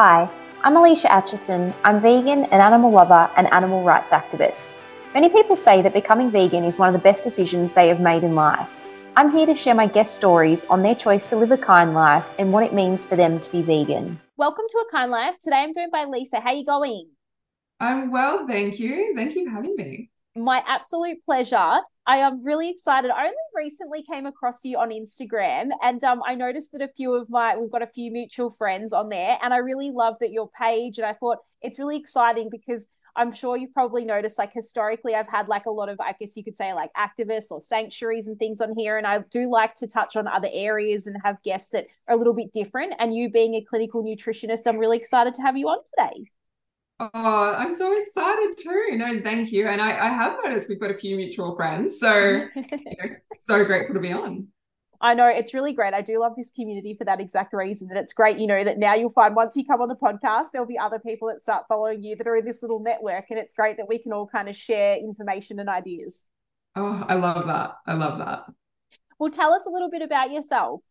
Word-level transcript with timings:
Hi, 0.00 0.30
I'm 0.62 0.76
Alicia 0.76 1.12
Atchison. 1.12 1.74
I'm 1.82 2.00
vegan, 2.00 2.44
an 2.44 2.60
animal 2.60 2.92
lover, 2.92 3.28
and 3.36 3.52
animal 3.52 3.82
rights 3.82 4.12
activist. 4.12 4.78
Many 5.12 5.28
people 5.28 5.56
say 5.56 5.82
that 5.82 5.92
becoming 5.92 6.30
vegan 6.30 6.62
is 6.62 6.78
one 6.78 6.88
of 6.88 6.92
the 6.92 7.02
best 7.02 7.24
decisions 7.24 7.72
they 7.72 7.88
have 7.88 7.98
made 7.98 8.22
in 8.22 8.36
life. 8.36 8.70
I'm 9.16 9.32
here 9.32 9.44
to 9.46 9.56
share 9.56 9.74
my 9.74 9.88
guest 9.88 10.14
stories 10.14 10.66
on 10.66 10.84
their 10.84 10.94
choice 10.94 11.26
to 11.30 11.36
live 11.36 11.50
a 11.50 11.58
kind 11.58 11.94
life 11.94 12.32
and 12.38 12.52
what 12.52 12.62
it 12.62 12.72
means 12.72 13.04
for 13.04 13.16
them 13.16 13.40
to 13.40 13.50
be 13.50 13.60
vegan. 13.60 14.20
Welcome 14.36 14.66
to 14.68 14.78
A 14.78 14.88
Kind 14.88 15.10
Life. 15.10 15.34
Today 15.40 15.64
I'm 15.64 15.74
joined 15.74 15.90
by 15.90 16.04
Lisa. 16.04 16.38
How 16.38 16.50
are 16.50 16.54
you 16.54 16.64
going? 16.64 17.10
I'm 17.80 18.12
well, 18.12 18.46
thank 18.46 18.78
you. 18.78 19.16
Thank 19.16 19.34
you 19.34 19.46
for 19.46 19.50
having 19.50 19.74
me. 19.74 20.10
My 20.36 20.62
absolute 20.68 21.24
pleasure. 21.24 21.80
I 22.08 22.16
am 22.16 22.42
really 22.42 22.70
excited. 22.70 23.10
I 23.10 23.24
only 23.24 23.34
recently 23.54 24.02
came 24.02 24.24
across 24.24 24.64
you 24.64 24.78
on 24.78 24.88
Instagram 24.88 25.68
and 25.82 26.02
um, 26.02 26.22
I 26.26 26.34
noticed 26.36 26.72
that 26.72 26.80
a 26.80 26.88
few 26.88 27.12
of 27.12 27.28
my, 27.28 27.54
we've 27.54 27.70
got 27.70 27.82
a 27.82 27.86
few 27.86 28.10
mutual 28.10 28.48
friends 28.48 28.94
on 28.94 29.10
there 29.10 29.38
and 29.42 29.52
I 29.52 29.58
really 29.58 29.90
love 29.90 30.14
that 30.20 30.32
your 30.32 30.48
page 30.58 30.96
and 30.96 31.06
I 31.06 31.12
thought 31.12 31.36
it's 31.60 31.78
really 31.78 31.98
exciting 31.98 32.48
because 32.50 32.88
I'm 33.14 33.30
sure 33.30 33.58
you've 33.58 33.74
probably 33.74 34.06
noticed 34.06 34.38
like 34.38 34.54
historically 34.54 35.14
I've 35.14 35.28
had 35.28 35.48
like 35.48 35.66
a 35.66 35.70
lot 35.70 35.90
of 35.90 36.00
I 36.00 36.14
guess 36.18 36.34
you 36.34 36.42
could 36.42 36.56
say 36.56 36.72
like 36.72 36.90
activists 36.96 37.50
or 37.50 37.60
sanctuaries 37.60 38.26
and 38.26 38.38
things 38.38 38.62
on 38.62 38.72
here 38.74 38.96
and 38.96 39.06
I 39.06 39.20
do 39.30 39.50
like 39.50 39.74
to 39.74 39.86
touch 39.86 40.16
on 40.16 40.26
other 40.26 40.48
areas 40.50 41.06
and 41.06 41.16
have 41.24 41.42
guests 41.42 41.68
that 41.72 41.88
are 42.08 42.14
a 42.14 42.18
little 42.18 42.32
bit 42.32 42.54
different 42.54 42.94
and 43.00 43.14
you 43.14 43.28
being 43.28 43.52
a 43.54 43.60
clinical 43.60 44.02
nutritionist 44.02 44.66
I'm 44.66 44.78
really 44.78 44.96
excited 44.96 45.34
to 45.34 45.42
have 45.42 45.58
you 45.58 45.68
on 45.68 45.78
today. 45.84 46.24
Oh, 47.00 47.54
I'm 47.56 47.74
so 47.74 47.96
excited 48.00 48.54
too. 48.58 48.96
No, 48.96 49.20
thank 49.20 49.52
you. 49.52 49.68
And 49.68 49.80
I, 49.80 50.06
I 50.06 50.08
have 50.08 50.36
noticed 50.44 50.68
we've 50.68 50.80
got 50.80 50.90
a 50.90 50.98
few 50.98 51.16
mutual 51.16 51.54
friends. 51.54 52.00
So, 52.00 52.48
you 52.54 52.66
know, 52.76 53.14
so 53.38 53.64
grateful 53.64 53.94
to 53.94 54.00
be 54.00 54.12
on. 54.12 54.48
I 55.00 55.14
know 55.14 55.28
it's 55.28 55.54
really 55.54 55.72
great. 55.72 55.94
I 55.94 56.02
do 56.02 56.18
love 56.18 56.32
this 56.36 56.50
community 56.50 56.94
for 56.94 57.04
that 57.04 57.20
exact 57.20 57.52
reason. 57.52 57.86
That 57.86 57.98
it's 57.98 58.12
great, 58.12 58.38
you 58.38 58.48
know, 58.48 58.64
that 58.64 58.78
now 58.78 58.94
you'll 58.94 59.10
find 59.10 59.36
once 59.36 59.54
you 59.56 59.64
come 59.64 59.80
on 59.80 59.88
the 59.88 59.94
podcast, 59.94 60.46
there'll 60.52 60.66
be 60.66 60.78
other 60.78 60.98
people 60.98 61.28
that 61.28 61.40
start 61.40 61.66
following 61.68 62.02
you 62.02 62.16
that 62.16 62.26
are 62.26 62.34
in 62.34 62.44
this 62.44 62.62
little 62.62 62.80
network. 62.80 63.26
And 63.30 63.38
it's 63.38 63.54
great 63.54 63.76
that 63.76 63.88
we 63.88 63.98
can 63.98 64.12
all 64.12 64.26
kind 64.26 64.48
of 64.48 64.56
share 64.56 64.96
information 64.96 65.60
and 65.60 65.68
ideas. 65.68 66.24
Oh, 66.74 67.04
I 67.08 67.14
love 67.14 67.46
that. 67.46 67.76
I 67.86 67.94
love 67.94 68.18
that. 68.18 68.46
Well, 69.20 69.30
tell 69.30 69.52
us 69.52 69.66
a 69.66 69.70
little 69.70 69.90
bit 69.90 70.02
about 70.02 70.32
yourself. 70.32 70.82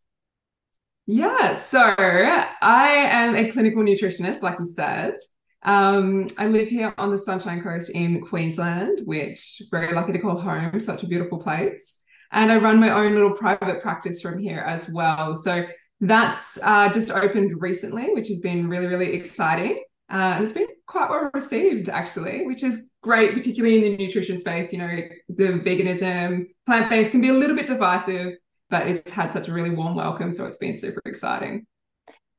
Yeah. 1.06 1.56
So 1.56 1.80
I 1.98 3.08
am 3.10 3.36
a 3.36 3.52
clinical 3.52 3.84
nutritionist, 3.84 4.42
like 4.42 4.58
you 4.60 4.66
said. 4.66 5.16
Um, 5.64 6.28
I 6.38 6.48
live 6.48 6.70
here 6.70 6.94
on 6.98 7.10
the 7.10 7.18
Sunshine 7.18 7.62
Coast 7.62 7.90
in 7.90 8.22
Queensland, 8.22 9.02
which 9.06 9.62
very 9.72 9.94
lucky 9.94 10.14
to 10.14 10.20
call 10.20 10.38
home, 10.38 10.80
such 10.80 11.04
a 11.04 11.08
beautiful 11.08 11.40
place. 11.40 11.96
And 12.32 12.52
I 12.52 12.58
run 12.58 12.80
my 12.80 12.92
own 12.92 13.16
little 13.16 13.34
private 13.34 13.82
practice 13.82 14.22
from 14.22 14.38
here 14.38 14.60
as 14.60 14.90
well. 14.90 15.36
So 15.36 15.66
that's 16.02 16.60
uh, 16.62 16.90
just 16.90 17.10
opened 17.10 17.62
recently, 17.62 18.14
which 18.14 18.28
has 18.28 18.40
been 18.40 18.70
really, 18.70 18.88
really 18.88 19.14
exciting. 19.14 19.84
Uh, 20.10 20.34
and 20.36 20.44
it's 20.44 20.54
been 20.54 20.68
quite 20.86 21.10
well 21.10 21.30
received, 21.34 21.90
actually, 21.90 22.46
which 22.46 22.64
is 22.64 22.90
great, 23.02 23.34
particularly 23.34 23.76
in 23.76 23.82
the 23.82 23.98
nutrition 23.98 24.38
space. 24.38 24.72
You 24.72 24.80
know, 24.80 25.00
the 25.30 25.60
veganism, 25.60 26.46
plant 26.66 26.90
based 26.90 27.12
can 27.12 27.22
be 27.22 27.30
a 27.30 27.34
little 27.34 27.56
bit 27.56 27.68
divisive, 27.68 28.34
but 28.70 28.88
it's 28.88 29.12
had 29.12 29.34
such 29.34 29.48
a 29.48 29.54
really 29.54 29.72
warm 29.72 29.96
welcome. 29.96 30.32
So 30.32 30.46
it's 30.46 30.58
been 30.58 30.78
super 30.78 31.02
exciting. 31.06 31.66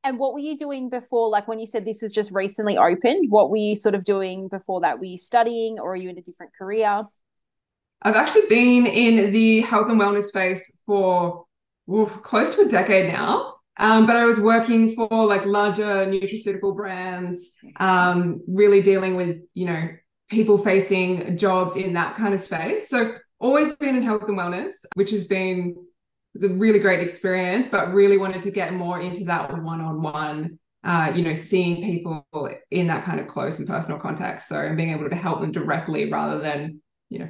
And 0.03 0.17
what 0.17 0.33
were 0.33 0.39
you 0.39 0.57
doing 0.57 0.89
before? 0.89 1.29
Like 1.29 1.47
when 1.47 1.59
you 1.59 1.65
said 1.65 1.85
this 1.85 2.03
is 2.03 2.11
just 2.11 2.31
recently 2.31 2.77
opened, 2.77 3.29
what 3.29 3.49
were 3.49 3.57
you 3.57 3.75
sort 3.75 3.95
of 3.95 4.05
doing 4.05 4.47
before 4.47 4.81
that? 4.81 4.99
Were 4.99 5.05
you 5.05 5.17
studying 5.17 5.77
or 5.79 5.91
are 5.91 5.97
you 5.97 6.09
in 6.09 6.17
a 6.17 6.21
different 6.21 6.53
career? 6.55 7.03
I've 8.01 8.15
actually 8.15 8.47
been 8.47 8.85
in 8.85 9.31
the 9.33 9.61
health 9.61 9.89
and 9.89 9.99
wellness 9.99 10.25
space 10.25 10.77
for 10.85 11.45
oof, 11.93 12.21
close 12.21 12.55
to 12.55 12.61
a 12.61 12.67
decade 12.69 13.11
now. 13.11 13.55
Um, 13.77 14.05
but 14.05 14.15
I 14.15 14.25
was 14.25 14.39
working 14.39 14.93
for 14.93 15.25
like 15.25 15.45
larger 15.45 15.83
nutraceutical 15.83 16.75
brands, 16.75 17.51
um, 17.77 18.41
really 18.47 18.81
dealing 18.81 19.15
with, 19.15 19.37
you 19.53 19.65
know, 19.65 19.89
people 20.29 20.57
facing 20.57 21.37
jobs 21.37 21.75
in 21.75 21.93
that 21.93 22.15
kind 22.15 22.33
of 22.33 22.41
space. 22.41 22.89
So 22.89 23.15
always 23.39 23.73
been 23.75 23.95
in 23.95 24.03
health 24.03 24.23
and 24.23 24.37
wellness, 24.37 24.73
which 24.95 25.11
has 25.11 25.23
been 25.23 25.75
the 26.35 26.49
really 26.49 26.79
great 26.79 27.01
experience, 27.01 27.67
but 27.67 27.93
really 27.93 28.17
wanted 28.17 28.41
to 28.43 28.51
get 28.51 28.73
more 28.73 28.99
into 28.99 29.23
that 29.25 29.51
one-on-one, 29.51 30.59
uh, 30.83 31.11
you 31.15 31.23
know, 31.23 31.33
seeing 31.33 31.83
people 31.83 32.25
in 32.71 32.87
that 32.87 33.03
kind 33.03 33.19
of 33.19 33.27
close 33.27 33.59
and 33.59 33.67
personal 33.67 33.99
context. 33.99 34.47
So 34.47 34.55
and 34.59 34.77
being 34.77 34.91
able 34.91 35.09
to 35.09 35.15
help 35.15 35.41
them 35.41 35.51
directly 35.51 36.11
rather 36.11 36.39
than, 36.39 36.81
you 37.09 37.19
know, 37.19 37.29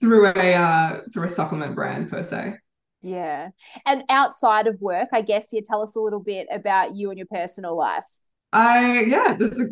through 0.00 0.26
a 0.26 0.54
uh, 0.54 1.00
through 1.12 1.26
a 1.26 1.30
supplement 1.30 1.74
brand 1.74 2.10
per 2.10 2.26
se. 2.26 2.54
Yeah. 3.02 3.50
And 3.84 4.04
outside 4.08 4.66
of 4.66 4.80
work, 4.80 5.08
I 5.12 5.20
guess 5.20 5.52
you 5.52 5.60
tell 5.60 5.82
us 5.82 5.96
a 5.96 6.00
little 6.00 6.22
bit 6.22 6.46
about 6.50 6.94
you 6.94 7.10
and 7.10 7.18
your 7.18 7.26
personal 7.30 7.76
life. 7.76 8.04
I 8.52 9.00
yeah, 9.00 9.36
that's 9.38 9.60
a, 9.60 9.68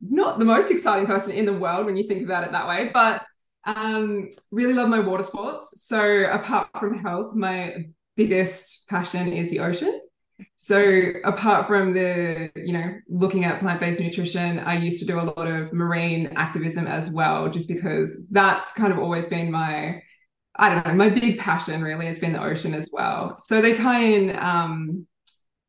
not 0.00 0.38
the 0.38 0.44
most 0.44 0.70
exciting 0.70 1.06
person 1.06 1.32
in 1.32 1.44
the 1.44 1.52
world 1.52 1.86
when 1.86 1.96
you 1.96 2.08
think 2.08 2.24
about 2.24 2.44
it 2.44 2.52
that 2.52 2.66
way, 2.66 2.90
but 2.92 3.24
um, 3.64 4.30
really 4.50 4.74
love 4.74 4.88
my 4.88 5.00
water 5.00 5.22
sports. 5.22 5.70
So 5.86 6.24
apart 6.24 6.68
from 6.78 6.98
health, 6.98 7.34
my 7.34 7.86
biggest 8.16 8.88
passion 8.88 9.32
is 9.32 9.50
the 9.50 9.60
ocean. 9.60 10.00
So 10.56 10.80
apart 11.24 11.66
from 11.66 11.92
the, 11.92 12.50
you 12.56 12.72
know, 12.72 12.94
looking 13.08 13.44
at 13.44 13.60
plant-based 13.60 14.00
nutrition, 14.00 14.58
I 14.58 14.76
used 14.76 14.98
to 15.00 15.04
do 15.04 15.20
a 15.20 15.22
lot 15.22 15.46
of 15.46 15.72
marine 15.72 16.28
activism 16.36 16.86
as 16.86 17.10
well, 17.10 17.50
just 17.50 17.68
because 17.68 18.26
that's 18.30 18.72
kind 18.72 18.92
of 18.92 18.98
always 18.98 19.26
been 19.26 19.50
my, 19.50 20.02
I 20.56 20.74
don't 20.74 20.86
know, 20.86 20.94
my 20.94 21.10
big 21.10 21.38
passion 21.38 21.82
really 21.82 22.06
has 22.06 22.18
been 22.18 22.32
the 22.32 22.42
ocean 22.42 22.74
as 22.74 22.88
well. 22.90 23.36
So 23.44 23.60
they 23.60 23.74
tie 23.74 24.02
in 24.02 24.36
um, 24.38 25.06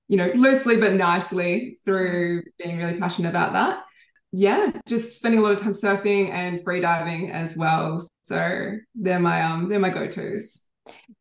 you 0.08 0.18
know, 0.18 0.32
loosely 0.36 0.78
but 0.78 0.94
nicely 0.94 1.80
through 1.86 2.44
being 2.58 2.78
really 2.78 3.00
passionate 3.00 3.30
about 3.30 3.54
that 3.54 3.84
yeah, 4.32 4.72
just 4.88 5.14
spending 5.14 5.40
a 5.40 5.44
lot 5.44 5.54
of 5.54 5.60
time 5.60 5.74
surfing 5.74 6.30
and 6.30 6.64
free 6.64 6.80
diving 6.80 7.32
as 7.32 7.56
well. 7.58 8.02
So 8.24 8.78
they're 8.96 9.20
my 9.20 9.42
um 9.42 9.68
they're 9.68 9.80
my 9.80 9.90
go-tos. 9.90 10.62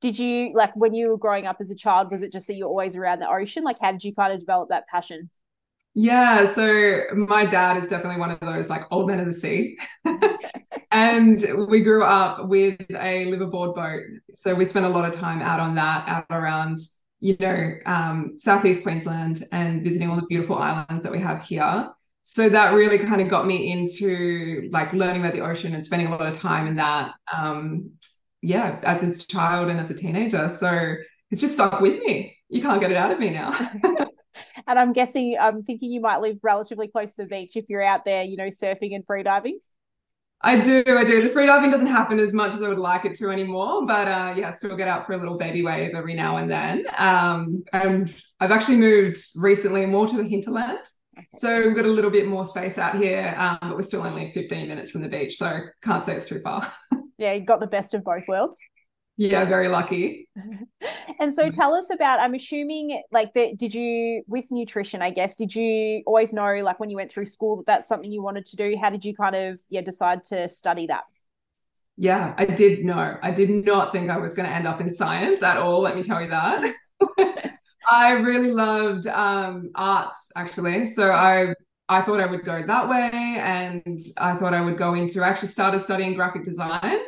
Did 0.00 0.18
you 0.18 0.52
like 0.54 0.74
when 0.76 0.94
you 0.94 1.10
were 1.10 1.18
growing 1.18 1.46
up 1.46 1.56
as 1.60 1.70
a 1.70 1.74
child, 1.74 2.10
was 2.10 2.22
it 2.22 2.32
just 2.32 2.46
that 2.46 2.54
you're 2.54 2.68
always 2.68 2.96
around 2.96 3.18
the 3.18 3.28
ocean? 3.28 3.64
Like 3.64 3.78
how 3.80 3.90
did 3.92 4.04
you 4.04 4.14
kind 4.14 4.32
of 4.32 4.40
develop 4.40 4.68
that 4.68 4.86
passion? 4.86 5.28
Yeah, 5.92 6.52
so 6.52 7.02
my 7.14 7.46
dad 7.46 7.82
is 7.82 7.88
definitely 7.88 8.20
one 8.20 8.30
of 8.30 8.38
those 8.38 8.70
like 8.70 8.84
old 8.92 9.08
men 9.08 9.18
of 9.18 9.26
the 9.26 9.34
sea. 9.34 9.76
and 10.92 11.66
we 11.68 11.82
grew 11.82 12.04
up 12.04 12.46
with 12.46 12.80
a 12.90 13.26
liveaboard 13.26 13.74
boat. 13.74 14.02
So 14.36 14.54
we 14.54 14.66
spent 14.66 14.86
a 14.86 14.88
lot 14.88 15.12
of 15.12 15.18
time 15.18 15.42
out 15.42 15.58
on 15.58 15.74
that, 15.74 16.08
out 16.08 16.26
around, 16.30 16.78
you 17.18 17.36
know, 17.40 17.72
um, 17.86 18.36
Southeast 18.38 18.84
Queensland 18.84 19.48
and 19.50 19.82
visiting 19.82 20.08
all 20.08 20.14
the 20.14 20.26
beautiful 20.26 20.56
islands 20.56 21.02
that 21.02 21.10
we 21.10 21.18
have 21.18 21.42
here 21.42 21.90
so 22.22 22.48
that 22.48 22.74
really 22.74 22.98
kind 22.98 23.20
of 23.20 23.28
got 23.28 23.46
me 23.46 23.72
into 23.72 24.68
like 24.72 24.92
learning 24.92 25.22
about 25.22 25.34
the 25.34 25.40
ocean 25.40 25.74
and 25.74 25.84
spending 25.84 26.08
a 26.08 26.10
lot 26.10 26.26
of 26.26 26.38
time 26.38 26.66
in 26.66 26.76
that 26.76 27.12
um 27.36 27.90
yeah 28.42 28.78
as 28.82 29.02
a 29.02 29.16
child 29.16 29.68
and 29.68 29.80
as 29.80 29.90
a 29.90 29.94
teenager. 29.94 30.48
So 30.50 30.94
it's 31.30 31.40
just 31.40 31.54
stuck 31.54 31.80
with 31.80 31.98
me. 32.00 32.36
You 32.48 32.62
can't 32.62 32.80
get 32.80 32.90
it 32.90 32.96
out 32.96 33.12
of 33.12 33.18
me 33.18 33.30
now. 33.30 33.52
And 34.66 34.78
i'm 34.78 34.92
guessing 34.92 35.36
i'm 35.40 35.64
thinking 35.64 35.90
you 35.90 36.00
might 36.00 36.18
live 36.18 36.38
relatively 36.42 36.86
close 36.86 37.14
to 37.16 37.22
the 37.24 37.28
beach 37.28 37.56
if 37.56 37.64
you're 37.68 37.82
out 37.82 38.04
there 38.04 38.22
you 38.22 38.36
know 38.36 38.46
surfing 38.46 38.94
and 38.94 39.04
freediving. 39.06 39.54
I 40.42 40.58
do, 40.58 40.82
I 40.86 41.04
do. 41.04 41.22
The 41.22 41.28
freediving 41.28 41.70
doesn't 41.70 41.86
happen 41.86 42.18
as 42.18 42.32
much 42.32 42.54
as 42.54 42.62
I 42.62 42.68
would 42.68 42.78
like 42.78 43.04
it 43.04 43.14
to 43.18 43.30
anymore, 43.30 43.84
but 43.86 44.08
uh, 44.08 44.34
yeah, 44.34 44.48
I 44.48 44.52
still 44.52 44.74
get 44.74 44.88
out 44.88 45.06
for 45.06 45.12
a 45.12 45.18
little 45.18 45.36
baby 45.36 45.62
wave 45.62 45.94
every 45.94 46.14
now 46.14 46.38
and 46.38 46.50
then. 46.50 46.86
Um, 46.96 47.62
and 47.74 48.10
I've 48.38 48.50
actually 48.50 48.78
moved 48.78 49.22
recently 49.34 49.84
more 49.84 50.06
to 50.06 50.16
the 50.16 50.24
hinterland, 50.24 50.78
so 51.38 51.66
we've 51.66 51.76
got 51.76 51.84
a 51.84 51.88
little 51.88 52.10
bit 52.10 52.26
more 52.26 52.46
space 52.46 52.78
out 52.78 52.96
here, 52.96 53.34
um, 53.38 53.58
but 53.62 53.76
we're 53.76 53.82
still 53.82 54.02
only 54.02 54.30
15 54.32 54.68
minutes 54.68 54.90
from 54.90 55.00
the 55.00 55.08
beach, 55.08 55.36
so 55.36 55.60
can't 55.82 56.04
say 56.04 56.16
it's 56.16 56.26
too 56.26 56.40
far. 56.40 56.66
yeah, 57.18 57.32
you 57.32 57.44
got 57.44 57.60
the 57.60 57.66
best 57.66 57.94
of 57.94 58.04
both 58.04 58.22
worlds. 58.28 58.58
Yeah, 59.16 59.44
very 59.44 59.68
lucky. 59.68 60.28
and 61.20 61.34
so 61.34 61.50
tell 61.50 61.74
us 61.74 61.90
about, 61.90 62.20
I'm 62.20 62.34
assuming 62.34 63.02
like 63.12 63.34
that, 63.34 63.58
did 63.58 63.74
you, 63.74 64.22
with 64.26 64.46
nutrition, 64.50 65.02
I 65.02 65.10
guess, 65.10 65.36
did 65.36 65.54
you 65.54 66.02
always 66.06 66.32
know 66.32 66.54
like 66.62 66.80
when 66.80 66.88
you 66.88 66.96
went 66.96 67.12
through 67.12 67.26
school 67.26 67.58
that 67.58 67.66
that's 67.66 67.88
something 67.88 68.10
you 68.10 68.22
wanted 68.22 68.46
to 68.46 68.56
do? 68.56 68.78
How 68.80 68.88
did 68.88 69.04
you 69.04 69.14
kind 69.14 69.36
of, 69.36 69.60
yeah, 69.68 69.82
decide 69.82 70.24
to 70.24 70.48
study 70.48 70.86
that? 70.86 71.02
Yeah, 71.98 72.34
I 72.38 72.46
did 72.46 72.82
know. 72.82 73.18
I 73.22 73.30
did 73.30 73.50
not 73.50 73.92
think 73.92 74.10
I 74.10 74.16
was 74.16 74.34
going 74.34 74.48
to 74.48 74.54
end 74.54 74.66
up 74.66 74.80
in 74.80 74.90
science 74.90 75.42
at 75.42 75.58
all. 75.58 75.82
Let 75.82 75.96
me 75.96 76.02
tell 76.02 76.22
you 76.22 76.30
that. 76.30 76.74
I 77.88 78.12
really 78.12 78.52
loved 78.52 79.06
um, 79.06 79.70
arts 79.74 80.30
actually. 80.36 80.92
So 80.92 81.12
I 81.12 81.54
I 81.88 82.02
thought 82.02 82.20
I 82.20 82.26
would 82.26 82.44
go 82.44 82.64
that 82.64 82.88
way, 82.88 83.10
and 83.12 84.00
I 84.16 84.36
thought 84.36 84.54
I 84.54 84.60
would 84.60 84.78
go 84.78 84.94
into. 84.94 85.24
Actually 85.24 85.48
started 85.48 85.82
studying 85.82 86.14
graphic 86.14 86.44
design, 86.44 86.98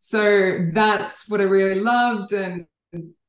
so 0.00 0.70
that's 0.72 1.28
what 1.28 1.40
I 1.40 1.44
really 1.44 1.80
loved. 1.80 2.32
And 2.32 2.66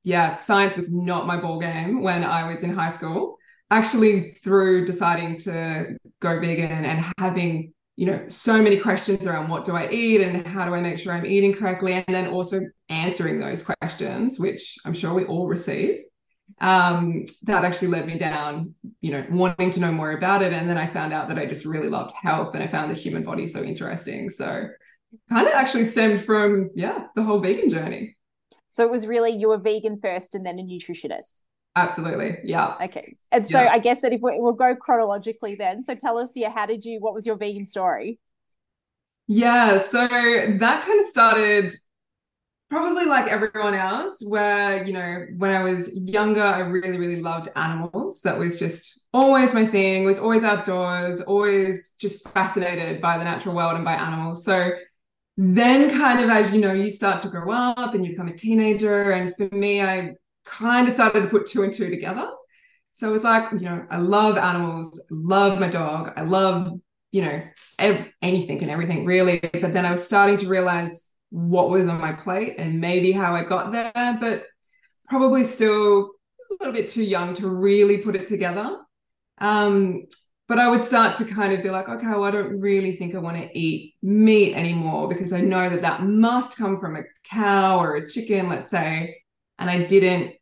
yeah, 0.03 0.37
science 0.37 0.77
was 0.77 0.91
not 0.91 1.27
my 1.27 1.37
ball 1.37 1.59
game 1.59 2.01
when 2.01 2.23
I 2.23 2.51
was 2.51 2.63
in 2.63 2.73
high 2.73 2.91
school. 2.91 3.37
Actually, 3.69 4.33
through 4.43 4.85
deciding 4.85 5.39
to 5.39 5.97
go 6.21 6.39
vegan 6.39 6.85
and 6.85 7.05
having 7.19 7.73
you 7.95 8.05
know 8.07 8.23
so 8.27 8.61
many 8.61 8.79
questions 8.79 9.27
around 9.27 9.49
what 9.49 9.65
do 9.65 9.75
I 9.75 9.89
eat 9.89 10.21
and 10.21 10.47
how 10.47 10.65
do 10.65 10.73
I 10.73 10.81
make 10.81 10.99
sure 10.99 11.13
I'm 11.13 11.25
eating 11.25 11.53
correctly, 11.53 11.93
and 11.93 12.15
then 12.15 12.27
also 12.27 12.61
answering 12.89 13.39
those 13.39 13.63
questions, 13.63 14.39
which 14.39 14.77
I'm 14.85 14.93
sure 14.93 15.13
we 15.13 15.25
all 15.25 15.47
receive 15.47 15.99
um, 16.61 17.25
that 17.43 17.65
actually 17.65 17.89
led 17.89 18.05
me 18.05 18.17
down, 18.17 18.73
you 19.01 19.11
know, 19.11 19.25
wanting 19.29 19.71
to 19.71 19.79
know 19.79 19.91
more 19.91 20.11
about 20.11 20.41
it. 20.41 20.53
And 20.53 20.69
then 20.69 20.77
I 20.77 20.87
found 20.87 21.13
out 21.13 21.27
that 21.27 21.37
I 21.37 21.45
just 21.45 21.65
really 21.65 21.89
loved 21.89 22.13
health 22.21 22.53
and 22.53 22.63
I 22.63 22.67
found 22.67 22.91
the 22.91 22.95
human 22.95 23.23
body 23.23 23.47
so 23.47 23.63
interesting. 23.63 24.29
So 24.29 24.67
kind 25.29 25.47
of 25.47 25.53
actually 25.53 25.85
stemmed 25.85 26.23
from, 26.23 26.69
yeah, 26.75 27.07
the 27.15 27.23
whole 27.23 27.39
vegan 27.39 27.69
journey. 27.69 28.15
So 28.67 28.85
it 28.85 28.91
was 28.91 29.05
really 29.05 29.31
you 29.31 29.49
were 29.49 29.57
vegan 29.57 29.99
first 30.01 30.35
and 30.35 30.45
then 30.45 30.57
a 30.57 30.63
nutritionist. 30.63 31.41
Absolutely. 31.75 32.37
Yeah. 32.43 32.75
Okay. 32.81 33.13
And 33.31 33.47
so 33.47 33.61
yeah. 33.61 33.71
I 33.71 33.79
guess 33.79 34.01
that 34.01 34.13
if 34.13 34.21
we, 34.21 34.39
we'll 34.39 34.53
go 34.53 34.75
chronologically 34.75 35.55
then. 35.55 35.81
So 35.81 35.95
tell 35.95 36.17
us, 36.17 36.33
yeah, 36.35 36.51
how 36.53 36.65
did 36.65 36.85
you, 36.85 36.99
what 36.99 37.13
was 37.13 37.25
your 37.25 37.35
vegan 37.35 37.65
story? 37.65 38.19
Yeah. 39.27 39.83
So 39.83 40.07
that 40.07 40.85
kind 40.85 40.99
of 40.99 41.05
started 41.07 41.73
probably 42.73 43.05
like 43.05 43.27
everyone 43.27 43.75
else, 43.75 44.23
where, 44.25 44.83
you 44.83 44.93
know, 44.93 45.27
when 45.37 45.51
I 45.51 45.61
was 45.61 45.93
younger, 45.93 46.41
I 46.41 46.61
really, 46.61 46.97
really 46.97 47.21
loved 47.21 47.47
animals. 47.55 48.21
That 48.21 48.39
was 48.39 48.57
just 48.57 49.05
always 49.13 49.53
my 49.53 49.67
thing, 49.67 50.05
was 50.05 50.17
always 50.17 50.43
outdoors, 50.43 51.21
always 51.21 51.93
just 51.99 52.27
fascinated 52.29 52.99
by 52.99 53.19
the 53.19 53.25
natural 53.25 53.55
world 53.55 53.75
and 53.75 53.85
by 53.85 53.93
animals. 53.93 54.43
So 54.43 54.71
then 55.37 55.95
kind 55.99 56.19
of 56.19 56.31
as 56.31 56.51
you 56.51 56.61
know, 56.61 56.73
you 56.73 56.89
start 56.89 57.21
to 57.21 57.29
grow 57.29 57.51
up 57.51 57.93
and 57.93 58.03
you 58.03 58.13
become 58.13 58.27
a 58.27 58.35
teenager. 58.35 59.11
And 59.11 59.35
for 59.35 59.55
me, 59.55 59.79
I 59.79 60.15
kind 60.43 60.87
of 60.87 60.95
started 60.95 61.21
to 61.21 61.27
put 61.27 61.45
two 61.45 61.61
and 61.61 61.71
two 61.71 61.91
together. 61.91 62.27
So 62.93 63.07
it 63.07 63.11
was 63.11 63.23
like, 63.23 63.51
you 63.51 63.69
know, 63.69 63.85
I 63.91 63.97
love 63.97 64.35
animals, 64.37 64.99
love 65.11 65.59
my 65.59 65.67
dog, 65.67 66.13
I 66.17 66.21
love, 66.21 66.73
you 67.11 67.21
know, 67.21 67.43
ev- 67.77 68.11
anything 68.23 68.63
and 68.63 68.71
everything 68.71 69.05
really. 69.05 69.39
But 69.39 69.75
then 69.75 69.85
I 69.85 69.91
was 69.91 70.03
starting 70.03 70.37
to 70.37 70.47
realize 70.47 71.12
what 71.33 71.71
was 71.71 71.87
on 71.87 71.99
my 71.99 72.13
plate 72.13 72.53
and 72.59 72.79
maybe 72.79 73.11
how 73.11 73.33
I 73.33 73.43
got 73.43 73.71
there, 73.71 73.91
but 74.21 74.45
probably 75.09 75.43
still 75.43 76.11
a 76.51 76.53
little 76.59 76.73
bit 76.73 76.89
too 76.89 77.01
young 77.01 77.33
to 77.33 77.49
really 77.49 77.97
put 77.97 78.15
it 78.15 78.27
together. 78.27 78.77
Um, 79.39 80.03
but 80.47 80.59
I 80.59 80.69
would 80.69 80.83
start 80.83 81.17
to 81.17 81.25
kind 81.25 81.51
of 81.51 81.63
be 81.63 81.71
like, 81.71 81.89
okay, 81.89 82.05
well, 82.05 82.25
I 82.25 82.29
don't 82.29 82.59
really 82.59 82.97
think 82.97 83.15
I 83.15 83.17
want 83.17 83.37
to 83.37 83.49
eat 83.57 83.95
meat 84.03 84.53
anymore 84.53 85.07
because 85.09 85.33
I 85.33 85.41
know 85.41 85.69
that 85.69 85.81
that 85.81 86.03
must 86.03 86.55
come 86.55 86.79
from 86.79 86.97
a 86.97 87.03
cow 87.23 87.79
or 87.79 87.95
a 87.95 88.07
chicken, 88.07 88.47
let's 88.47 88.69
say. 88.69 89.17
And 89.57 89.71
I 89.71 89.85
didn't 89.85 90.35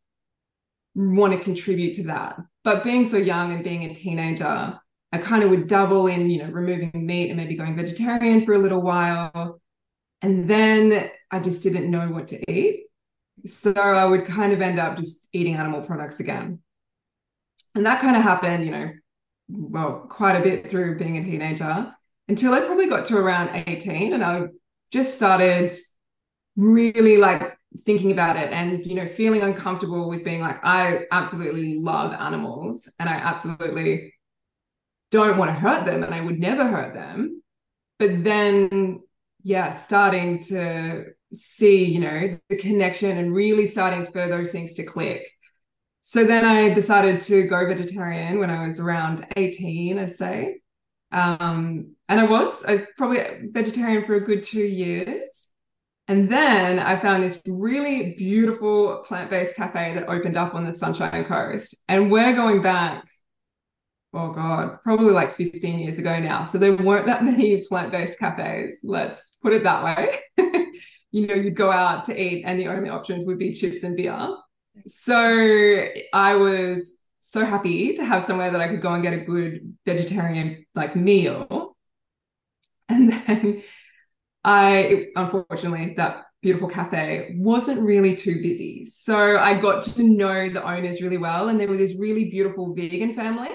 want 0.93 1.31
to 1.31 1.39
contribute 1.39 1.95
to 1.95 2.03
that. 2.07 2.35
But 2.65 2.83
being 2.83 3.07
so 3.07 3.15
young 3.15 3.53
and 3.53 3.63
being 3.63 3.85
a 3.85 3.95
teenager, 3.95 4.77
I 5.13 5.17
kind 5.19 5.43
of 5.43 5.51
would 5.51 5.69
double 5.69 6.07
in, 6.07 6.29
you 6.29 6.43
know, 6.43 6.51
removing 6.51 6.91
meat 6.93 7.29
and 7.29 7.37
maybe 7.37 7.55
going 7.55 7.77
vegetarian 7.77 8.45
for 8.45 8.55
a 8.55 8.59
little 8.59 8.81
while. 8.81 9.61
And 10.21 10.47
then 10.47 11.09
I 11.31 11.39
just 11.39 11.61
didn't 11.61 11.89
know 11.89 12.09
what 12.09 12.29
to 12.29 12.51
eat. 12.51 12.85
So 13.47 13.71
I 13.73 14.05
would 14.05 14.25
kind 14.25 14.53
of 14.53 14.61
end 14.61 14.79
up 14.79 14.97
just 14.97 15.27
eating 15.33 15.55
animal 15.55 15.81
products 15.81 16.19
again. 16.19 16.59
And 17.73 17.85
that 17.85 18.01
kind 18.01 18.15
of 18.15 18.21
happened, 18.21 18.65
you 18.65 18.71
know, 18.71 18.91
well, 19.49 20.05
quite 20.09 20.35
a 20.35 20.43
bit 20.43 20.69
through 20.69 20.97
being 20.99 21.17
a 21.17 21.23
teenager 21.23 21.93
until 22.27 22.53
I 22.53 22.61
probably 22.61 22.87
got 22.87 23.05
to 23.07 23.17
around 23.17 23.63
18 23.67 24.13
and 24.13 24.23
I 24.23 24.45
just 24.91 25.13
started 25.13 25.73
really 26.55 27.17
like 27.17 27.57
thinking 27.85 28.11
about 28.11 28.35
it 28.35 28.51
and 28.51 28.85
you 28.85 28.95
know 28.95 29.07
feeling 29.07 29.41
uncomfortable 29.41 30.09
with 30.09 30.23
being 30.25 30.41
like 30.41 30.59
I 30.63 31.05
absolutely 31.11 31.79
love 31.79 32.13
animals 32.13 32.89
and 32.99 33.09
I 33.09 33.13
absolutely 33.13 34.13
don't 35.09 35.37
want 35.37 35.49
to 35.49 35.53
hurt 35.53 35.85
them 35.85 36.03
and 36.03 36.13
I 36.13 36.21
would 36.21 36.39
never 36.39 36.67
hurt 36.67 36.93
them 36.93 37.41
but 37.97 38.23
then 38.23 39.01
yeah, 39.43 39.71
starting 39.71 40.43
to 40.43 41.05
see, 41.33 41.85
you 41.85 41.99
know, 41.99 42.37
the 42.49 42.57
connection 42.57 43.17
and 43.17 43.33
really 43.33 43.67
starting 43.67 44.05
for 44.05 44.27
those 44.27 44.51
things 44.51 44.73
to 44.75 44.83
click. 44.83 45.29
So 46.01 46.23
then 46.23 46.45
I 46.45 46.73
decided 46.73 47.21
to 47.21 47.43
go 47.43 47.67
vegetarian 47.67 48.39
when 48.39 48.49
I 48.49 48.65
was 48.65 48.79
around 48.79 49.27
18, 49.35 49.99
I'd 49.99 50.15
say. 50.15 50.61
Um, 51.11 51.95
and 52.07 52.19
I 52.19 52.23
was 52.23 52.63
I 52.65 52.85
probably 52.97 53.19
vegetarian 53.51 54.05
for 54.05 54.15
a 54.15 54.25
good 54.25 54.43
two 54.43 54.63
years. 54.63 55.47
And 56.07 56.29
then 56.29 56.79
I 56.79 56.99
found 56.99 57.23
this 57.23 57.39
really 57.47 58.15
beautiful 58.17 59.03
plant-based 59.05 59.55
cafe 59.55 59.93
that 59.93 60.09
opened 60.09 60.35
up 60.35 60.55
on 60.55 60.65
the 60.65 60.73
Sunshine 60.73 61.23
Coast. 61.25 61.75
And 61.87 62.11
we're 62.11 62.35
going 62.35 62.61
back 62.61 63.05
oh 64.13 64.31
god, 64.31 64.81
probably 64.83 65.13
like 65.13 65.33
15 65.35 65.79
years 65.79 65.97
ago 65.97 66.19
now. 66.19 66.43
So 66.43 66.57
there 66.57 66.75
weren't 66.75 67.05
that 67.05 67.23
many 67.23 67.63
plant-based 67.65 68.19
cafes. 68.19 68.81
Let's 68.83 69.37
put 69.41 69.53
it 69.53 69.63
that 69.63 69.83
way. 69.83 70.19
you 71.11 71.27
know, 71.27 71.35
you'd 71.35 71.55
go 71.55 71.71
out 71.71 72.05
to 72.05 72.19
eat 72.19 72.43
and 72.45 72.59
the 72.59 72.67
only 72.67 72.89
options 72.89 73.25
would 73.25 73.39
be 73.39 73.53
chips 73.53 73.83
and 73.83 73.95
beer. 73.95 74.35
So 74.87 75.87
I 76.13 76.35
was 76.35 76.97
so 77.19 77.45
happy 77.45 77.95
to 77.95 78.05
have 78.05 78.25
somewhere 78.25 78.51
that 78.51 78.61
I 78.61 78.67
could 78.67 78.81
go 78.81 78.93
and 78.93 79.03
get 79.03 79.13
a 79.13 79.19
good 79.19 79.75
vegetarian 79.85 80.65
like 80.75 80.95
meal. 80.95 81.75
And 82.89 83.11
then 83.11 83.63
I 84.43 85.07
unfortunately 85.15 85.93
that 85.95 86.25
beautiful 86.41 86.67
cafe 86.67 87.35
wasn't 87.37 87.81
really 87.81 88.15
too 88.15 88.41
busy. 88.41 88.87
So 88.87 89.37
I 89.37 89.53
got 89.59 89.83
to 89.83 90.03
know 90.03 90.49
the 90.49 90.63
owners 90.67 91.01
really 91.01 91.17
well 91.17 91.49
and 91.49 91.59
they 91.59 91.67
were 91.67 91.77
this 91.77 91.95
really 91.95 92.29
beautiful 92.31 92.73
vegan 92.73 93.13
family 93.13 93.51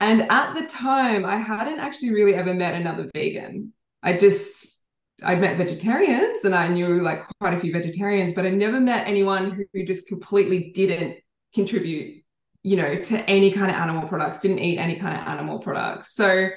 and 0.00 0.30
at 0.30 0.54
the 0.54 0.66
time, 0.66 1.24
I 1.24 1.36
hadn't 1.36 1.80
actually 1.80 2.12
really 2.12 2.34
ever 2.34 2.52
met 2.52 2.74
another 2.74 3.10
vegan. 3.14 3.72
I 4.02 4.12
just, 4.12 4.82
I'd 5.22 5.40
met 5.40 5.56
vegetarians 5.56 6.44
and 6.44 6.54
I 6.54 6.68
knew 6.68 7.02
like 7.02 7.22
quite 7.40 7.54
a 7.54 7.58
few 7.58 7.72
vegetarians, 7.72 8.32
but 8.32 8.44
I 8.44 8.50
never 8.50 8.78
met 8.78 9.06
anyone 9.06 9.66
who 9.72 9.84
just 9.84 10.06
completely 10.06 10.70
didn't 10.74 11.16
contribute, 11.54 12.22
you 12.62 12.76
know, 12.76 12.96
to 12.96 13.18
any 13.30 13.50
kind 13.52 13.70
of 13.70 13.76
animal 13.76 14.06
products, 14.06 14.38
didn't 14.38 14.58
eat 14.58 14.78
any 14.78 14.96
kind 14.96 15.18
of 15.18 15.26
animal 15.26 15.60
products. 15.60 16.14
So 16.14 16.50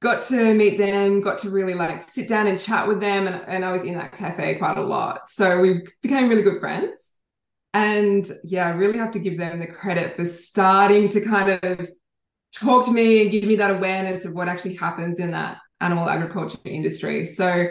got 0.00 0.22
to 0.22 0.52
meet 0.52 0.78
them, 0.78 1.20
got 1.20 1.38
to 1.38 1.50
really 1.50 1.74
like 1.74 2.10
sit 2.10 2.28
down 2.28 2.48
and 2.48 2.58
chat 2.58 2.88
with 2.88 3.00
them. 3.00 3.28
And, 3.28 3.36
and 3.46 3.64
I 3.64 3.70
was 3.70 3.84
in 3.84 3.94
that 3.94 4.16
cafe 4.16 4.56
quite 4.56 4.78
a 4.78 4.84
lot. 4.84 5.30
So 5.30 5.60
we 5.60 5.86
became 6.02 6.28
really 6.28 6.42
good 6.42 6.60
friends. 6.60 7.10
And 7.72 8.30
yeah, 8.42 8.66
I 8.66 8.70
really 8.70 8.98
have 8.98 9.12
to 9.12 9.20
give 9.20 9.38
them 9.38 9.60
the 9.60 9.66
credit 9.68 10.16
for 10.16 10.26
starting 10.26 11.08
to 11.10 11.20
kind 11.22 11.64
of 11.64 11.88
talk 12.54 12.86
to 12.86 12.92
me 12.92 13.22
and 13.22 13.30
give 13.30 13.44
me 13.44 13.56
that 13.56 13.70
awareness 13.70 14.24
of 14.24 14.34
what 14.34 14.48
actually 14.48 14.76
happens 14.76 15.18
in 15.18 15.30
that 15.32 15.58
animal 15.80 16.08
agriculture 16.08 16.58
industry. 16.64 17.26
So 17.26 17.66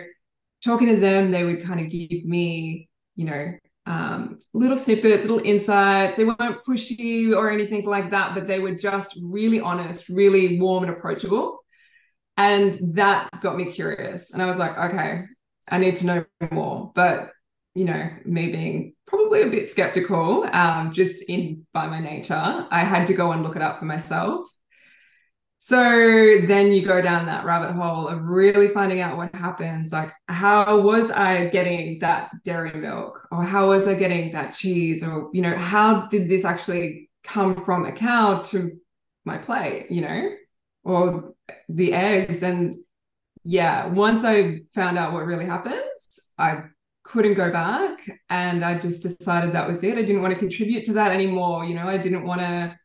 talking 0.63 0.87
to 0.89 0.97
them, 0.97 1.31
they 1.31 1.43
would 1.43 1.63
kind 1.63 1.79
of 1.79 1.89
give 1.89 2.25
me, 2.25 2.89
you 3.15 3.25
know, 3.25 3.53
um, 3.85 4.39
little 4.53 4.77
snippets, 4.77 5.23
little 5.23 5.41
insights. 5.43 6.17
They 6.17 6.25
weren't 6.25 6.63
pushy 6.65 7.35
or 7.35 7.49
anything 7.49 7.85
like 7.85 8.11
that, 8.11 8.35
but 8.35 8.47
they 8.47 8.59
were 8.59 8.75
just 8.75 9.17
really 9.21 9.59
honest, 9.59 10.09
really 10.09 10.59
warm 10.59 10.83
and 10.83 10.93
approachable. 10.93 11.59
And 12.37 12.95
that 12.95 13.29
got 13.41 13.57
me 13.57 13.65
curious. 13.65 14.31
And 14.31 14.41
I 14.41 14.45
was 14.45 14.57
like, 14.57 14.77
okay, 14.77 15.23
I 15.67 15.77
need 15.77 15.95
to 15.97 16.05
know 16.05 16.25
more. 16.51 16.91
But, 16.95 17.31
you 17.75 17.85
know, 17.85 18.09
me 18.25 18.51
being 18.51 18.93
probably 19.05 19.41
a 19.41 19.47
bit 19.49 19.69
skeptical, 19.69 20.47
um, 20.51 20.91
just 20.91 21.21
in 21.23 21.65
by 21.73 21.87
my 21.87 21.99
nature, 21.99 22.67
I 22.69 22.83
had 22.83 23.07
to 23.07 23.13
go 23.13 23.31
and 23.31 23.43
look 23.43 23.55
it 23.55 23.61
up 23.61 23.79
for 23.79 23.85
myself. 23.85 24.47
So 25.63 25.77
then 25.77 26.73
you 26.73 26.83
go 26.83 27.03
down 27.03 27.27
that 27.27 27.45
rabbit 27.45 27.73
hole 27.73 28.07
of 28.07 28.23
really 28.23 28.69
finding 28.69 28.99
out 28.99 29.15
what 29.15 29.35
happens. 29.35 29.91
Like, 29.91 30.11
how 30.27 30.81
was 30.81 31.11
I 31.11 31.49
getting 31.49 31.99
that 31.99 32.31
dairy 32.43 32.73
milk? 32.73 33.27
Or 33.31 33.43
how 33.43 33.67
was 33.67 33.87
I 33.87 33.93
getting 33.93 34.31
that 34.31 34.53
cheese? 34.53 35.03
Or, 35.03 35.29
you 35.33 35.43
know, 35.43 35.55
how 35.55 36.07
did 36.07 36.27
this 36.27 36.45
actually 36.45 37.11
come 37.23 37.63
from 37.63 37.85
a 37.85 37.91
cow 37.91 38.39
to 38.45 38.71
my 39.23 39.37
plate, 39.37 39.91
you 39.91 40.01
know, 40.01 40.31
or 40.83 41.35
the 41.69 41.93
eggs? 41.93 42.41
And 42.41 42.77
yeah, 43.43 43.85
once 43.85 44.25
I 44.25 44.61
found 44.73 44.97
out 44.97 45.13
what 45.13 45.27
really 45.27 45.45
happens, 45.45 46.19
I 46.39 46.63
couldn't 47.03 47.35
go 47.35 47.51
back. 47.51 47.99
And 48.31 48.65
I 48.65 48.79
just 48.79 49.03
decided 49.03 49.53
that 49.53 49.71
was 49.71 49.83
it. 49.83 49.99
I 49.99 50.01
didn't 50.01 50.23
want 50.23 50.33
to 50.33 50.39
contribute 50.39 50.85
to 50.85 50.93
that 50.93 51.11
anymore. 51.11 51.65
You 51.65 51.75
know, 51.75 51.87
I 51.87 51.97
didn't 51.97 52.25
want 52.25 52.41
to 52.41 52.75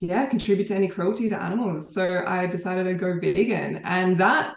yeah, 0.00 0.26
contribute 0.26 0.68
to 0.68 0.74
any 0.74 0.88
cruelty 0.88 1.28
to 1.30 1.40
animals. 1.40 1.94
So 1.94 2.24
I 2.26 2.46
decided 2.46 2.86
I'd 2.86 2.98
go 2.98 3.18
vegan. 3.18 3.76
And 3.84 4.18
that 4.18 4.56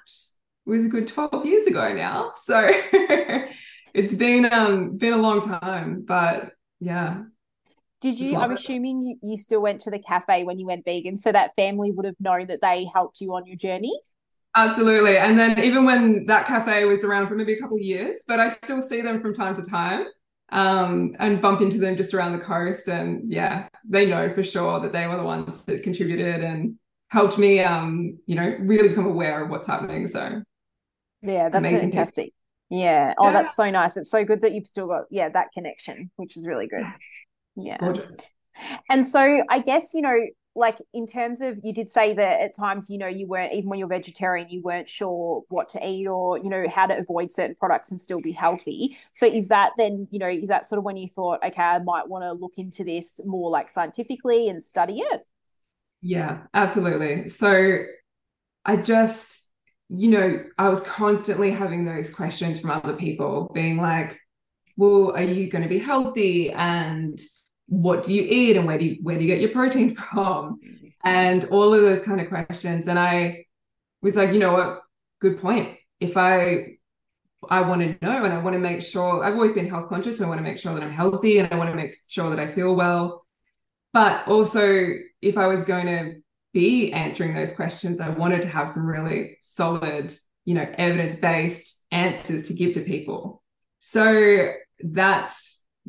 was 0.65 0.85
a 0.85 0.89
good 0.89 1.07
12 1.07 1.45
years 1.45 1.67
ago 1.67 1.93
now. 1.93 2.31
So 2.35 2.59
it's 3.93 4.13
been 4.13 4.51
um 4.51 4.97
been 4.97 5.13
a 5.13 5.17
long 5.17 5.41
time, 5.41 6.03
but 6.05 6.51
yeah. 6.79 7.23
Did 8.01 8.19
you 8.19 8.37
I'm 8.37 8.51
assuming 8.51 9.01
you, 9.01 9.15
you 9.21 9.37
still 9.37 9.61
went 9.61 9.81
to 9.81 9.91
the 9.91 9.99
cafe 9.99 10.45
when 10.45 10.57
you 10.57 10.65
went 10.65 10.85
vegan, 10.85 11.17
so 11.17 11.31
that 11.31 11.51
family 11.57 11.91
would 11.91 12.05
have 12.05 12.15
known 12.19 12.47
that 12.47 12.61
they 12.61 12.89
helped 12.93 13.19
you 13.19 13.35
on 13.35 13.45
your 13.45 13.57
journey? 13.57 13.97
Absolutely. 14.55 15.17
And 15.17 15.37
then 15.37 15.63
even 15.63 15.85
when 15.85 16.25
that 16.25 16.47
cafe 16.47 16.85
was 16.85 17.03
around 17.03 17.27
for 17.27 17.35
maybe 17.35 17.53
a 17.53 17.59
couple 17.59 17.77
of 17.77 17.83
years, 17.83 18.17
but 18.27 18.39
I 18.39 18.49
still 18.49 18.81
see 18.81 19.01
them 19.01 19.21
from 19.21 19.33
time 19.33 19.55
to 19.55 19.61
time 19.61 20.05
um, 20.51 21.15
and 21.19 21.41
bump 21.41 21.61
into 21.61 21.77
them 21.77 21.97
just 21.97 22.13
around 22.13 22.33
the 22.33 22.43
coast. 22.43 22.87
And 22.87 23.31
yeah, 23.31 23.67
they 23.87 24.05
know 24.05 24.33
for 24.33 24.43
sure 24.43 24.79
that 24.79 24.91
they 24.91 25.07
were 25.07 25.17
the 25.17 25.23
ones 25.23 25.63
that 25.63 25.83
contributed 25.83 26.43
and 26.43 26.75
helped 27.09 27.37
me, 27.37 27.59
um, 27.59 28.19
you 28.25 28.35
know, 28.35 28.55
really 28.59 28.89
become 28.89 29.05
aware 29.05 29.43
of 29.43 29.49
what's 29.49 29.67
happening. 29.67 30.07
So 30.07 30.41
yeah, 31.21 31.49
that's 31.49 31.69
fantastic. 31.69 32.33
Yeah. 32.69 33.13
Oh, 33.17 33.27
yeah. 33.27 33.33
that's 33.33 33.55
so 33.55 33.69
nice. 33.69 33.97
It's 33.97 34.11
so 34.11 34.23
good 34.23 34.41
that 34.41 34.53
you've 34.53 34.67
still 34.67 34.87
got 34.87 35.03
yeah 35.09 35.29
that 35.29 35.47
connection, 35.53 36.11
which 36.17 36.37
is 36.37 36.47
really 36.47 36.67
good. 36.67 36.85
Yeah. 37.55 37.77
Gorgeous. 37.79 38.15
And 38.89 39.05
so 39.07 39.43
I 39.49 39.59
guess, 39.59 39.93
you 39.93 40.01
know, 40.01 40.17
like 40.55 40.77
in 40.93 41.05
terms 41.05 41.41
of 41.41 41.57
you 41.63 41.73
did 41.73 41.89
say 41.89 42.13
that 42.13 42.41
at 42.41 42.55
times 42.55 42.89
you 42.89 42.97
know 42.97 43.07
you 43.07 43.27
weren't 43.27 43.53
even 43.53 43.69
when 43.69 43.79
you're 43.79 43.87
vegetarian 43.87 44.49
you 44.49 44.61
weren't 44.61 44.89
sure 44.89 45.43
what 45.49 45.69
to 45.69 45.87
eat 45.87 46.07
or 46.07 46.37
you 46.37 46.49
know 46.49 46.67
how 46.67 46.87
to 46.87 46.97
avoid 46.97 47.31
certain 47.31 47.55
products 47.55 47.91
and 47.91 48.01
still 48.01 48.21
be 48.21 48.31
healthy. 48.31 48.97
So 49.13 49.25
is 49.25 49.49
that 49.49 49.71
then 49.77 50.07
you 50.11 50.19
know 50.19 50.27
is 50.27 50.49
that 50.49 50.65
sort 50.67 50.77
of 50.77 50.85
when 50.85 50.97
you 50.97 51.07
thought 51.07 51.43
okay 51.43 51.61
i 51.61 51.79
might 51.79 52.07
want 52.07 52.23
to 52.23 52.33
look 52.33 52.53
into 52.57 52.83
this 52.83 53.19
more 53.25 53.49
like 53.49 53.69
scientifically 53.69 54.49
and 54.49 54.63
study 54.63 54.99
it? 54.99 55.21
Yeah 56.01 56.43
absolutely. 56.53 57.29
So 57.29 57.83
i 58.65 58.75
just 58.75 59.47
you 59.89 60.09
know 60.09 60.43
i 60.57 60.69
was 60.69 60.81
constantly 60.81 61.51
having 61.51 61.85
those 61.85 62.09
questions 62.09 62.59
from 62.59 62.69
other 62.69 62.93
people 62.93 63.49
being 63.53 63.77
like 63.77 64.19
well 64.79 65.11
are 65.11 65.23
you 65.23 65.49
going 65.49 65.63
to 65.63 65.69
be 65.69 65.77
healthy? 65.77 66.51
And 66.51 67.19
what 67.69 68.03
do 68.03 68.13
you 68.13 68.25
eat 68.27 68.57
and 68.57 68.65
where 68.65 68.77
do 68.77 68.85
you 68.85 68.97
where 69.01 69.17
do 69.17 69.23
you 69.23 69.27
get 69.27 69.41
your 69.41 69.51
protein 69.51 69.95
from? 69.95 70.59
Mm-hmm. 70.59 70.87
And 71.03 71.45
all 71.45 71.73
of 71.73 71.81
those 71.81 72.01
kind 72.01 72.19
of 72.19 72.27
questions. 72.27 72.87
And 72.87 72.99
i 72.99 73.45
was 74.01 74.15
like 74.15 74.33
you 74.33 74.39
know 74.39 74.53
what? 74.53 74.81
Good 75.19 75.41
point. 75.41 75.77
If 75.99 76.17
i 76.17 76.75
i 77.49 77.61
want 77.61 77.81
to 77.81 78.05
know 78.05 78.25
and 78.25 78.33
i 78.33 78.37
want 78.37 78.53
to 78.53 78.59
make 78.59 78.81
sure 78.81 79.23
i've 79.23 79.33
always 79.33 79.53
been 79.53 79.69
health 79.69 79.87
conscious 79.87 80.17
so 80.17 80.25
i 80.25 80.27
want 80.27 80.39
to 80.39 80.43
make 80.43 80.57
sure 80.57 80.73
that 80.73 80.83
i'm 80.83 80.91
healthy 80.91 81.37
and 81.37 81.47
i 81.53 81.55
want 81.55 81.69
to 81.69 81.75
make 81.75 81.95
sure 82.09 82.29
that 82.29 82.39
i 82.39 82.51
feel 82.51 82.75
well. 82.75 83.25
But 83.93 84.27
also 84.27 84.87
if 85.21 85.37
i 85.37 85.47
was 85.47 85.63
going 85.63 85.85
to 85.85 86.21
be 86.51 86.91
answering 86.91 87.33
those 87.33 87.53
questions 87.53 88.01
i 88.01 88.09
wanted 88.09 88.41
to 88.41 88.49
have 88.49 88.69
some 88.69 88.85
really 88.85 89.37
solid 89.41 90.13
you 90.43 90.53
know 90.53 90.67
evidence 90.77 91.15
based 91.15 91.79
answers 91.91 92.43
to 92.43 92.53
give 92.53 92.73
to 92.73 92.81
people. 92.81 93.43
So 93.79 94.51
that 94.79 95.33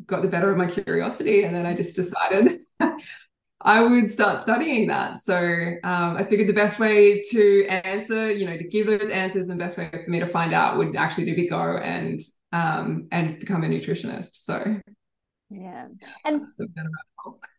got 0.05 0.21
the 0.21 0.27
better 0.27 0.51
of 0.51 0.57
my 0.57 0.67
curiosity 0.67 1.43
and 1.43 1.55
then 1.55 1.65
I 1.65 1.73
just 1.73 1.95
decided 1.95 2.59
I 3.63 3.83
would 3.83 4.11
start 4.11 4.41
studying 4.41 4.87
that. 4.87 5.21
So 5.21 5.37
um, 5.83 6.17
I 6.17 6.23
figured 6.23 6.49
the 6.49 6.53
best 6.53 6.79
way 6.79 7.21
to 7.31 7.65
answer, 7.67 8.31
you 8.31 8.45
know, 8.45 8.57
to 8.57 8.63
give 8.63 8.87
those 8.87 9.09
answers 9.09 9.49
and 9.49 9.59
best 9.59 9.77
way 9.77 9.89
for 9.91 10.09
me 10.09 10.19
to 10.19 10.27
find 10.27 10.53
out 10.53 10.77
would 10.77 10.95
actually 10.95 11.25
to 11.25 11.35
be 11.35 11.47
go 11.47 11.77
and 11.77 12.21
um, 12.51 13.07
and 13.11 13.39
become 13.39 13.63
a 13.63 13.67
nutritionist. 13.67 14.29
So 14.33 14.79
yeah, 15.49 15.85
and 16.25 16.47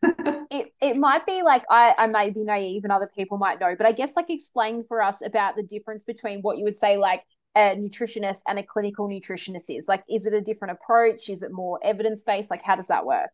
it 0.51 0.73
it 0.81 0.97
might 0.97 1.25
be 1.25 1.41
like 1.41 1.63
I 1.69 1.95
I 1.97 2.07
may 2.07 2.31
be 2.31 2.43
naive 2.43 2.83
and 2.83 2.91
other 2.91 3.09
people 3.15 3.37
might 3.37 3.59
know, 3.59 3.75
but 3.75 3.87
I 3.87 3.91
guess 3.91 4.15
like 4.15 4.29
explain 4.29 4.83
for 4.83 5.01
us 5.01 5.25
about 5.25 5.55
the 5.55 5.63
difference 5.63 6.03
between 6.03 6.41
what 6.41 6.57
you 6.57 6.63
would 6.65 6.77
say 6.77 6.97
like 6.97 7.23
a 7.55 7.75
nutritionist 7.75 8.41
and 8.47 8.59
a 8.59 8.63
clinical 8.63 9.07
nutritionist 9.07 9.65
is? 9.69 9.87
Like, 9.87 10.03
is 10.09 10.25
it 10.25 10.33
a 10.33 10.41
different 10.41 10.77
approach? 10.79 11.29
Is 11.29 11.43
it 11.43 11.51
more 11.51 11.79
evidence 11.83 12.23
based? 12.23 12.51
Like, 12.51 12.63
how 12.63 12.75
does 12.75 12.87
that 12.87 13.05
work? 13.05 13.29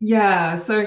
Yeah, 0.00 0.56
so 0.56 0.86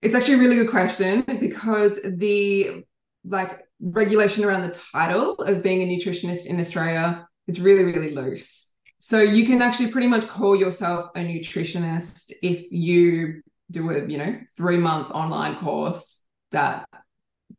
it's 0.00 0.14
actually 0.14 0.34
a 0.34 0.38
really 0.38 0.56
good 0.56 0.70
question 0.70 1.22
because 1.40 1.98
the 2.04 2.84
like 3.26 3.60
regulation 3.80 4.44
around 4.44 4.68
the 4.68 4.78
title 4.92 5.34
of 5.34 5.62
being 5.62 5.82
a 5.82 5.86
nutritionist 5.86 6.46
in 6.46 6.60
Australia, 6.60 7.26
it's 7.46 7.58
really, 7.58 7.84
really 7.84 8.14
loose. 8.14 8.70
So 8.98 9.20
you 9.20 9.46
can 9.46 9.60
actually 9.60 9.90
pretty 9.90 10.06
much 10.06 10.26
call 10.28 10.56
yourself 10.56 11.10
a 11.14 11.20
nutritionist 11.20 12.32
if 12.42 12.70
you 12.72 13.42
do 13.70 13.90
a, 13.90 14.06
you 14.06 14.18
know, 14.18 14.38
three 14.56 14.78
month 14.78 15.10
online 15.10 15.56
course 15.56 16.22
that 16.52 16.88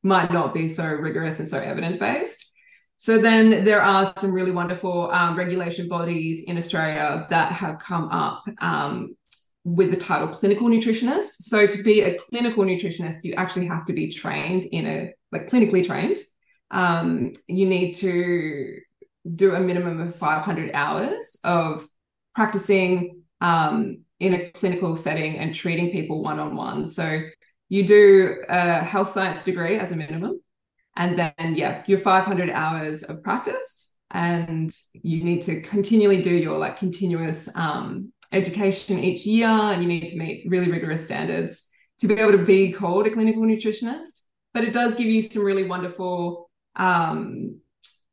might 0.02 0.32
not 0.32 0.54
be 0.54 0.68
so 0.68 0.86
rigorous 0.86 1.40
and 1.40 1.48
so 1.48 1.60
evidence 1.60 1.98
based. 1.98 2.45
So 2.98 3.18
then 3.18 3.64
there 3.64 3.82
are 3.82 4.12
some 4.18 4.32
really 4.32 4.52
wonderful 4.52 5.12
um, 5.12 5.36
regulation 5.36 5.88
bodies 5.88 6.44
in 6.48 6.58
Australia 6.58 7.28
that 7.30 7.52
have 7.52 7.80
come 7.80 8.10
up 8.10 8.44
um, 8.60 9.16
with 9.64 9.92
the 9.92 9.98
title 9.98 10.28
clinical 10.28 10.68
nutritionist. 10.70 11.34
So 11.40 11.68
to 11.68 11.84
be 11.84 12.02
a 12.02 12.18
clinical 12.30 12.64
nutritionist, 12.64 13.18
you 13.24 13.34
actually 13.34 13.68
have 13.68 13.86
to 13.86 13.94
be 13.94 14.12
trained 14.12 14.66
in 14.66 14.86
a 14.86 15.14
like 15.32 15.50
clinically 15.50 15.86
trained. 15.86 16.18
Um, 16.72 17.34
you 17.48 17.66
need 17.66 17.94
to 17.96 18.80
do 19.36 19.56
a 19.56 19.60
minimum 19.60 20.00
of 20.02 20.16
500 20.16 20.72
hours 20.74 21.38
of 21.44 21.88
practicing 22.34 23.24
um, 23.42 24.04
in 24.20 24.34
a 24.34 24.52
clinical 24.52 24.96
setting 24.96 25.38
and 25.38 25.54
treating 25.54 25.92
people 25.92 26.22
one 26.22 26.40
on 26.40 26.56
one. 26.56 26.90
So 26.90 27.22
you 27.70 27.88
do 27.88 28.44
a 28.48 28.80
health 28.80 29.12
science 29.12 29.42
degree 29.44 29.78
as 29.78 29.92
a 29.92 29.96
minimum 29.96 30.40
and 30.96 31.18
then 31.20 31.56
yeah 31.56 31.84
your 31.88 32.00
500 32.00 32.50
hours 32.50 33.04
of 33.04 33.24
practice. 33.24 33.92
And 34.12 34.74
you 34.94 35.24
need 35.24 35.42
to 35.44 35.62
continually 35.62 36.22
do 36.22 36.30
your 36.30 36.58
like 36.58 36.78
continuous 36.78 37.50
um, 37.56 38.14
education 38.32 39.00
each 39.00 39.25
year. 39.25 39.48
And 39.48 39.82
you 39.82 39.88
need 39.88 40.10
to 40.10 40.18
meet 40.18 40.46
really 40.48 40.72
rigorous 40.72 41.04
standards 41.04 41.64
to 42.00 42.08
be 42.08 42.16
able 42.16 42.34
to 42.34 42.46
be 42.46 42.72
called 42.72 43.08
a 43.08 43.12
clinical 43.12 43.44
nutritionist. 43.44 44.22
But 44.54 44.64
it 44.64 44.74
does 44.74 44.96
give 44.96 45.08
you 45.08 45.22
some 45.22 45.44
really 45.44 45.66
wonderful 45.66 46.50
um, 46.75 47.60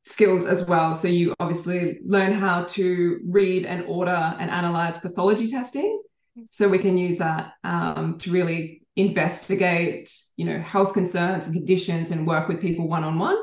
skills 0.04 0.46
as 0.46 0.64
well. 0.64 0.94
So 0.94 1.08
you 1.08 1.34
obviously 1.38 2.00
learn 2.04 2.32
how 2.32 2.64
to 2.64 3.20
read 3.24 3.64
and 3.66 3.84
order 3.84 4.10
and 4.10 4.50
analyze 4.50 4.98
pathology 4.98 5.48
testing. 5.48 6.02
So 6.50 6.68
we 6.68 6.78
can 6.78 6.96
use 6.96 7.18
that 7.18 7.52
um, 7.62 8.18
to 8.20 8.32
really 8.32 8.81
investigate, 8.96 10.12
you 10.36 10.44
know, 10.44 10.58
health 10.58 10.92
concerns 10.92 11.46
and 11.46 11.54
conditions 11.54 12.10
and 12.10 12.26
work 12.26 12.48
with 12.48 12.60
people 12.60 12.88
one 12.88 13.04
on 13.04 13.18
one. 13.18 13.38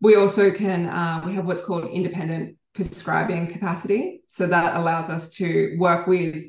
We 0.00 0.14
also 0.14 0.50
can 0.50 0.88
uh, 0.88 1.22
we 1.24 1.34
have 1.34 1.44
what's 1.44 1.64
called 1.64 1.86
independent 1.86 2.56
prescribing 2.74 3.48
capacity, 3.48 4.22
so 4.28 4.46
that 4.46 4.76
allows 4.76 5.10
us 5.10 5.30
to 5.30 5.76
work 5.78 6.06
with 6.06 6.44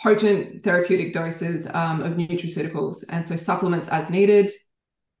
potent 0.00 0.62
therapeutic 0.62 1.12
doses 1.12 1.66
um, 1.74 2.02
of 2.02 2.14
nutraceuticals. 2.14 3.04
And 3.08 3.26
so 3.26 3.36
supplements 3.36 3.88
as 3.88 4.10
needed 4.10 4.50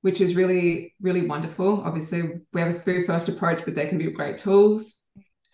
which 0.00 0.20
is 0.20 0.36
really 0.36 0.94
really 1.00 1.26
wonderful. 1.26 1.82
Obviously 1.84 2.22
we 2.52 2.60
have 2.60 2.74
a 2.74 2.80
food 2.80 3.06
first 3.06 3.28
approach 3.28 3.64
but 3.64 3.74
they 3.74 3.86
can 3.86 3.98
be 3.98 4.10
great 4.10 4.38
tools. 4.38 4.94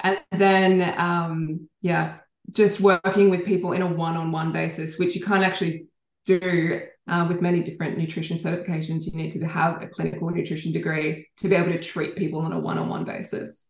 And 0.00 0.20
then 0.32 0.94
um, 0.98 1.68
yeah 1.80 2.16
just 2.50 2.80
working 2.80 3.30
with 3.30 3.44
people 3.44 3.72
in 3.72 3.80
a 3.80 3.86
one-on-one 3.86 4.52
basis 4.52 4.98
which 4.98 5.16
you 5.16 5.24
can't 5.24 5.42
actually 5.42 5.86
do 6.24 6.80
uh, 7.06 7.26
with 7.28 7.40
many 7.40 7.62
different 7.62 7.98
nutrition 7.98 8.38
certifications, 8.38 9.06
you 9.06 9.12
need 9.12 9.32
to 9.32 9.44
have 9.46 9.82
a 9.82 9.88
clinical 9.88 10.30
nutrition 10.30 10.72
degree 10.72 11.26
to 11.38 11.48
be 11.48 11.54
able 11.54 11.72
to 11.72 11.82
treat 11.82 12.16
people 12.16 12.40
on 12.40 12.52
a 12.52 12.58
one 12.58 12.78
on 12.78 12.88
one 12.88 13.04
basis. 13.04 13.66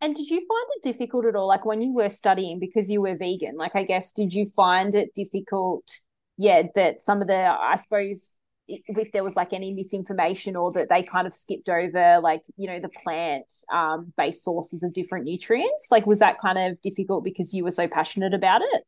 And 0.00 0.14
did 0.14 0.28
you 0.28 0.38
find 0.38 0.66
it 0.76 0.82
difficult 0.82 1.24
at 1.24 1.34
all, 1.34 1.48
like 1.48 1.64
when 1.64 1.80
you 1.80 1.94
were 1.94 2.10
studying 2.10 2.58
because 2.58 2.90
you 2.90 3.00
were 3.00 3.16
vegan? 3.16 3.56
Like, 3.56 3.74
I 3.74 3.84
guess, 3.84 4.12
did 4.12 4.34
you 4.34 4.46
find 4.46 4.94
it 4.94 5.14
difficult? 5.14 5.88
Yeah, 6.36 6.64
that 6.74 7.00
some 7.00 7.22
of 7.22 7.28
the, 7.28 7.36
I 7.36 7.76
suppose, 7.76 8.32
if 8.66 9.12
there 9.12 9.24
was 9.24 9.36
like 9.36 9.52
any 9.52 9.72
misinformation 9.72 10.56
or 10.56 10.72
that 10.72 10.88
they 10.88 11.02
kind 11.02 11.26
of 11.26 11.34
skipped 11.34 11.68
over 11.68 12.18
like 12.20 12.42
you 12.56 12.66
know 12.66 12.80
the 12.80 12.88
plant 12.88 13.52
um, 13.72 14.12
based 14.16 14.42
sources 14.42 14.82
of 14.82 14.94
different 14.94 15.26
nutrients 15.26 15.88
like 15.90 16.06
was 16.06 16.20
that 16.20 16.38
kind 16.38 16.58
of 16.58 16.80
difficult 16.80 17.24
because 17.24 17.52
you 17.52 17.62
were 17.62 17.70
so 17.70 17.86
passionate 17.86 18.32
about 18.32 18.62
it 18.62 18.82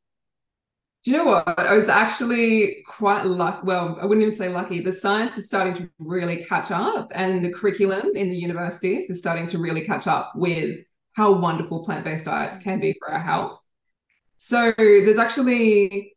do 1.07 1.13
you 1.13 1.19
know 1.19 1.25
what? 1.27 1.57
I 1.57 1.77
was 1.77 1.89
actually 1.89 2.83
quite 2.85 3.25
lucky. 3.27 3.61
Well, 3.63 3.97
I 4.03 4.07
wouldn't 4.07 4.27
even 4.27 4.37
say 4.37 4.49
lucky. 4.49 4.81
The 4.81 4.93
science 4.93 5.39
is 5.39 5.47
starting 5.47 5.75
to 5.75 5.89
really 6.01 6.43
catch 6.43 6.73
up, 6.73 7.13
and 7.15 7.45
the 7.45 7.53
curriculum 7.53 8.11
in 8.17 8.29
the 8.29 8.37
universities 8.37 9.09
is 9.09 9.17
starting 9.17 9.47
to 9.49 9.59
really 9.59 9.83
catch 9.83 10.09
up 10.09 10.33
with 10.35 10.81
how 11.13 11.31
wonderful 11.31 11.85
plant 11.85 12.05
based 12.05 12.25
diets 12.25 12.59
can 12.59 12.81
be 12.81 12.93
for 12.99 13.13
our 13.13 13.21
health. 13.21 13.61
So 14.37 14.75
there's 14.77 15.17
actually 15.17 16.17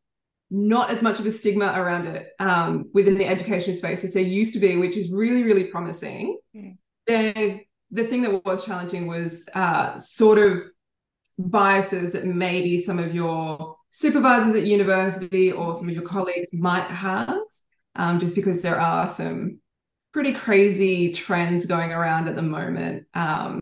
not 0.50 0.89
as 0.89 1.03
much 1.03 1.19
of 1.19 1.27
a 1.27 1.31
stigma 1.31 1.72
around 1.79 2.08
it 2.08 2.29
um, 2.39 2.89
within 2.91 3.15
the 3.15 3.27
education 3.27 3.75
space 3.75 4.03
as 4.03 4.15
there 4.15 4.24
used 4.24 4.53
to 4.53 4.60
be, 4.60 4.75
which 4.75 4.98
is 4.98 5.12
really, 5.12 5.43
really 5.43 5.65
promising. 5.65 6.39
Mm. 6.55 6.77
The, 7.05 7.60
the 7.91 8.05
thing 8.05 8.24
that 8.24 8.43
was 8.43 8.65
challenging 8.65 9.05
was 9.05 9.48
uh, 9.53 10.00
sort 10.00 10.39
of 10.39 10.63
biases 11.38 12.13
that 12.13 12.25
maybe 12.25 12.79
some 12.79 12.98
of 12.98 13.13
your 13.13 13.77
supervisors 13.89 14.55
at 14.55 14.65
university 14.65 15.51
or 15.51 15.74
some 15.74 15.89
of 15.89 15.96
your 15.96 16.03
colleagues 16.03 16.50
might 16.53 16.89
have, 16.89 17.39
um, 17.96 18.19
just 18.19 18.36
because 18.36 18.62
there 18.62 18.79
are 18.79 19.10
some 19.10 19.60
pretty 20.13 20.34
crazy 20.34 21.12
trends 21.12 21.65
going 21.65 21.91
around 21.91 22.27
at 22.27 22.36
the 22.36 22.41
moment 22.41 23.05
um, 23.13 23.60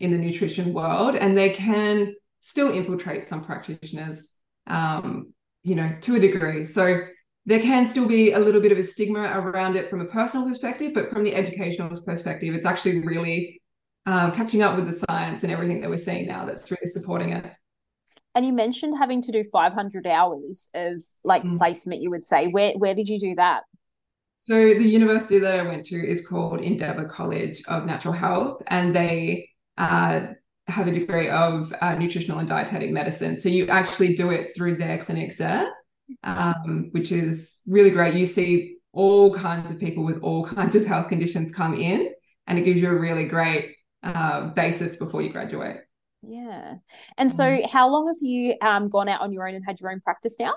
in 0.00 0.10
the 0.10 0.18
nutrition 0.18 0.72
world, 0.72 1.16
and 1.16 1.36
they 1.36 1.50
can 1.50 2.14
still 2.40 2.70
infiltrate 2.70 3.26
some 3.26 3.44
practitioners, 3.44 4.30
um, 4.66 5.32
you 5.62 5.74
know, 5.74 5.94
to 6.00 6.16
a 6.16 6.20
degree. 6.20 6.64
So 6.66 7.00
there 7.46 7.60
can 7.60 7.88
still 7.88 8.06
be 8.06 8.32
a 8.32 8.38
little 8.38 8.60
bit 8.60 8.72
of 8.72 8.78
a 8.78 8.84
stigma 8.84 9.20
around 9.20 9.76
it 9.76 9.88
from 9.90 10.00
a 10.00 10.04
personal 10.04 10.46
perspective, 10.46 10.92
but 10.94 11.10
from 11.10 11.24
the 11.24 11.34
educational 11.34 11.88
perspective, 11.88 12.54
it's 12.54 12.66
actually 12.66 13.00
really 13.00 13.60
um, 14.06 14.32
catching 14.32 14.62
up 14.62 14.76
with 14.76 14.86
the 14.86 14.92
science 14.92 15.42
and 15.42 15.52
everything 15.52 15.80
that 15.80 15.90
we're 15.90 15.96
seeing 15.96 16.26
now 16.26 16.44
that's 16.44 16.70
really 16.70 16.86
supporting 16.86 17.30
it. 17.30 17.52
And 18.34 18.46
you 18.46 18.52
mentioned 18.52 18.96
having 18.98 19.22
to 19.22 19.32
do 19.32 19.42
500 19.42 20.06
hours 20.06 20.68
of 20.74 21.02
like 21.24 21.42
mm. 21.42 21.56
placement, 21.56 22.02
you 22.02 22.10
would 22.10 22.24
say. 22.24 22.48
Where, 22.48 22.72
where 22.72 22.94
did 22.94 23.08
you 23.08 23.18
do 23.18 23.34
that? 23.36 23.64
So 24.38 24.54
the 24.54 24.88
university 24.88 25.38
that 25.40 25.58
I 25.58 25.62
went 25.62 25.86
to 25.86 25.96
is 25.96 26.24
called 26.24 26.60
Endeavour 26.60 27.08
College 27.08 27.62
of 27.66 27.86
Natural 27.86 28.14
Health, 28.14 28.62
and 28.68 28.94
they 28.94 29.48
uh, 29.76 30.26
have 30.68 30.86
a 30.86 30.92
degree 30.92 31.28
of 31.28 31.74
uh, 31.80 31.96
nutritional 31.96 32.38
and 32.38 32.46
dietetic 32.46 32.92
medicine. 32.92 33.36
So 33.36 33.48
you 33.48 33.66
actually 33.66 34.14
do 34.14 34.30
it 34.30 34.54
through 34.54 34.76
their 34.76 34.98
clinics 35.04 35.38
there. 35.38 35.72
um, 36.22 36.88
which 36.92 37.12
is 37.12 37.58
really 37.66 37.90
great. 37.90 38.14
You 38.14 38.26
see 38.26 38.76
all 38.92 39.34
kinds 39.34 39.70
of 39.70 39.78
people 39.78 40.04
with 40.04 40.22
all 40.22 40.44
kinds 40.56 40.76
of 40.76 40.86
health 40.86 41.08
conditions 41.08 41.52
come 41.52 41.74
in, 41.74 42.10
and 42.46 42.58
it 42.58 42.62
gives 42.62 42.80
you 42.80 42.90
a 42.90 42.94
really 42.98 43.24
great 43.24 43.74
uh, 44.02 44.48
basis 44.48 44.96
before 44.96 45.22
you 45.22 45.30
graduate. 45.30 45.78
Yeah. 46.22 46.76
And 47.16 47.32
so, 47.32 47.44
mm. 47.44 47.70
how 47.70 47.88
long 47.88 48.08
have 48.08 48.16
you 48.20 48.56
um, 48.60 48.88
gone 48.88 49.08
out 49.08 49.20
on 49.20 49.32
your 49.32 49.48
own 49.48 49.54
and 49.54 49.64
had 49.64 49.80
your 49.80 49.90
own 49.90 50.00
practice 50.00 50.36
now? 50.38 50.54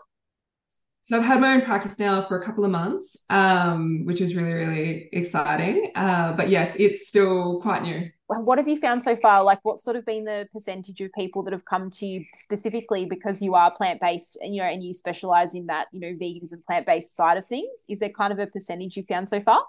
So 1.04 1.18
I've 1.18 1.24
had 1.24 1.42
my 1.42 1.56
own 1.56 1.64
practice 1.64 1.98
now 1.98 2.22
for 2.22 2.40
a 2.40 2.46
couple 2.46 2.64
of 2.64 2.70
months, 2.70 3.18
um, 3.30 4.06
which 4.06 4.22
is 4.22 4.36
really, 4.36 4.54
really 4.54 5.10
exciting. 5.12 5.92
Uh, 5.96 6.34
but 6.34 6.50
yes, 6.50 6.76
it's 6.78 7.08
still 7.08 7.60
quite 7.60 7.82
new. 7.82 8.10
What 8.28 8.60
have 8.60 8.68
you 8.68 8.78
found 8.78 9.04
so 9.04 9.16
far? 9.16 9.44
Like, 9.44 9.60
what's 9.64 9.84
sort 9.84 9.98
of 9.98 10.06
been 10.06 10.26
the 10.26 10.48
percentage 10.54 11.02
of 11.02 11.12
people 11.14 11.44
that 11.44 11.54
have 11.54 11.66
come 11.66 11.90
to 11.92 12.06
you 12.06 12.24
specifically 12.34 13.06
because 13.06 13.42
you 13.42 13.56
are 13.56 13.76
plant 13.76 14.00
based 14.00 14.38
and 14.42 14.56
you 14.56 14.62
know, 14.62 14.68
and 14.68 14.84
you 14.84 14.94
specialize 14.94 15.56
in 15.56 15.66
that, 15.66 15.88
you 15.92 16.00
know, 16.00 16.14
veganism, 16.14 16.64
plant 16.66 16.86
based 16.86 17.16
side 17.16 17.38
of 17.38 17.48
things? 17.48 17.84
Is 17.90 18.00
there 18.00 18.10
kind 18.10 18.32
of 18.32 18.40
a 18.40 18.48
percentage 18.48 18.96
you 18.96 19.04
found 19.04 19.28
so 19.28 19.42
far? 19.42 19.64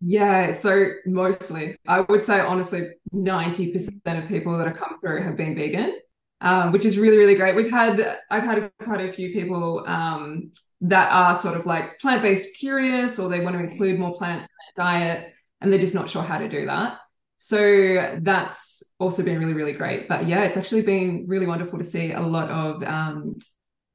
Yeah, 0.00 0.54
so 0.54 0.86
mostly, 1.06 1.76
I 1.86 2.00
would 2.00 2.24
say 2.24 2.40
honestly, 2.40 2.90
90% 3.12 4.22
of 4.22 4.28
people 4.28 4.56
that 4.58 4.66
have 4.66 4.76
come 4.76 4.98
through 5.00 5.22
have 5.22 5.36
been 5.36 5.54
vegan 5.54 5.98
um, 6.42 6.72
which 6.72 6.84
is 6.86 6.98
really 6.98 7.18
really 7.18 7.36
great. 7.36 7.56
We've 7.56 7.70
had 7.70 8.18
I've 8.30 8.44
had 8.44 8.70
quite 8.82 9.00
a 9.08 9.12
few 9.12 9.32
people 9.32 9.84
um, 9.88 10.52
that 10.82 11.10
are 11.12 11.38
sort 11.40 11.56
of 11.56 11.66
like 11.66 11.98
plant 12.00 12.22
based 12.22 12.54
curious, 12.58 13.18
or 13.18 13.28
they 13.30 13.40
want 13.40 13.56
to 13.56 13.62
include 13.64 13.98
more 13.98 14.14
plants 14.14 14.46
in 14.46 14.50
their 14.76 14.86
diet, 14.86 15.34
and 15.62 15.72
they're 15.72 15.80
just 15.80 15.94
not 15.94 16.10
sure 16.10 16.22
how 16.22 16.38
to 16.38 16.48
do 16.48 16.66
that. 16.66 16.98
So 17.38 18.18
that's 18.22 18.82
also 18.98 19.22
been 19.22 19.38
really 19.40 19.54
really 19.54 19.72
great. 19.74 20.08
But 20.08 20.28
yeah, 20.28 20.44
it's 20.44 20.56
actually 20.58 20.82
been 20.82 21.26
really 21.28 21.46
wonderful 21.46 21.78
to 21.78 21.84
see 21.84 22.12
a 22.12 22.20
lot 22.20 22.50
of 22.50 22.82
um, 22.84 23.36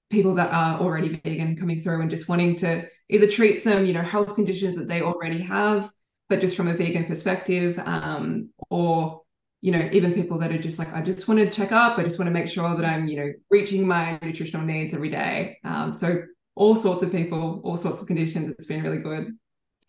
people 0.09 0.35
that 0.35 0.51
are 0.51 0.79
already 0.79 1.21
vegan 1.23 1.55
coming 1.55 1.81
through 1.81 2.01
and 2.01 2.09
just 2.09 2.27
wanting 2.27 2.55
to 2.57 2.87
either 3.09 3.27
treat 3.27 3.61
some 3.61 3.85
you 3.85 3.93
know 3.93 4.01
health 4.01 4.35
conditions 4.35 4.75
that 4.75 4.87
they 4.87 5.01
already 5.01 5.39
have, 5.41 5.91
but 6.27 6.41
just 6.41 6.57
from 6.57 6.67
a 6.67 6.73
vegan 6.73 7.05
perspective, 7.05 7.79
um, 7.85 8.49
or 8.69 9.21
you 9.61 9.71
know, 9.71 9.89
even 9.91 10.13
people 10.13 10.37
that 10.39 10.51
are 10.51 10.57
just 10.57 10.79
like, 10.79 10.93
I 10.93 11.01
just 11.01 11.27
want 11.27 11.39
to 11.39 11.49
check 11.49 11.71
up. 11.71 11.97
I 11.97 12.03
just 12.03 12.17
want 12.17 12.27
to 12.27 12.33
make 12.33 12.47
sure 12.47 12.75
that 12.75 12.85
I'm, 12.85 13.07
you 13.07 13.17
know, 13.17 13.33
reaching 13.49 13.85
my 13.85 14.17
nutritional 14.21 14.65
needs 14.65 14.93
every 14.93 15.09
day. 15.09 15.57
Um, 15.65 15.93
so 15.93 16.23
all 16.55 16.75
sorts 16.75 17.03
of 17.03 17.11
people, 17.11 17.61
all 17.63 17.77
sorts 17.77 17.99
of 17.99 18.07
conditions. 18.07 18.51
It's 18.51 18.67
been 18.67 18.83
really 18.83 18.99
good. 18.99 19.37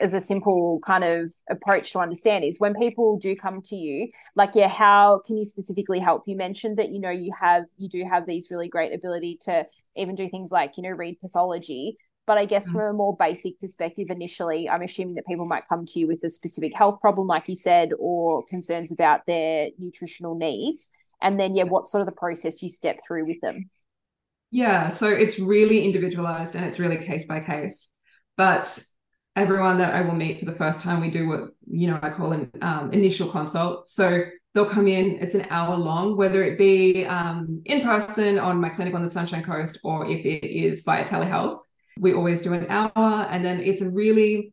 As 0.01 0.15
a 0.15 0.21
simple 0.21 0.81
kind 0.85 1.05
of 1.05 1.33
approach 1.49 1.93
to 1.93 1.99
understand 1.99 2.45
is 2.45 2.59
when 2.59 2.75
people 2.75 3.19
do 3.19 3.37
come 3.37 3.61
to 3.63 3.77
you, 3.77 4.09
like, 4.35 4.55
yeah, 4.55 4.69
how 4.69 5.21
can 5.27 5.37
you 5.37 5.45
specifically 5.45 5.99
help? 5.99 6.23
You 6.27 6.37
mentioned 6.37 6.79
that, 6.79 6.91
you 6.91 7.01
know, 7.01 7.11
you 7.11 7.33
have, 7.39 7.65
you 7.77 7.89
do 7.89 8.05
have 8.05 8.27
these 8.27 8.49
really 8.51 8.69
great 8.69 8.95
ability 8.95 9.39
to 9.43 9.67
even 9.97 10.15
do 10.15 10.29
things 10.29 10.51
like, 10.51 10.77
you 10.77 10.83
know, 10.83 10.91
read 10.91 11.21
pathology. 11.21 11.97
But 12.27 12.39
I 12.39 12.45
guess 12.45 12.69
mm. 12.69 12.73
from 12.73 12.81
a 12.83 12.93
more 12.93 13.17
basic 13.17 13.61
perspective, 13.61 14.07
initially, 14.09 14.69
I'm 14.69 14.83
assuming 14.83 15.17
that 15.17 15.27
people 15.27 15.47
might 15.47 15.69
come 15.69 15.85
to 15.87 15.99
you 15.99 16.07
with 16.07 16.23
a 16.25 16.31
specific 16.31 16.75
health 16.75 17.01
problem, 17.01 17.27
like 17.27 17.49
you 17.49 17.57
said, 17.57 17.91
or 17.99 18.45
concerns 18.45 18.93
about 18.93 19.27
their 19.27 19.69
nutritional 19.79 20.35
needs. 20.37 20.91
And 21.21 21.39
then, 21.39 21.55
yeah, 21.55 21.65
what 21.65 21.87
sort 21.87 22.01
of 22.03 22.07
the 22.07 22.19
process 22.19 22.63
you 22.63 22.69
step 22.69 22.99
through 23.07 23.27
with 23.27 23.41
them? 23.43 23.69
Yeah, 24.51 24.89
so 24.89 25.07
it's 25.07 25.39
really 25.39 25.85
individualized 25.85 26.57
and 26.57 26.65
it's 26.65 26.79
really 26.79 26.97
case 26.97 27.25
by 27.25 27.41
case. 27.41 27.91
But 28.37 28.83
everyone 29.41 29.79
that 29.79 29.95
I 29.95 30.03
will 30.03 30.15
meet 30.15 30.39
for 30.39 30.45
the 30.45 30.55
first 30.55 30.81
time, 30.81 31.01
we 31.01 31.11
do 31.11 31.29
what 31.29 31.41
you 31.67 31.89
know 31.89 31.99
I 32.03 32.11
call 32.11 32.33
an 32.33 32.51
um, 32.63 32.93
initial 32.93 33.29
consult. 33.29 33.89
So 33.89 34.23
they'll 34.55 34.65
come 34.77 34.89
in. 34.89 35.19
It's 35.23 35.35
an 35.35 35.47
hour 35.51 35.77
long, 35.77 36.17
whether 36.17 36.43
it 36.43 36.59
be 36.59 37.05
um, 37.07 37.63
in 37.65 37.83
person 37.83 38.39
on 38.39 38.61
my 38.61 38.69
clinic 38.69 38.95
on 38.95 39.05
the 39.05 39.11
Sunshine 39.11 39.43
Coast 39.43 39.79
or 39.83 40.07
if 40.07 40.25
it 40.25 40.45
is 40.47 40.83
via 40.83 41.05
telehealth 41.05 41.61
we 42.01 42.15
always 42.15 42.41
do 42.41 42.55
an 42.55 42.67
hour 42.69 43.27
and 43.31 43.45
then 43.45 43.61
it's 43.61 43.83
a 43.83 43.91
really 43.91 44.53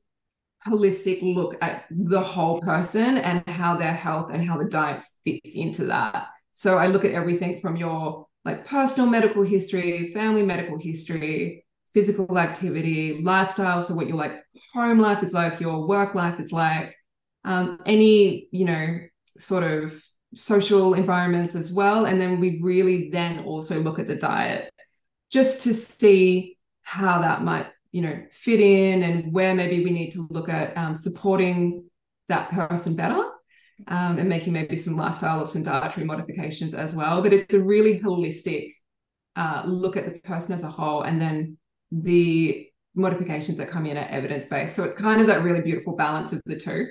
holistic 0.67 1.22
look 1.22 1.56
at 1.62 1.86
the 1.89 2.20
whole 2.20 2.60
person 2.62 3.17
and 3.17 3.48
how 3.48 3.77
their 3.77 3.94
health 3.94 4.29
and 4.32 4.48
how 4.48 4.58
the 4.58 4.65
diet 4.65 5.01
fits 5.24 5.51
into 5.53 5.86
that 5.86 6.28
so 6.52 6.78
i 6.78 6.88
look 6.88 7.06
at 7.06 7.12
everything 7.12 7.60
from 7.62 7.78
your 7.78 8.28
like 8.43 8.65
personal 8.65 9.10
medical 9.10 9.43
history 9.43 10.12
family 10.13 10.43
medical 10.43 10.78
history 10.78 11.65
physical 11.97 12.38
activity 12.38 13.23
lifestyle. 13.23 13.81
So 13.81 13.95
what 13.95 14.07
your 14.07 14.17
like 14.17 14.43
home 14.71 14.99
life 14.99 15.23
is 15.23 15.33
like 15.33 15.60
your 15.60 15.88
work 15.88 16.13
life 16.13 16.39
is 16.39 16.51
like 16.51 16.95
um, 17.43 17.79
any 17.88 18.47
you 18.51 18.65
know 18.65 18.99
sort 19.25 19.63
of 19.63 19.99
social 20.36 20.93
environments 20.93 21.55
as 21.55 21.73
well. 21.73 22.05
And 22.05 22.21
then 22.21 22.39
we 22.39 22.60
really 22.62 23.10
then 23.10 23.45
also 23.45 23.79
look 23.81 23.97
at 23.97 24.07
the 24.07 24.15
diet 24.15 24.71
just 25.31 25.62
to 25.62 25.73
see 25.73 26.60
how 26.83 27.21
that 27.21 27.43
might 27.43 27.65
you 27.91 28.03
know 28.03 28.15
fit 28.31 28.60
in 28.62 29.01
and 29.01 29.33
where 29.33 29.55
maybe 29.55 29.83
we 29.83 29.89
need 29.89 30.12
to 30.12 30.27
look 30.29 30.49
at 30.49 30.77
um, 30.77 30.93
supporting 30.93 31.89
that 32.27 32.51
person 32.51 32.95
better 32.95 33.23
um, 33.88 34.19
and 34.19 34.29
making 34.29 34.53
maybe 34.53 34.77
some 34.77 34.95
lifestyle 34.95 35.41
or 35.41 35.47
some 35.47 35.63
dietary 35.63 36.05
modifications 36.05 36.75
as 36.75 36.93
well. 36.93 37.23
But 37.23 37.33
it's 37.33 37.55
a 37.55 37.60
really 37.60 37.99
holistic 37.99 38.73
uh, 39.36 39.63
look 39.65 39.97
at 39.97 40.05
the 40.05 40.19
person 40.19 40.53
as 40.53 40.62
a 40.62 40.69
whole 40.69 41.01
and 41.01 41.19
then 41.19 41.57
the 41.91 42.67
modifications 42.95 43.58
that 43.60 43.69
come 43.69 43.86
in 43.86 43.97
are 43.97 44.08
evidence-based. 44.08 44.76
So 44.76 44.84
it's 44.84 44.95
kind 44.95 45.21
of 45.21 45.28
that 45.28 45.43
really 45.43 45.62
beautiful 45.62 45.95
balance 45.95 46.34
of 46.34 46.41
the 46.45 46.60
two 46.60 46.88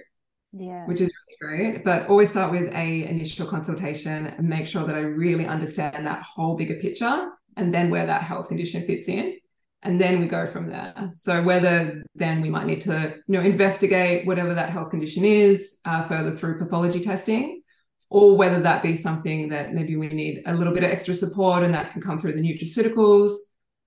yeah. 0.59 0.85
which 0.87 1.01
is 1.01 1.11
really 1.41 1.59
great. 1.59 1.85
But 1.85 2.09
always 2.09 2.31
start 2.31 2.53
with 2.53 2.73
a 2.73 3.05
initial 3.09 3.47
consultation 3.47 4.27
and 4.27 4.49
make 4.49 4.67
sure 4.67 4.85
that 4.85 4.95
i 4.95 5.01
really 5.01 5.47
understand 5.47 6.07
that 6.07 6.23
whole 6.23 6.57
bigger 6.57 6.77
picture 6.77 7.29
and 7.57 7.75
then 7.75 7.91
where 7.91 8.07
that 8.07 8.23
health 8.23 8.49
condition 8.49 8.87
fits 8.87 9.09
in. 9.09 9.37
And 9.83 10.01
then 10.01 10.19
we 10.19 10.27
go 10.27 10.47
from 10.47 10.69
there. 10.69 11.13
So 11.15 11.43
whether 11.43 12.03
then 12.15 12.41
we 12.41 12.51
might 12.51 12.67
need 12.67 12.81
to 12.83 13.17
you 13.27 13.35
know 13.35 13.43
investigate 13.43 14.27
whatever 14.27 14.55
that 14.55 14.71
health 14.71 14.91
condition 14.91 15.25
is 15.25 15.79
uh, 15.85 16.07
further 16.09 16.37
through 16.37 16.59
pathology 16.59 17.01
testing 17.01 17.63
or 18.09 18.37
whether 18.37 18.61
that 18.63 18.83
be 18.83 18.97
something 18.97 19.49
that 19.49 19.75
maybe 19.75 19.97
we 19.97 20.09
need 20.09 20.43
a 20.47 20.55
little 20.55 20.73
bit 20.73 20.85
of 20.85 20.91
extra 20.91 21.13
support 21.13 21.63
and 21.65 21.75
that 21.75 21.93
can 21.93 22.01
come 22.01 22.19
through 22.19 22.33
the 22.33 22.41
nutraceuticals 22.41 23.33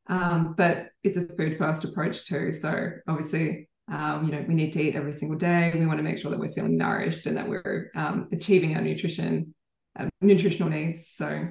um, 0.10 0.54
but 0.58 0.90
it's 1.04 1.18
a 1.18 1.26
food 1.26 1.58
first 1.58 1.84
approach 1.84 2.26
too 2.26 2.52
so 2.52 2.90
obviously 3.08 3.70
um, 3.92 4.26
you 4.26 4.32
know 4.32 4.44
we 4.48 4.54
need 4.54 4.74
to 4.74 4.82
eat 4.82 4.96
every 4.96 5.14
single 5.14 5.38
day 5.38 5.72
we 5.76 5.86
want 5.86 5.98
to 5.98 6.04
make 6.04 6.18
sure 6.18 6.32
that 6.32 6.40
we're 6.40 6.52
feeling 6.52 6.78
nourished 6.78 7.26
and 7.26 7.38
that 7.38 7.48
we're 7.48 7.92
um, 7.96 8.28
achieving 8.32 8.76
our 8.76 8.82
nutrition 8.82 9.54
uh, 9.98 10.08
nutritional 10.22 10.70
needs 10.70 11.08
so 11.08 11.48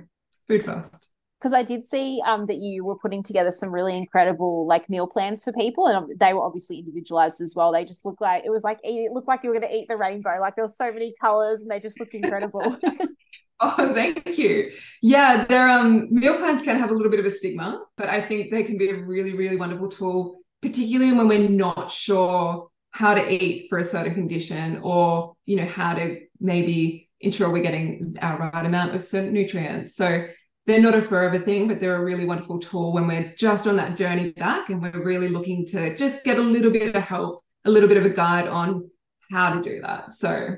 food 0.46 0.64
first 0.64 1.08
because 1.38 1.52
I 1.52 1.62
did 1.62 1.84
see 1.84 2.20
um, 2.26 2.46
that 2.46 2.56
you 2.56 2.84
were 2.84 2.98
putting 2.98 3.22
together 3.22 3.52
some 3.52 3.72
really 3.72 3.96
incredible 3.96 4.66
like 4.66 4.90
meal 4.90 5.06
plans 5.06 5.44
for 5.44 5.52
people, 5.52 5.86
and 5.86 6.18
they 6.18 6.32
were 6.32 6.42
obviously 6.42 6.78
individualized 6.78 7.40
as 7.40 7.54
well. 7.54 7.72
They 7.72 7.84
just 7.84 8.04
looked 8.04 8.20
like 8.20 8.44
it 8.44 8.50
was 8.50 8.64
like 8.64 8.80
it 8.82 9.12
looked 9.12 9.28
like 9.28 9.44
you 9.44 9.50
were 9.50 9.58
going 9.58 9.70
to 9.70 9.76
eat 9.76 9.86
the 9.88 9.96
rainbow. 9.96 10.38
Like 10.40 10.56
there 10.56 10.64
were 10.64 10.68
so 10.68 10.92
many 10.92 11.14
colors, 11.20 11.60
and 11.60 11.70
they 11.70 11.78
just 11.78 12.00
looked 12.00 12.14
incredible. 12.14 12.76
oh, 13.60 13.92
thank 13.94 14.38
you. 14.38 14.72
Yeah, 15.02 15.44
their 15.44 15.68
um, 15.68 16.08
meal 16.10 16.34
plans 16.34 16.62
can 16.62 16.78
have 16.78 16.90
a 16.90 16.94
little 16.94 17.10
bit 17.10 17.20
of 17.20 17.26
a 17.26 17.30
stigma, 17.30 17.82
but 17.96 18.08
I 18.08 18.20
think 18.20 18.50
they 18.50 18.62
can 18.62 18.78
be 18.78 18.90
a 18.90 18.96
really, 18.96 19.34
really 19.34 19.56
wonderful 19.56 19.88
tool, 19.88 20.40
particularly 20.62 21.12
when 21.12 21.28
we're 21.28 21.48
not 21.48 21.90
sure 21.90 22.68
how 22.90 23.14
to 23.14 23.32
eat 23.32 23.68
for 23.68 23.78
a 23.78 23.84
certain 23.84 24.14
condition, 24.14 24.80
or 24.82 25.34
you 25.44 25.56
know 25.56 25.66
how 25.66 25.94
to 25.94 26.20
maybe 26.40 27.08
ensure 27.20 27.50
we're 27.50 27.62
getting 27.62 28.14
our 28.22 28.50
right 28.54 28.66
amount 28.66 28.94
of 28.94 29.04
certain 29.04 29.32
nutrients. 29.32 29.96
So 29.96 30.26
they're 30.66 30.80
not 30.80 30.94
a 30.94 31.02
forever 31.02 31.38
thing, 31.38 31.66
but 31.66 31.80
they're 31.80 31.96
a 31.96 32.04
really 32.04 32.24
wonderful 32.24 32.60
tool 32.60 32.92
when 32.92 33.06
we're 33.06 33.32
just 33.36 33.66
on 33.66 33.76
that 33.76 33.96
journey 33.96 34.32
back 34.32 34.68
and 34.68 34.82
we're 34.82 35.02
really 35.02 35.28
looking 35.28 35.66
to 35.68 35.96
just 35.96 36.24
get 36.24 36.38
a 36.38 36.42
little 36.42 36.70
bit 36.70 36.94
of 36.94 37.02
help, 37.02 37.42
a 37.64 37.70
little 37.70 37.88
bit 37.88 37.96
of 37.96 38.04
a 38.04 38.10
guide 38.10 38.46
on 38.46 38.90
how 39.30 39.54
to 39.54 39.62
do 39.62 39.80
that. 39.80 40.12
So 40.12 40.56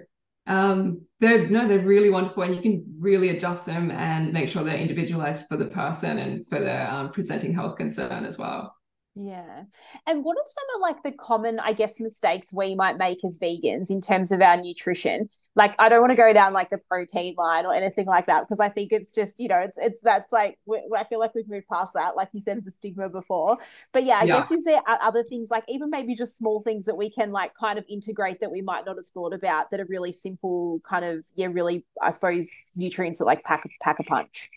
um, 0.51 1.03
they're 1.21 1.49
no, 1.49 1.69
they're 1.69 1.79
really 1.79 2.11
wonderful, 2.11 2.43
and 2.43 2.57
you 2.57 2.61
can 2.61 2.85
really 2.99 3.29
adjust 3.29 3.67
them 3.67 3.91
and 3.93 4.33
make 4.33 4.49
sure 4.49 4.65
they're 4.65 4.77
individualized 4.77 5.47
for 5.49 5.57
the 5.57 5.67
person 5.67 6.19
and 6.19 6.47
for 6.49 6.59
their 6.59 6.91
um, 6.91 7.13
presenting 7.13 7.55
health 7.55 7.77
concern 7.77 8.25
as 8.25 8.37
well. 8.37 8.75
Yeah. 9.23 9.65
And 10.07 10.25
what 10.25 10.39
are 10.39 10.47
some 10.47 10.65
of 10.77 10.81
like 10.81 11.03
the 11.03 11.13
common, 11.13 11.61
I 11.61 11.75
guess, 11.75 12.01
mistakes 12.01 12.53
we 12.55 12.75
might 12.75 12.97
make 12.97 13.23
as 13.23 13.39
vegans 13.39 13.91
in 13.91 14.01
terms 14.01 14.33
of 14.33 14.41
our 14.41 14.57
nutrition? 14.57 15.29
Like, 15.55 15.75
I 15.79 15.91
don't 15.91 16.01
want 16.01 16.13
to 16.13 16.17
go 16.17 16.33
down 16.33 16.55
like 16.55 16.71
the 16.71 16.79
protein 16.89 17.35
line 17.37 17.67
or 17.67 17.75
anything 17.75 18.07
like 18.07 18.27
that 18.27 18.43
because 18.43 18.61
I 18.61 18.71
think 18.71 18.93
it's 18.93 19.13
just, 19.13 19.39
you 19.39 19.49
know, 19.49 19.59
it's, 19.59 19.77
it's, 19.77 20.01
that's 20.01 20.33
like, 20.33 20.59
I 20.97 21.05
feel 21.05 21.19
like 21.19 21.35
we've 21.35 21.49
moved 21.49 21.67
past 21.69 21.95
that, 21.95 22.17
like 22.17 22.29
you 22.33 22.41
said, 22.41 22.65
the 22.65 22.71
stigma 22.71 23.11
before. 23.11 23.59
But 23.93 24.05
yeah, 24.05 24.21
I 24.21 24.25
yeah. 24.25 24.39
guess, 24.39 24.51
is 24.53 24.65
there 24.65 24.81
other 24.87 25.23
things 25.25 25.51
like 25.51 25.65
even 25.69 25.91
maybe 25.91 26.15
just 26.15 26.39
small 26.39 26.63
things 26.63 26.87
that 26.87 26.97
we 26.97 27.11
can 27.11 27.31
like 27.31 27.53
kind 27.55 27.79
of 27.79 27.85
integrate 27.91 28.41
that 28.41 28.51
we 28.51 28.63
might 28.63 28.87
not 28.87 28.97
have 28.97 29.09
thought 29.09 29.35
about 29.35 29.71
that 29.71 29.81
are 29.81 29.87
really 29.87 30.13
simple, 30.13 30.81
kind 30.89 31.05
of, 31.05 31.27
yeah, 31.35 31.49
really, 31.51 31.85
I 32.01 32.11
suppose, 32.13 32.51
nutrients 32.75 33.19
that 33.19 33.27
like 33.27 33.45
pack, 33.45 33.69
pack 33.83 33.99
a 33.99 34.05
punch? 34.05 34.49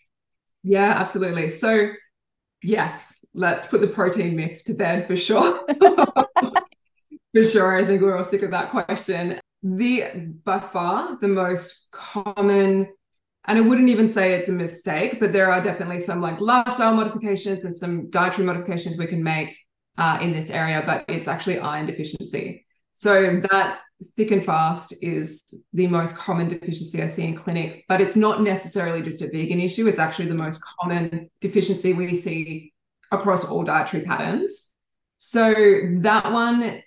Yeah, 0.63 0.91
absolutely. 0.91 1.49
So, 1.49 1.89
yes, 2.62 3.22
let's 3.33 3.65
put 3.65 3.81
the 3.81 3.87
protein 3.87 4.35
myth 4.35 4.63
to 4.65 4.73
bed 4.73 5.07
for 5.07 5.15
sure. 5.15 5.65
for 7.33 7.45
sure. 7.45 7.77
I 7.77 7.85
think 7.85 8.01
we're 8.01 8.17
all 8.17 8.23
sick 8.23 8.43
of 8.43 8.51
that 8.51 8.71
question. 8.71 9.39
The 9.63 10.31
by 10.43 10.59
far 10.59 11.17
the 11.19 11.27
most 11.27 11.87
common 11.91 12.87
and 13.45 13.57
I 13.57 13.61
wouldn't 13.61 13.89
even 13.89 14.07
say 14.07 14.33
it's 14.33 14.49
a 14.49 14.53
mistake, 14.53 15.19
but 15.19 15.33
there 15.33 15.51
are 15.51 15.61
definitely 15.61 15.99
some 15.99 16.21
like 16.21 16.39
lifestyle 16.39 16.93
modifications 16.93 17.65
and 17.65 17.75
some 17.75 18.09
dietary 18.09 18.45
modifications 18.45 18.97
we 18.97 19.07
can 19.07 19.21
make 19.21 19.57
uh, 19.97 20.17
in 20.21 20.31
this 20.31 20.49
area, 20.49 20.81
but 20.85 21.05
it's 21.09 21.27
actually 21.27 21.59
iron 21.59 21.85
deficiency. 21.85 22.65
So 22.93 23.41
that 23.51 23.79
thick 24.15 24.31
and 24.31 24.45
fast 24.45 24.93
is 25.01 25.43
the 25.73 25.87
most 25.87 26.15
common 26.15 26.49
deficiency 26.49 27.01
I 27.01 27.07
see 27.07 27.23
in 27.23 27.35
clinic, 27.35 27.85
but 27.87 28.01
it's 28.01 28.15
not 28.15 28.41
necessarily 28.41 29.01
just 29.01 29.21
a 29.21 29.27
vegan 29.27 29.59
issue. 29.59 29.87
It's 29.87 29.99
actually 29.99 30.27
the 30.27 30.35
most 30.35 30.61
common 30.61 31.29
deficiency 31.41 31.93
we 31.93 32.19
see 32.19 32.72
across 33.13 33.45
all 33.45 33.63
dietary 33.63 34.04
patterns. 34.04 34.69
So 35.17 35.54
that 36.02 36.32
one 36.32 36.82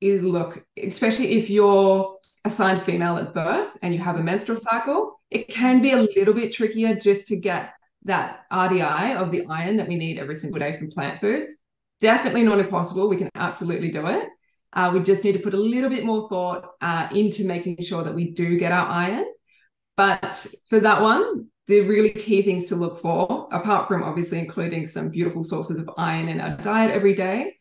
is 0.00 0.22
look, 0.22 0.64
especially 0.80 1.38
if 1.38 1.50
you're 1.50 2.18
assigned 2.44 2.82
female 2.82 3.16
at 3.16 3.34
birth 3.34 3.70
and 3.82 3.94
you 3.94 4.00
have 4.00 4.16
a 4.16 4.22
menstrual 4.22 4.58
cycle, 4.58 5.20
it 5.30 5.48
can 5.48 5.82
be 5.82 5.92
a 5.92 6.02
little 6.02 6.34
bit 6.34 6.52
trickier 6.52 6.94
just 6.94 7.26
to 7.28 7.36
get 7.36 7.72
that 8.04 8.44
RDI 8.52 9.16
of 9.16 9.32
the 9.32 9.46
iron 9.46 9.76
that 9.76 9.88
we 9.88 9.96
need 9.96 10.18
every 10.18 10.36
single 10.36 10.60
day 10.60 10.76
from 10.78 10.90
plant 10.90 11.20
foods. 11.20 11.54
Definitely 12.00 12.42
not 12.42 12.58
impossible. 12.58 13.08
We 13.08 13.16
can 13.16 13.30
absolutely 13.34 13.90
do 13.90 14.06
it. 14.06 14.28
Uh, 14.74 14.90
we 14.92 15.00
just 15.00 15.24
need 15.24 15.32
to 15.32 15.38
put 15.38 15.54
a 15.54 15.58
little 15.58 15.88
bit 15.88 16.04
more 16.04 16.28
thought 16.28 16.72
uh, 16.80 17.08
into 17.12 17.46
making 17.46 17.80
sure 17.80 18.02
that 18.02 18.14
we 18.14 18.32
do 18.32 18.58
get 18.58 18.72
our 18.72 18.86
iron. 18.86 19.24
But 19.96 20.46
for 20.68 20.80
that 20.80 21.00
one, 21.00 21.48
the 21.66 21.80
really 21.82 22.10
key 22.10 22.42
things 22.42 22.66
to 22.66 22.76
look 22.76 22.98
for, 22.98 23.48
apart 23.50 23.88
from 23.88 24.02
obviously 24.02 24.38
including 24.38 24.86
some 24.86 25.08
beautiful 25.08 25.44
sources 25.44 25.78
of 25.78 25.90
iron 25.96 26.28
in 26.28 26.40
our 26.40 26.56
diet 26.58 26.90
every 26.90 27.14
day, 27.14 27.56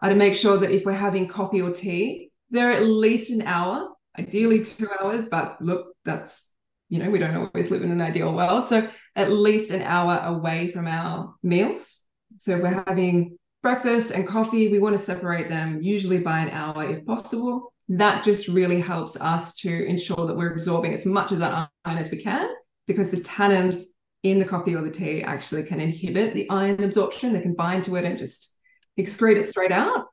are 0.00 0.10
to 0.10 0.14
make 0.14 0.34
sure 0.34 0.58
that 0.58 0.70
if 0.70 0.84
we're 0.84 0.92
having 0.92 1.26
coffee 1.26 1.60
or 1.60 1.72
tea, 1.72 2.30
they're 2.50 2.72
at 2.72 2.84
least 2.84 3.30
an 3.30 3.42
hour 3.42 3.90
ideally 4.18 4.64
two 4.64 4.88
hours, 5.00 5.28
but 5.28 5.60
look, 5.60 5.94
that's, 6.04 6.48
you 6.88 6.98
know, 6.98 7.10
we 7.10 7.18
don't 7.18 7.36
always 7.36 7.70
live 7.70 7.82
in 7.82 7.92
an 7.92 8.00
ideal 8.00 8.34
world. 8.34 8.66
So 8.66 8.88
at 9.14 9.32
least 9.32 9.70
an 9.70 9.82
hour 9.82 10.20
away 10.24 10.72
from 10.72 10.86
our 10.86 11.34
meals. 11.42 11.96
So 12.38 12.56
if 12.56 12.62
we're 12.62 12.84
having 12.86 13.38
breakfast 13.62 14.10
and 14.10 14.26
coffee, 14.26 14.68
we 14.68 14.78
want 14.78 14.96
to 14.96 15.04
separate 15.04 15.48
them 15.48 15.82
usually 15.82 16.18
by 16.18 16.40
an 16.40 16.50
hour 16.50 16.84
if 16.84 17.04
possible. 17.06 17.72
That 17.88 18.24
just 18.24 18.48
really 18.48 18.80
helps 18.80 19.16
us 19.16 19.54
to 19.56 19.86
ensure 19.86 20.26
that 20.26 20.36
we're 20.36 20.52
absorbing 20.52 20.92
as 20.94 21.06
much 21.06 21.32
of 21.32 21.38
that 21.38 21.70
iron 21.84 21.98
as 21.98 22.10
we 22.10 22.18
can 22.18 22.48
because 22.88 23.12
the 23.12 23.18
tannins 23.18 23.84
in 24.24 24.40
the 24.40 24.44
coffee 24.44 24.74
or 24.74 24.82
the 24.82 24.90
tea 24.90 25.22
actually 25.22 25.62
can 25.62 25.80
inhibit 25.80 26.34
the 26.34 26.50
iron 26.50 26.82
absorption. 26.82 27.32
They 27.32 27.40
can 27.40 27.54
bind 27.54 27.84
to 27.84 27.94
it 27.94 28.04
and 28.04 28.18
just 28.18 28.52
excrete 28.98 29.36
it 29.36 29.46
straight 29.46 29.70
out. 29.70 30.06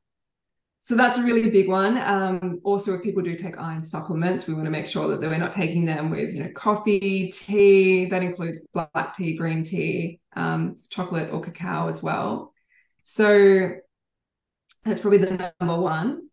So 0.78 0.94
that's 0.94 1.18
a 1.18 1.24
really 1.24 1.50
big 1.50 1.68
one. 1.68 1.98
Um, 1.98 2.60
also, 2.62 2.94
if 2.94 3.02
people 3.02 3.22
do 3.22 3.34
take 3.34 3.58
iron 3.58 3.82
supplements, 3.82 4.46
we 4.46 4.54
want 4.54 4.66
to 4.66 4.70
make 4.70 4.86
sure 4.86 5.08
that 5.08 5.20
we're 5.20 5.36
not 5.36 5.52
taking 5.52 5.84
them 5.84 6.10
with, 6.10 6.32
you 6.32 6.44
know, 6.44 6.50
coffee, 6.54 7.32
tea. 7.32 8.04
That 8.04 8.22
includes 8.22 8.60
black 8.72 9.16
tea, 9.16 9.36
green 9.36 9.64
tea, 9.64 10.20
um, 10.36 10.76
chocolate 10.88 11.32
or 11.32 11.40
cacao 11.40 11.88
as 11.88 12.04
well. 12.04 12.52
So 13.02 13.72
that's 14.84 15.00
probably 15.00 15.18
the 15.18 15.52
number 15.60 15.80
one. 15.80 16.28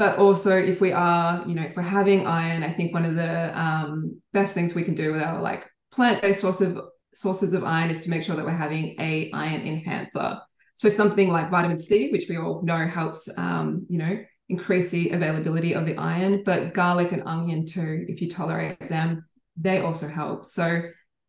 But 0.00 0.16
also, 0.16 0.56
if 0.56 0.80
we 0.80 0.92
are, 0.92 1.44
you 1.46 1.54
know, 1.54 1.60
if 1.60 1.76
we're 1.76 1.82
having 1.82 2.26
iron, 2.26 2.62
I 2.62 2.72
think 2.72 2.94
one 2.94 3.04
of 3.04 3.16
the 3.16 3.60
um, 3.60 4.22
best 4.32 4.54
things 4.54 4.74
we 4.74 4.82
can 4.82 4.94
do 4.94 5.12
with 5.12 5.20
our 5.20 5.42
like 5.42 5.66
plant-based 5.92 6.40
source 6.40 6.62
of 6.62 6.80
sources 7.14 7.52
of 7.52 7.64
iron 7.64 7.90
is 7.90 8.00
to 8.00 8.08
make 8.08 8.22
sure 8.22 8.34
that 8.34 8.46
we're 8.46 8.50
having 8.50 8.96
a 8.98 9.30
iron 9.34 9.60
enhancer. 9.60 10.38
So 10.76 10.88
something 10.88 11.28
like 11.30 11.50
vitamin 11.50 11.78
C, 11.78 12.10
which 12.12 12.30
we 12.30 12.38
all 12.38 12.62
know 12.62 12.86
helps, 12.86 13.28
um, 13.36 13.84
you 13.90 13.98
know, 13.98 14.24
increase 14.48 14.90
the 14.90 15.10
availability 15.10 15.74
of 15.74 15.84
the 15.84 15.98
iron, 15.98 16.44
but 16.46 16.72
garlic 16.72 17.12
and 17.12 17.22
onion 17.26 17.66
too, 17.66 18.06
if 18.08 18.22
you 18.22 18.30
tolerate 18.30 18.88
them, 18.88 19.26
they 19.58 19.80
also 19.80 20.08
help. 20.08 20.46
So 20.46 20.80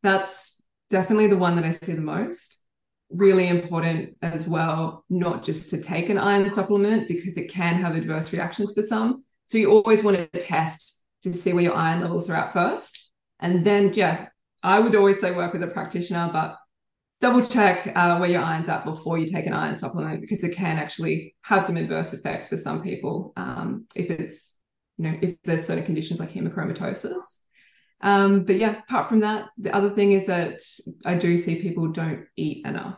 that's 0.02 0.64
definitely 0.90 1.28
the 1.28 1.36
one 1.36 1.58
that 1.58 1.66
I 1.66 1.72
see 1.72 1.92
the 1.92 2.00
most. 2.00 2.61
Really 3.12 3.47
important 3.47 4.15
as 4.21 4.47
well, 4.47 5.04
not 5.10 5.43
just 5.43 5.69
to 5.71 5.82
take 5.82 6.10
an 6.10 6.17
iron 6.17 6.52
supplement 6.52 7.08
because 7.08 7.38
it 7.38 7.52
can 7.52 7.76
have 7.76 7.95
adverse 7.95 8.32
reactions 8.32 8.74
for 8.74 8.84
some. 8.84 9.24
So 9.47 9.58
you 9.58 9.71
always 9.71 10.04
want 10.04 10.17
to 10.17 10.39
test 10.39 11.04
to 11.24 11.34
see 11.34 11.54
where 11.54 11.63
your 11.63 11.76
iron 11.76 12.02
levels 12.02 12.30
are 12.30 12.36
at 12.36 12.54
first. 12.54 13.12
And 13.39 13.65
then, 13.65 13.93
yeah, 13.93 14.28
I 14.63 14.80
would 14.80 14.95
always 14.95 15.19
say 15.19 15.32
work 15.32 15.54
with 15.54 15.63
a 15.63 15.67
practitioner, 15.67 16.30
but 16.32 16.58
double 17.21 17.41
check 17.41 17.91
uh, 17.95 18.17
where 18.17 18.30
your 18.30 18.41
iron's 18.41 18.67
at 18.67 18.84
before 18.84 19.17
you 19.17 19.28
take 19.28 19.45
an 19.45 19.54
iron 19.54 19.78
supplement 19.78 20.21
because 20.21 20.43
it 20.43 20.56
can 20.56 20.78
actually 20.78 21.36
have 21.43 21.63
some 21.63 21.78
adverse 21.78 22.13
effects 22.13 22.47
for 22.47 22.58
some 22.58 22.82
people 22.82 23.32
um, 23.38 23.86
if 23.95 24.10
it's 24.10 24.54
you 24.97 25.08
know 25.08 25.17
if 25.21 25.36
there's 25.43 25.65
certain 25.65 25.86
conditions 25.86 26.19
like 26.19 26.34
hemochromatosis 26.34 27.38
um, 28.04 28.44
but 28.44 28.56
yeah 28.58 28.80
apart 28.80 29.10
from 29.10 29.20
that 29.20 29.50
the 29.58 29.74
other 29.76 29.90
thing 29.90 30.12
is 30.12 30.28
that 30.28 30.60
i 31.06 31.14
do 31.16 31.38
see 31.38 31.62
people 31.62 31.88
don't 31.88 32.26
eat 32.36 32.66
enough 32.66 32.98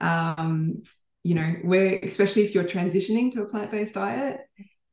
um, 0.00 0.82
you 1.22 1.34
know 1.34 1.54
where 1.62 1.98
especially 2.02 2.42
if 2.44 2.54
you're 2.54 2.64
transitioning 2.64 3.32
to 3.32 3.42
a 3.42 3.48
plant-based 3.48 3.94
diet 3.94 4.40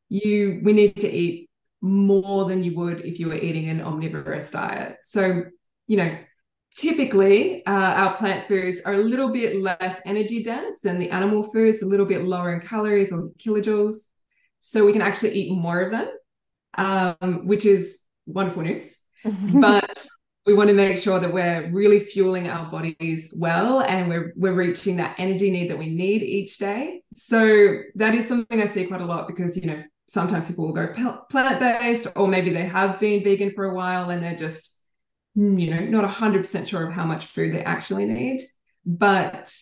you 0.10 0.60
we 0.64 0.74
need 0.74 0.96
to 0.96 1.12
eat 1.12 1.50
more 1.82 2.46
than 2.46 2.64
you 2.64 2.76
would 2.76 3.02
if 3.06 3.20
you 3.20 3.28
were 3.28 3.36
eating 3.36 3.70
an 3.70 3.82
omnivorous 3.82 4.50
diet 4.50 4.98
so 5.04 5.44
you 5.88 5.98
know 5.98 6.18
typically 6.76 7.66
uh, 7.66 7.72
our 7.72 8.16
plant 8.16 8.46
foods 8.48 8.82
are 8.86 8.94
a 8.94 9.04
little 9.04 9.30
bit 9.30 9.62
less 9.62 10.02
energy 10.06 10.44
dense 10.44 10.82
than 10.82 11.00
the 11.00 11.10
animal 11.10 11.44
foods, 11.44 11.82
a 11.82 11.86
little 11.86 12.06
bit 12.06 12.24
lower 12.24 12.54
in 12.54 12.60
calories 12.60 13.12
or 13.12 13.30
kilojoules. 13.38 14.08
So 14.60 14.86
we 14.86 14.94
can 14.94 15.02
actually 15.02 15.34
eat 15.36 15.52
more 15.52 15.82
of 15.82 15.92
them, 15.92 16.10
um, 16.78 17.48
which 17.48 17.66
is 17.66 18.00
wonderful 18.26 18.64
news. 18.64 18.96
but 19.62 20.08
we 20.46 20.54
want 20.54 20.70
to 20.70 20.76
make 20.76 20.98
sure 20.98 21.20
that 21.20 21.34
we're 21.34 21.70
really 21.72 22.00
fueling 22.00 22.48
our 22.48 22.70
bodies 22.70 23.30
well 23.36 23.82
and 23.82 24.08
we're, 24.08 24.32
we're 24.36 24.54
reaching 24.54 24.98
that 24.98 25.16
energy 25.18 25.50
need 25.50 25.72
that 25.72 25.78
we 25.78 25.88
need 25.88 26.22
each 26.22 26.58
day. 26.60 27.02
So 27.16 27.80
that 27.96 28.14
is 28.14 28.28
something 28.28 28.62
I 28.62 28.68
see 28.68 28.86
quite 28.86 29.02
a 29.02 29.06
lot 29.06 29.28
because, 29.28 29.58
you 29.58 29.66
know, 29.66 29.84
sometimes 30.08 30.48
people 30.48 30.68
will 30.68 30.74
go 30.74 31.20
plant 31.30 31.60
based 31.60 32.08
or 32.16 32.28
maybe 32.28 32.52
they 32.52 32.66
have 32.66 33.00
been 33.00 33.24
vegan 33.24 33.52
for 33.56 33.66
a 33.66 33.74
while 33.74 34.12
and 34.12 34.24
they're 34.24 34.36
just 34.36 34.76
Hmm, 35.36 35.58
you 35.60 35.70
know, 35.70 35.82
not 35.82 36.06
100% 36.06 36.68
sure 36.68 36.88
of 36.88 36.94
how 36.94 37.06
much 37.06 37.26
food 37.26 37.54
they 37.54 37.64
actually 37.64 38.06
need, 38.06 38.42
but 38.86 39.54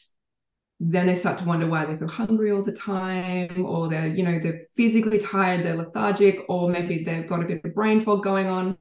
then 0.79 1.07
they 1.07 1.15
start 1.15 1.39
to 1.39 1.45
wonder 1.45 1.67
why 1.67 1.85
they 1.85 1.97
feel 1.97 2.07
hungry 2.07 2.51
all 2.51 2.61
the 2.61 2.71
time, 2.71 3.65
or 3.65 3.89
they're, 3.89 4.07
you 4.07 4.23
know, 4.23 4.37
they're 4.37 4.67
physically 4.75 5.17
tired, 5.17 5.65
they're 5.65 5.75
lethargic, 5.75 6.41
or 6.47 6.69
maybe 6.69 7.03
they've 7.03 7.27
got 7.27 7.41
a 7.43 7.47
bit 7.47 7.61
of 7.65 7.73
brain 7.73 8.01
fog 8.01 8.23
going 8.23 8.47
on. 8.47 8.77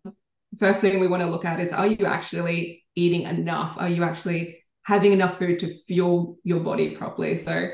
First 0.58 0.80
thing 0.80 1.00
we 1.00 1.08
want 1.08 1.22
to 1.22 1.30
look 1.30 1.44
at 1.44 1.60
is 1.60 1.72
are 1.72 1.86
you 1.86 2.06
actually 2.06 2.84
eating 2.94 3.22
enough? 3.22 3.76
Are 3.78 3.88
you 3.88 4.04
actually 4.04 4.64
having 4.84 5.12
enough 5.12 5.38
food 5.38 5.60
to 5.60 5.74
fuel 5.86 6.38
your 6.44 6.60
body 6.60 6.96
properly? 6.96 7.38
So 7.38 7.70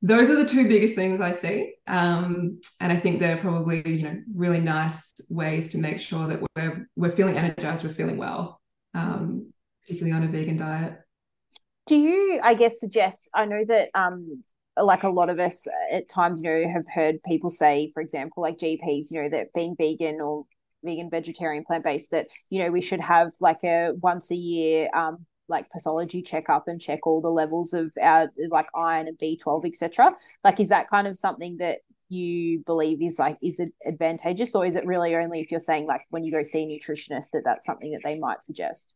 those 0.00 0.30
are 0.30 0.42
the 0.42 0.48
two 0.48 0.66
biggest 0.68 0.94
things 0.94 1.20
I 1.20 1.32
see. 1.32 1.74
Um, 1.86 2.60
and 2.80 2.92
I 2.92 2.96
think 2.96 3.20
they're 3.20 3.36
probably, 3.36 3.82
you 3.88 4.02
know, 4.02 4.20
really 4.34 4.60
nice 4.60 5.14
ways 5.28 5.68
to 5.70 5.78
make 5.78 6.00
sure 6.00 6.26
that 6.28 6.40
we're 6.56 6.88
we're 6.96 7.12
feeling 7.12 7.36
energized, 7.36 7.84
we're 7.84 7.92
feeling 7.92 8.16
well 8.16 8.60
um, 8.94 9.52
particularly 9.82 10.16
on 10.16 10.28
a 10.28 10.30
vegan 10.30 10.56
diet. 10.56 10.94
Do 11.86 11.96
you, 11.96 12.40
I 12.42 12.54
guess, 12.54 12.78
suggest? 12.78 13.28
I 13.34 13.44
know 13.44 13.64
that, 13.66 13.88
um, 13.94 14.44
like 14.76 15.02
a 15.02 15.08
lot 15.08 15.28
of 15.28 15.38
us 15.38 15.66
at 15.90 16.08
times, 16.08 16.40
you 16.42 16.48
know, 16.48 16.72
have 16.72 16.86
heard 16.92 17.22
people 17.24 17.50
say, 17.50 17.90
for 17.92 18.00
example, 18.00 18.42
like 18.42 18.58
GPs, 18.58 19.10
you 19.10 19.22
know, 19.22 19.28
that 19.28 19.52
being 19.54 19.74
vegan 19.76 20.20
or 20.20 20.44
vegan, 20.84 21.10
vegetarian, 21.10 21.64
plant 21.64 21.84
based, 21.84 22.10
that 22.10 22.28
you 22.50 22.60
know 22.60 22.70
we 22.70 22.80
should 22.80 23.00
have 23.00 23.32
like 23.40 23.62
a 23.64 23.92
once 24.00 24.30
a 24.30 24.36
year 24.36 24.88
um, 24.94 25.26
like 25.48 25.70
pathology 25.70 26.22
checkup 26.22 26.68
and 26.68 26.80
check 26.80 27.06
all 27.06 27.20
the 27.20 27.30
levels 27.30 27.72
of 27.72 27.92
our 28.00 28.30
like 28.48 28.66
iron 28.74 29.08
and 29.08 29.18
B12, 29.18 29.66
etc. 29.66 30.12
Like, 30.42 30.60
is 30.60 30.70
that 30.70 30.88
kind 30.88 31.06
of 31.06 31.18
something 31.18 31.58
that 31.58 31.78
you 32.12 32.62
believe 32.66 33.00
is 33.02 33.18
like 33.18 33.38
is 33.42 33.58
it 33.58 33.72
advantageous 33.86 34.54
or 34.54 34.66
is 34.66 34.76
it 34.76 34.84
really 34.84 35.16
only 35.16 35.40
if 35.40 35.50
you're 35.50 35.58
saying 35.58 35.86
like 35.86 36.02
when 36.10 36.22
you 36.22 36.30
go 36.30 36.42
see 36.42 36.62
a 36.62 36.66
nutritionist 36.66 37.30
that 37.30 37.42
that's 37.42 37.64
something 37.64 37.90
that 37.90 38.02
they 38.04 38.18
might 38.18 38.44
suggest 38.44 38.94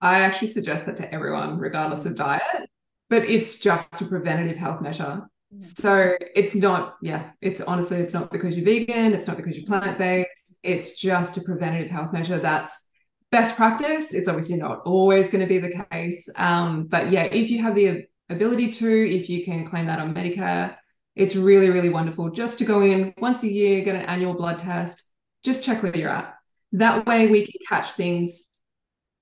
i 0.00 0.20
actually 0.20 0.46
suggest 0.46 0.86
that 0.86 0.96
to 0.96 1.12
everyone 1.12 1.58
regardless 1.58 2.06
of 2.06 2.14
diet 2.14 2.70
but 3.10 3.24
it's 3.24 3.58
just 3.58 4.00
a 4.00 4.04
preventative 4.04 4.56
health 4.56 4.80
measure 4.80 5.26
mm. 5.52 5.64
so 5.64 6.14
it's 6.36 6.54
not 6.54 6.94
yeah 7.02 7.30
it's 7.40 7.60
honestly 7.62 7.96
it's 7.96 8.14
not 8.14 8.30
because 8.30 8.56
you're 8.56 8.64
vegan 8.64 9.12
it's 9.12 9.26
not 9.26 9.36
because 9.36 9.56
you're 9.56 9.66
plant-based 9.66 10.45
it's 10.66 10.98
just 10.98 11.36
a 11.36 11.40
preventative 11.40 11.90
health 11.90 12.12
measure 12.12 12.38
that's 12.38 12.86
best 13.30 13.56
practice 13.56 14.14
it's 14.14 14.28
obviously 14.28 14.56
not 14.56 14.80
always 14.84 15.28
going 15.28 15.40
to 15.40 15.48
be 15.48 15.58
the 15.58 15.84
case 15.90 16.28
um, 16.36 16.86
but 16.86 17.10
yeah 17.10 17.24
if 17.24 17.50
you 17.50 17.62
have 17.62 17.74
the 17.74 18.04
ability 18.30 18.70
to 18.70 19.10
if 19.10 19.28
you 19.28 19.44
can 19.44 19.64
claim 19.64 19.86
that 19.86 19.98
on 19.98 20.14
medicare 20.14 20.76
it's 21.16 21.34
really, 21.34 21.70
really 21.70 21.88
wonderful 21.88 22.30
just 22.30 22.58
to 22.58 22.64
go 22.64 22.82
in 22.82 23.14
once 23.16 23.42
a 23.42 23.48
year, 23.48 23.82
get 23.82 23.96
an 23.96 24.02
annual 24.02 24.34
blood 24.34 24.58
test, 24.58 25.02
just 25.42 25.64
check 25.64 25.82
where 25.82 25.96
you're 25.96 26.10
at. 26.10 26.34
That 26.72 27.06
way 27.06 27.26
we 27.26 27.46
can 27.46 27.58
catch 27.66 27.92
things, 27.92 28.44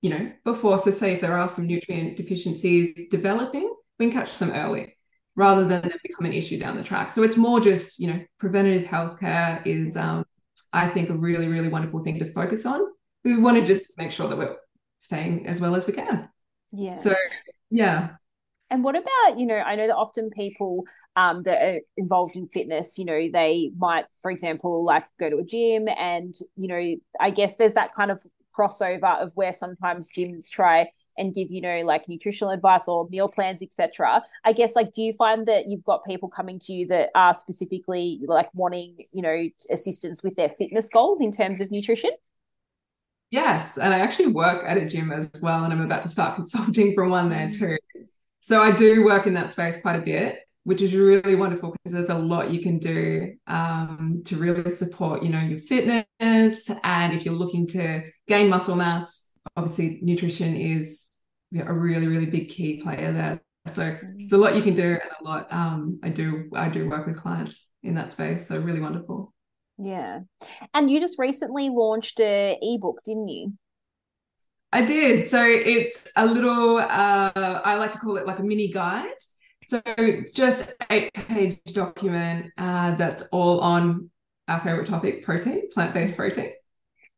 you 0.01 0.09
know, 0.09 0.31
before. 0.43 0.77
So 0.77 0.91
say 0.91 1.13
if 1.13 1.21
there 1.21 1.37
are 1.37 1.47
some 1.47 1.65
nutrient 1.65 2.17
deficiencies 2.17 3.07
developing, 3.09 3.73
we 3.97 4.07
can 4.09 4.19
catch 4.19 4.37
them 4.37 4.51
early 4.51 4.97
rather 5.37 5.65
than 5.65 5.81
them 5.81 5.97
become 6.03 6.25
an 6.25 6.33
issue 6.33 6.59
down 6.59 6.75
the 6.75 6.83
track. 6.83 7.13
So 7.13 7.23
it's 7.23 7.37
more 7.37 7.61
just, 7.61 7.97
you 7.99 8.07
know, 8.07 8.19
preventative 8.39 8.87
healthcare 8.89 9.65
is, 9.65 9.95
um, 9.95 10.25
I 10.75 10.89
think, 10.89 11.09
a 11.09 11.13
really, 11.13 11.47
really 11.47 11.69
wonderful 11.69 12.03
thing 12.03 12.19
to 12.19 12.31
focus 12.33 12.65
on. 12.65 12.81
We 13.23 13.37
want 13.37 13.57
to 13.57 13.65
just 13.65 13.97
make 13.97 14.11
sure 14.11 14.27
that 14.27 14.37
we're 14.37 14.57
staying 14.99 15.47
as 15.47 15.61
well 15.61 15.75
as 15.75 15.87
we 15.87 15.93
can. 15.93 16.29
Yeah. 16.71 16.95
So 16.95 17.15
yeah. 17.71 18.09
And 18.69 18.83
what 18.83 18.95
about, 18.95 19.39
you 19.39 19.45
know, 19.45 19.57
I 19.57 19.75
know 19.75 19.87
that 19.87 19.95
often 19.95 20.29
people 20.29 20.83
um, 21.15 21.43
that 21.43 21.61
are 21.61 21.81
involved 21.97 22.35
in 22.35 22.47
fitness, 22.47 22.97
you 22.97 23.05
know, 23.05 23.29
they 23.31 23.71
might, 23.77 24.05
for 24.21 24.31
example, 24.31 24.83
like 24.83 25.03
go 25.19 25.29
to 25.29 25.37
a 25.37 25.43
gym 25.43 25.87
and, 25.87 26.35
you 26.57 26.67
know, 26.67 26.95
I 27.19 27.29
guess 27.29 27.55
there's 27.55 27.75
that 27.75 27.93
kind 27.93 28.11
of 28.11 28.21
crossover 28.57 29.21
of 29.21 29.31
where 29.35 29.53
sometimes 29.53 30.09
gyms 30.09 30.49
try 30.49 30.89
and 31.17 31.33
give 31.33 31.51
you 31.51 31.61
know 31.61 31.81
like 31.81 32.07
nutritional 32.07 32.51
advice 32.51 32.87
or 32.87 33.07
meal 33.09 33.27
plans 33.27 33.61
etc 33.61 34.23
i 34.43 34.51
guess 34.51 34.75
like 34.75 34.93
do 34.93 35.01
you 35.01 35.13
find 35.13 35.47
that 35.47 35.67
you've 35.67 35.83
got 35.83 36.03
people 36.05 36.29
coming 36.29 36.59
to 36.59 36.73
you 36.73 36.87
that 36.87 37.09
are 37.15 37.33
specifically 37.33 38.19
like 38.27 38.49
wanting 38.53 38.97
you 39.11 39.21
know 39.21 39.47
assistance 39.69 40.23
with 40.23 40.35
their 40.35 40.49
fitness 40.49 40.89
goals 40.89 41.21
in 41.21 41.31
terms 41.31 41.61
of 41.61 41.71
nutrition? 41.71 42.11
Yes 43.31 43.77
and 43.77 43.93
i 43.93 43.99
actually 43.99 44.27
work 44.27 44.63
at 44.65 44.77
a 44.77 44.85
gym 44.85 45.11
as 45.11 45.29
well 45.41 45.63
and 45.63 45.73
i'm 45.73 45.81
about 45.81 46.03
to 46.03 46.09
start 46.09 46.35
consulting 46.39 46.93
from 46.93 47.09
one 47.09 47.29
there 47.29 47.47
mm. 47.47 47.57
too. 47.57 47.77
So 48.39 48.61
i 48.61 48.71
do 48.71 49.03
work 49.03 49.27
in 49.27 49.33
that 49.33 49.51
space 49.51 49.77
quite 49.81 49.97
a 49.97 50.01
bit 50.01 50.39
which 50.65 50.81
is 50.81 50.95
really 50.95 51.35
wonderful 51.35 51.71
because 51.71 51.93
there's 51.93 52.09
a 52.09 52.17
lot 52.17 52.49
you 52.49 52.59
can 52.59 52.79
do 52.79 53.33
um, 53.45 54.23
to 54.25 54.35
really 54.35 54.71
support 54.71 55.23
you 55.23 55.29
know 55.29 55.39
your 55.39 55.59
fitness 55.59 56.69
and 56.83 57.13
if 57.13 57.23
you're 57.23 57.35
looking 57.35 57.67
to 57.67 58.03
gain 58.27 58.49
muscle 58.49 58.75
mass 58.75 59.24
obviously 59.55 59.99
nutrition 60.01 60.55
is 60.55 61.09
a 61.57 61.73
really 61.73 62.07
really 62.07 62.25
big 62.25 62.49
key 62.49 62.81
player 62.81 63.11
there. 63.11 63.41
So 63.67 63.83
mm. 63.83 64.17
there's 64.17 64.33
a 64.33 64.37
lot 64.37 64.55
you 64.55 64.61
can 64.61 64.75
do 64.75 64.91
and 64.91 65.11
a 65.21 65.23
lot 65.23 65.47
um, 65.51 65.99
i 66.03 66.09
do 66.09 66.49
i 66.53 66.69
do 66.69 66.89
work 66.89 67.05
with 67.05 67.17
clients 67.17 67.67
in 67.83 67.95
that 67.95 68.11
space 68.11 68.47
so 68.47 68.59
really 68.59 68.81
wonderful. 68.81 69.33
Yeah. 69.77 70.21
And 70.73 70.89
you 70.89 70.99
just 70.99 71.19
recently 71.19 71.69
launched 71.69 72.19
a 72.19 72.57
ebook 72.61 72.99
didn't 73.03 73.27
you? 73.27 73.53
I 74.71 74.83
did. 74.83 75.25
So 75.27 75.43
it's 75.43 76.07
a 76.15 76.25
little 76.25 76.77
uh, 76.77 77.31
i 77.35 77.75
like 77.75 77.93
to 77.93 77.99
call 77.99 78.17
it 78.17 78.27
like 78.27 78.39
a 78.39 78.43
mini 78.43 78.71
guide. 78.71 79.13
So 79.63 79.81
just 80.33 80.73
eight 80.89 81.13
page 81.13 81.59
document 81.73 82.51
uh, 82.57 82.95
that's 82.95 83.23
all 83.31 83.61
on 83.61 84.09
our 84.47 84.59
favorite 84.61 84.87
topic 84.87 85.25
protein 85.25 85.69
plant-based 85.71 86.15
protein. 86.15 86.51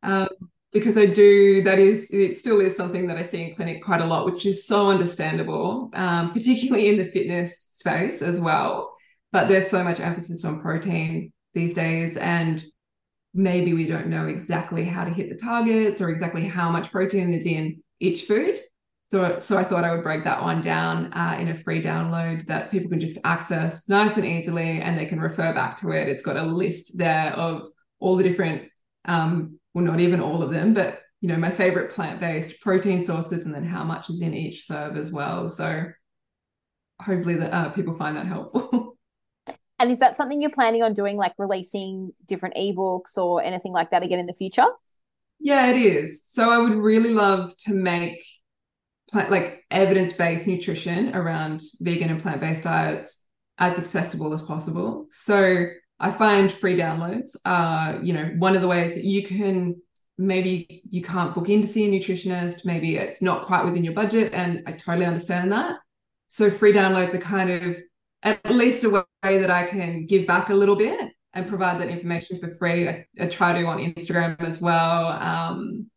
Um, 0.02 0.28
because 0.72 0.98
I 0.98 1.06
do 1.06 1.62
that 1.62 1.78
is 1.78 2.08
it 2.10 2.36
still 2.36 2.60
is 2.60 2.76
something 2.76 3.06
that 3.06 3.16
I 3.16 3.22
see 3.22 3.42
in 3.42 3.54
clinic 3.54 3.82
quite 3.82 4.00
a 4.00 4.06
lot, 4.06 4.26
which 4.26 4.44
is 4.44 4.66
so 4.66 4.90
understandable, 4.90 5.90
um, 5.94 6.32
particularly 6.32 6.88
in 6.88 6.98
the 6.98 7.04
fitness 7.04 7.68
space 7.70 8.20
as 8.20 8.38
well. 8.38 8.94
But 9.32 9.48
there's 9.48 9.70
so 9.70 9.82
much 9.82 10.00
emphasis 10.00 10.44
on 10.44 10.60
protein 10.60 11.32
these 11.54 11.74
days, 11.74 12.16
and 12.16 12.62
maybe 13.34 13.72
we 13.72 13.86
don't 13.86 14.08
know 14.08 14.26
exactly 14.26 14.84
how 14.84 15.04
to 15.04 15.10
hit 15.10 15.30
the 15.30 15.36
targets 15.36 16.00
or 16.00 16.08
exactly 16.10 16.46
how 16.46 16.70
much 16.70 16.90
protein 16.90 17.32
is 17.32 17.46
in 17.46 17.82
each 18.00 18.22
food. 18.22 18.58
So, 19.10 19.38
so 19.38 19.56
I 19.56 19.64
thought 19.64 19.84
I 19.84 19.94
would 19.94 20.04
break 20.04 20.24
that 20.24 20.42
one 20.42 20.60
down 20.60 21.12
uh, 21.14 21.38
in 21.40 21.48
a 21.48 21.58
free 21.62 21.82
download 21.82 22.46
that 22.46 22.70
people 22.70 22.90
can 22.90 23.00
just 23.00 23.16
access 23.24 23.88
nice 23.88 24.18
and 24.18 24.26
easily, 24.26 24.82
and 24.82 24.98
they 24.98 25.06
can 25.06 25.18
refer 25.18 25.54
back 25.54 25.78
to 25.78 25.92
it. 25.92 26.08
It's 26.08 26.22
got 26.22 26.36
a 26.36 26.42
list 26.42 26.98
there 26.98 27.32
of 27.32 27.62
all 28.00 28.16
the 28.16 28.22
different 28.22 28.68
um, 29.06 29.57
well, 29.74 29.84
not 29.84 30.00
even 30.00 30.20
all 30.20 30.42
of 30.42 30.50
them, 30.50 30.74
but 30.74 31.00
you 31.20 31.28
know, 31.28 31.36
my 31.36 31.50
favorite 31.50 31.90
plant-based 31.90 32.60
protein 32.60 33.02
sources, 33.02 33.44
and 33.44 33.54
then 33.54 33.64
how 33.64 33.82
much 33.82 34.08
is 34.08 34.20
in 34.20 34.34
each 34.34 34.66
serve 34.66 34.96
as 34.96 35.10
well. 35.10 35.50
So 35.50 35.86
hopefully 37.00 37.34
that 37.36 37.52
uh, 37.52 37.70
people 37.70 37.94
find 37.94 38.16
that 38.16 38.26
helpful. 38.26 38.96
and 39.78 39.90
is 39.90 39.98
that 39.98 40.14
something 40.14 40.40
you're 40.40 40.50
planning 40.50 40.82
on 40.82 40.94
doing, 40.94 41.16
like 41.16 41.32
releasing 41.38 42.12
different 42.26 42.54
ebooks 42.54 43.16
or 43.16 43.42
anything 43.42 43.72
like 43.72 43.90
that 43.90 44.02
again 44.02 44.18
in 44.18 44.26
the 44.26 44.32
future? 44.32 44.66
Yeah, 45.40 45.70
it 45.70 45.76
is. 45.76 46.24
So 46.24 46.50
I 46.50 46.58
would 46.58 46.74
really 46.74 47.12
love 47.12 47.56
to 47.58 47.74
make 47.74 48.24
plant 49.10 49.30
like 49.30 49.64
evidence-based 49.70 50.46
nutrition 50.46 51.16
around 51.16 51.62
vegan 51.80 52.10
and 52.10 52.20
plant-based 52.20 52.64
diets 52.64 53.22
as 53.58 53.78
accessible 53.78 54.32
as 54.34 54.42
possible. 54.42 55.06
So 55.10 55.66
I 56.00 56.10
find 56.10 56.52
free 56.52 56.76
downloads 56.76 57.36
are, 57.44 58.00
you 58.02 58.12
know, 58.12 58.26
one 58.38 58.54
of 58.54 58.62
the 58.62 58.68
ways 58.68 58.94
that 58.94 59.04
you 59.04 59.26
can 59.26 59.76
maybe 60.18 60.82
you 60.90 61.00
can't 61.00 61.34
book 61.34 61.48
in 61.48 61.60
to 61.60 61.66
see 61.66 61.86
a 61.86 61.90
nutritionist, 61.90 62.64
maybe 62.64 62.96
it's 62.96 63.22
not 63.22 63.46
quite 63.46 63.64
within 63.64 63.84
your 63.84 63.94
budget, 63.94 64.34
and 64.34 64.62
I 64.66 64.72
totally 64.72 65.06
understand 65.06 65.52
that. 65.52 65.78
So 66.26 66.50
free 66.50 66.72
downloads 66.72 67.14
are 67.14 67.18
kind 67.18 67.50
of 67.50 67.76
at 68.22 68.50
least 68.50 68.84
a 68.84 68.90
way 68.90 69.38
that 69.38 69.50
I 69.50 69.64
can 69.64 70.06
give 70.06 70.26
back 70.26 70.50
a 70.50 70.54
little 70.54 70.76
bit 70.76 71.12
and 71.34 71.48
provide 71.48 71.80
that 71.80 71.88
information 71.88 72.40
for 72.40 72.50
free. 72.56 72.88
I, 72.88 73.06
I 73.20 73.26
try 73.26 73.58
to 73.58 73.66
on 73.66 73.78
Instagram 73.78 74.40
as 74.40 74.60
well. 74.60 75.06
Um, 75.06 75.88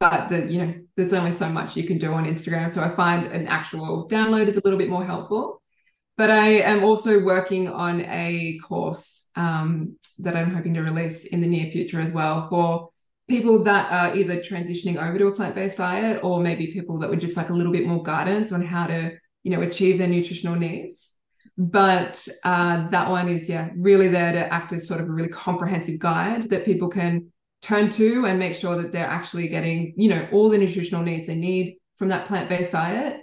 but 0.00 0.28
the, 0.28 0.50
you 0.50 0.66
know, 0.66 0.74
there's 0.96 1.12
only 1.12 1.30
so 1.30 1.48
much 1.48 1.76
you 1.76 1.84
can 1.84 1.98
do 1.98 2.12
on 2.12 2.24
Instagram. 2.24 2.72
So 2.72 2.82
I 2.82 2.88
find 2.88 3.26
an 3.32 3.46
actual 3.46 4.08
download 4.08 4.48
is 4.48 4.56
a 4.56 4.62
little 4.64 4.78
bit 4.78 4.88
more 4.88 5.04
helpful. 5.04 5.59
But 6.20 6.28
I 6.28 6.48
am 6.48 6.84
also 6.84 7.18
working 7.18 7.66
on 7.66 8.02
a 8.02 8.58
course 8.68 9.24
um, 9.36 9.96
that 10.18 10.36
I'm 10.36 10.54
hoping 10.54 10.74
to 10.74 10.82
release 10.82 11.24
in 11.24 11.40
the 11.40 11.46
near 11.46 11.70
future 11.70 11.98
as 11.98 12.12
well 12.12 12.46
for 12.50 12.90
people 13.26 13.64
that 13.64 13.90
are 13.90 14.14
either 14.14 14.36
transitioning 14.36 15.02
over 15.02 15.16
to 15.16 15.28
a 15.28 15.32
plant-based 15.32 15.78
diet 15.78 16.22
or 16.22 16.42
maybe 16.42 16.74
people 16.74 16.98
that 16.98 17.08
would 17.08 17.22
just 17.22 17.38
like 17.38 17.48
a 17.48 17.54
little 17.54 17.72
bit 17.72 17.86
more 17.86 18.02
guidance 18.02 18.52
on 18.52 18.60
how 18.60 18.86
to, 18.86 19.12
you 19.44 19.50
know, 19.50 19.62
achieve 19.62 19.96
their 19.96 20.08
nutritional 20.08 20.56
needs. 20.56 21.08
But 21.56 22.28
uh, 22.44 22.90
that 22.90 23.08
one 23.08 23.30
is, 23.30 23.48
yeah, 23.48 23.70
really 23.74 24.08
there 24.08 24.32
to 24.32 24.52
act 24.52 24.74
as 24.74 24.86
sort 24.86 25.00
of 25.00 25.08
a 25.08 25.12
really 25.12 25.30
comprehensive 25.30 25.98
guide 25.98 26.50
that 26.50 26.66
people 26.66 26.90
can 26.90 27.32
turn 27.62 27.88
to 27.92 28.26
and 28.26 28.38
make 28.38 28.54
sure 28.54 28.76
that 28.82 28.92
they're 28.92 29.06
actually 29.06 29.48
getting, 29.48 29.94
you 29.96 30.10
know, 30.10 30.28
all 30.32 30.50
the 30.50 30.58
nutritional 30.58 31.02
needs 31.02 31.28
they 31.28 31.34
need 31.34 31.78
from 31.96 32.08
that 32.08 32.26
plant-based 32.26 32.72
diet. 32.72 33.22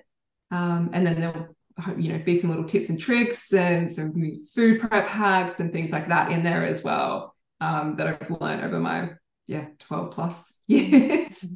Um, 0.49 0.89
and 0.93 1.05
then 1.05 1.21
they'll 1.21 1.56
you 1.97 2.11
know, 2.11 2.19
be 2.19 2.35
some 2.35 2.49
little 2.49 2.65
tips 2.65 2.89
and 2.89 2.99
tricks 2.99 3.53
and 3.53 3.93
some 3.93 4.43
food 4.55 4.79
prep 4.79 5.07
hacks 5.07 5.59
and 5.59 5.71
things 5.71 5.91
like 5.91 6.07
that 6.07 6.31
in 6.31 6.43
there 6.43 6.65
as 6.65 6.83
well 6.83 7.35
um, 7.61 7.95
that 7.97 8.07
I've 8.07 8.41
learned 8.41 8.63
over 8.63 8.79
my 8.79 9.11
yeah 9.45 9.67
12 9.79 10.11
plus 10.11 10.53
years 10.67 11.47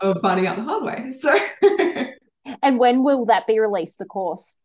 of 0.00 0.18
finding 0.22 0.46
out 0.46 0.56
the 0.56 0.62
hard 0.62 0.84
way. 0.84 1.10
So, 1.10 1.36
and 2.62 2.78
when 2.78 3.02
will 3.02 3.26
that 3.26 3.46
be 3.46 3.58
released? 3.58 3.98
The 3.98 4.04
course. 4.04 4.56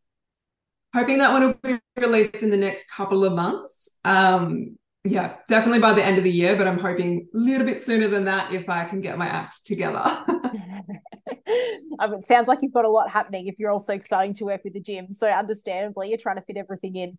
Hoping 0.94 1.20
that 1.20 1.32
one 1.32 1.48
will 1.48 1.56
be 1.64 1.80
released 1.98 2.44
in 2.44 2.50
the 2.50 2.58
next 2.58 2.84
couple 2.90 3.24
of 3.24 3.34
months. 3.34 3.88
Um, 4.04 4.78
yeah, 5.04 5.38
definitely 5.48 5.80
by 5.80 5.94
the 5.94 6.04
end 6.04 6.18
of 6.18 6.24
the 6.24 6.32
year, 6.32 6.56
but 6.56 6.68
I'm 6.68 6.78
hoping 6.78 7.28
a 7.34 7.38
little 7.38 7.66
bit 7.66 7.82
sooner 7.82 8.08
than 8.08 8.26
that 8.26 8.54
if 8.54 8.70
I 8.70 8.86
can 8.86 9.02
get 9.02 9.18
my 9.18 9.26
act 9.26 9.66
together. 9.66 10.04
it 11.46 12.26
sounds 12.26 12.48
like 12.48 12.60
you've 12.62 12.74
got 12.74 12.86
a 12.86 12.90
lot 12.90 13.10
happening 13.10 13.48
if 13.48 13.60
you're 13.60 13.72
also 13.72 14.00
starting 14.00 14.34
to 14.36 14.46
work 14.46 14.64
with 14.64 14.74
the 14.74 14.80
gym. 14.80 15.14
So 15.14 15.28
understandably, 15.30 16.10
you're 16.10 16.18
trying 16.18 16.38
to 16.38 16.42
fit 16.42 16.58
everything 16.58 16.96
in. 16.96 17.18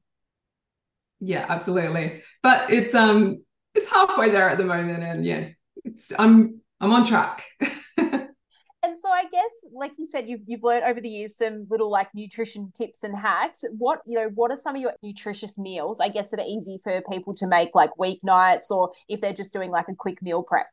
Yeah, 1.20 1.46
absolutely. 1.48 2.22
But 2.42 2.72
it's 2.72 2.94
um 2.94 3.44
it's 3.74 3.88
halfway 3.88 4.30
there 4.30 4.50
at 4.50 4.58
the 4.58 4.64
moment, 4.64 5.02
and 5.02 5.24
yeah, 5.24 5.48
it's 5.84 6.12
I'm 6.18 6.60
I'm 6.80 6.92
on 6.92 7.06
track. 7.06 7.44
and 7.96 8.96
so 8.96 9.08
I 9.08 9.24
guess, 9.30 9.64
like 9.72 9.92
you 9.98 10.04
said, 10.04 10.28
you've 10.28 10.42
you've 10.46 10.64
learned 10.64 10.84
over 10.84 11.00
the 11.00 11.08
years 11.08 11.36
some 11.36 11.66
little 11.70 11.90
like 11.90 12.08
nutrition 12.14 12.72
tips 12.74 13.04
and 13.04 13.16
hacks. 13.16 13.64
What 13.78 14.00
you 14.04 14.18
know, 14.18 14.30
what 14.34 14.50
are 14.50 14.56
some 14.56 14.74
of 14.74 14.82
your 14.82 14.94
nutritious 15.02 15.56
meals? 15.58 16.00
I 16.00 16.08
guess 16.08 16.30
that 16.30 16.40
are 16.40 16.46
easy 16.46 16.80
for 16.82 17.00
people 17.10 17.34
to 17.34 17.46
make 17.46 17.74
like 17.74 17.90
weeknights, 17.98 18.70
or 18.70 18.90
if 19.08 19.20
they're 19.20 19.32
just 19.32 19.52
doing 19.52 19.70
like 19.70 19.88
a 19.88 19.94
quick 19.94 20.20
meal 20.22 20.42
prep. 20.42 20.66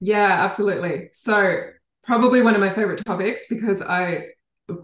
Yeah, 0.00 0.44
absolutely. 0.44 1.10
So 1.12 1.64
probably 2.04 2.42
one 2.42 2.54
of 2.54 2.60
my 2.60 2.70
favorite 2.70 3.04
topics 3.04 3.46
because 3.48 3.82
I 3.82 4.26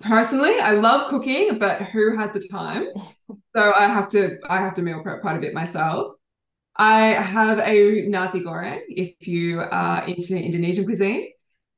personally 0.01 0.59
I 0.61 0.73
love 0.73 1.09
cooking, 1.11 1.59
but 1.59 1.83
who 1.83 2.17
has 2.17 2.33
the 2.33 2.47
time? 2.49 2.87
So 3.57 3.73
I 3.75 3.89
have 3.89 4.09
to 4.11 4.39
I 4.49 4.59
have 4.59 4.75
to 4.77 4.83
meal 4.83 5.03
prep 5.03 5.23
quite 5.23 5.37
a 5.37 5.41
bit 5.41 5.53
myself. 5.53 6.13
I 6.77 7.07
have 7.07 7.59
a 7.59 8.07
nasi 8.07 8.41
goreng 8.41 8.81
if 8.87 9.27
you 9.27 9.61
are 9.61 10.07
into 10.07 10.37
Indonesian 10.37 10.85
cuisine. 10.85 11.31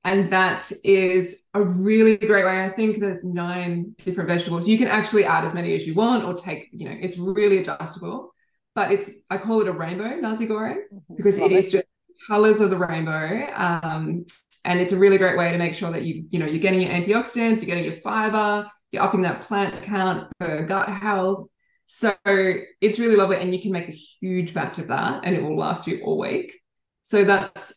And 0.04 0.30
that 0.32 0.70
is 0.84 1.44
a 1.54 1.62
really 1.64 2.16
great 2.16 2.44
way. 2.44 2.62
I 2.62 2.68
think 2.68 2.98
there's 2.98 3.24
nine 3.24 3.94
different 4.04 4.28
vegetables. 4.28 4.68
You 4.68 4.76
can 4.76 4.88
actually 4.88 5.24
add 5.24 5.44
as 5.44 5.54
many 5.54 5.74
as 5.74 5.86
you 5.86 5.94
want 5.94 6.24
or 6.24 6.34
take, 6.34 6.68
you 6.72 6.88
know, 6.88 6.96
it's 7.00 7.16
really 7.16 7.58
adjustable. 7.58 8.34
But 8.74 8.92
it's 8.92 9.10
I 9.30 9.38
call 9.38 9.60
it 9.60 9.68
a 9.68 9.72
rainbow 9.72 10.16
nasi 10.16 10.46
goreng 10.46 10.76
mm-hmm. 10.92 11.16
because 11.16 11.38
Love 11.38 11.52
it 11.52 11.56
is 11.56 11.72
just 11.72 11.86
colors 12.26 12.60
of 12.60 12.70
the 12.70 12.76
rainbow. 12.76 13.48
Um, 13.54 14.26
and 14.64 14.80
it's 14.80 14.92
a 14.92 14.96
really 14.96 15.18
great 15.18 15.36
way 15.36 15.50
to 15.50 15.58
make 15.58 15.74
sure 15.74 15.90
that 15.90 16.02
you, 16.02 16.24
you 16.30 16.38
know, 16.38 16.46
you're 16.46 16.60
getting 16.60 16.82
your 16.82 16.90
antioxidants, 16.90 17.56
you're 17.56 17.66
getting 17.66 17.84
your 17.84 18.00
fiber, 18.00 18.70
you're 18.90 19.02
upping 19.02 19.22
that 19.22 19.42
plant 19.42 19.82
count 19.84 20.28
for 20.38 20.62
gut 20.62 20.88
health. 20.88 21.48
So 21.86 22.14
it's 22.24 22.98
really 22.98 23.16
lovely. 23.16 23.36
And 23.36 23.54
you 23.54 23.60
can 23.60 23.72
make 23.72 23.88
a 23.88 23.92
huge 23.92 24.54
batch 24.54 24.78
of 24.78 24.88
that 24.88 25.22
and 25.24 25.34
it 25.34 25.42
will 25.42 25.56
last 25.56 25.86
you 25.86 26.00
all 26.04 26.18
week. 26.18 26.58
So 27.02 27.24
that's 27.24 27.74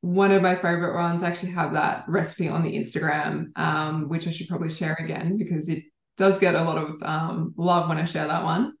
one 0.00 0.30
of 0.30 0.42
my 0.42 0.54
favorite 0.54 0.94
ones. 0.94 1.22
I 1.22 1.28
actually 1.28 1.52
have 1.52 1.72
that 1.72 2.04
recipe 2.06 2.48
on 2.48 2.62
the 2.62 2.78
Instagram, 2.78 3.46
um, 3.56 4.08
which 4.08 4.28
I 4.28 4.30
should 4.30 4.48
probably 4.48 4.70
share 4.70 4.96
again 5.00 5.36
because 5.38 5.68
it 5.68 5.82
does 6.16 6.38
get 6.38 6.54
a 6.54 6.62
lot 6.62 6.78
of 6.78 7.02
um, 7.02 7.54
love 7.56 7.88
when 7.88 7.98
I 7.98 8.04
share 8.04 8.28
that 8.28 8.44
one. 8.44 8.74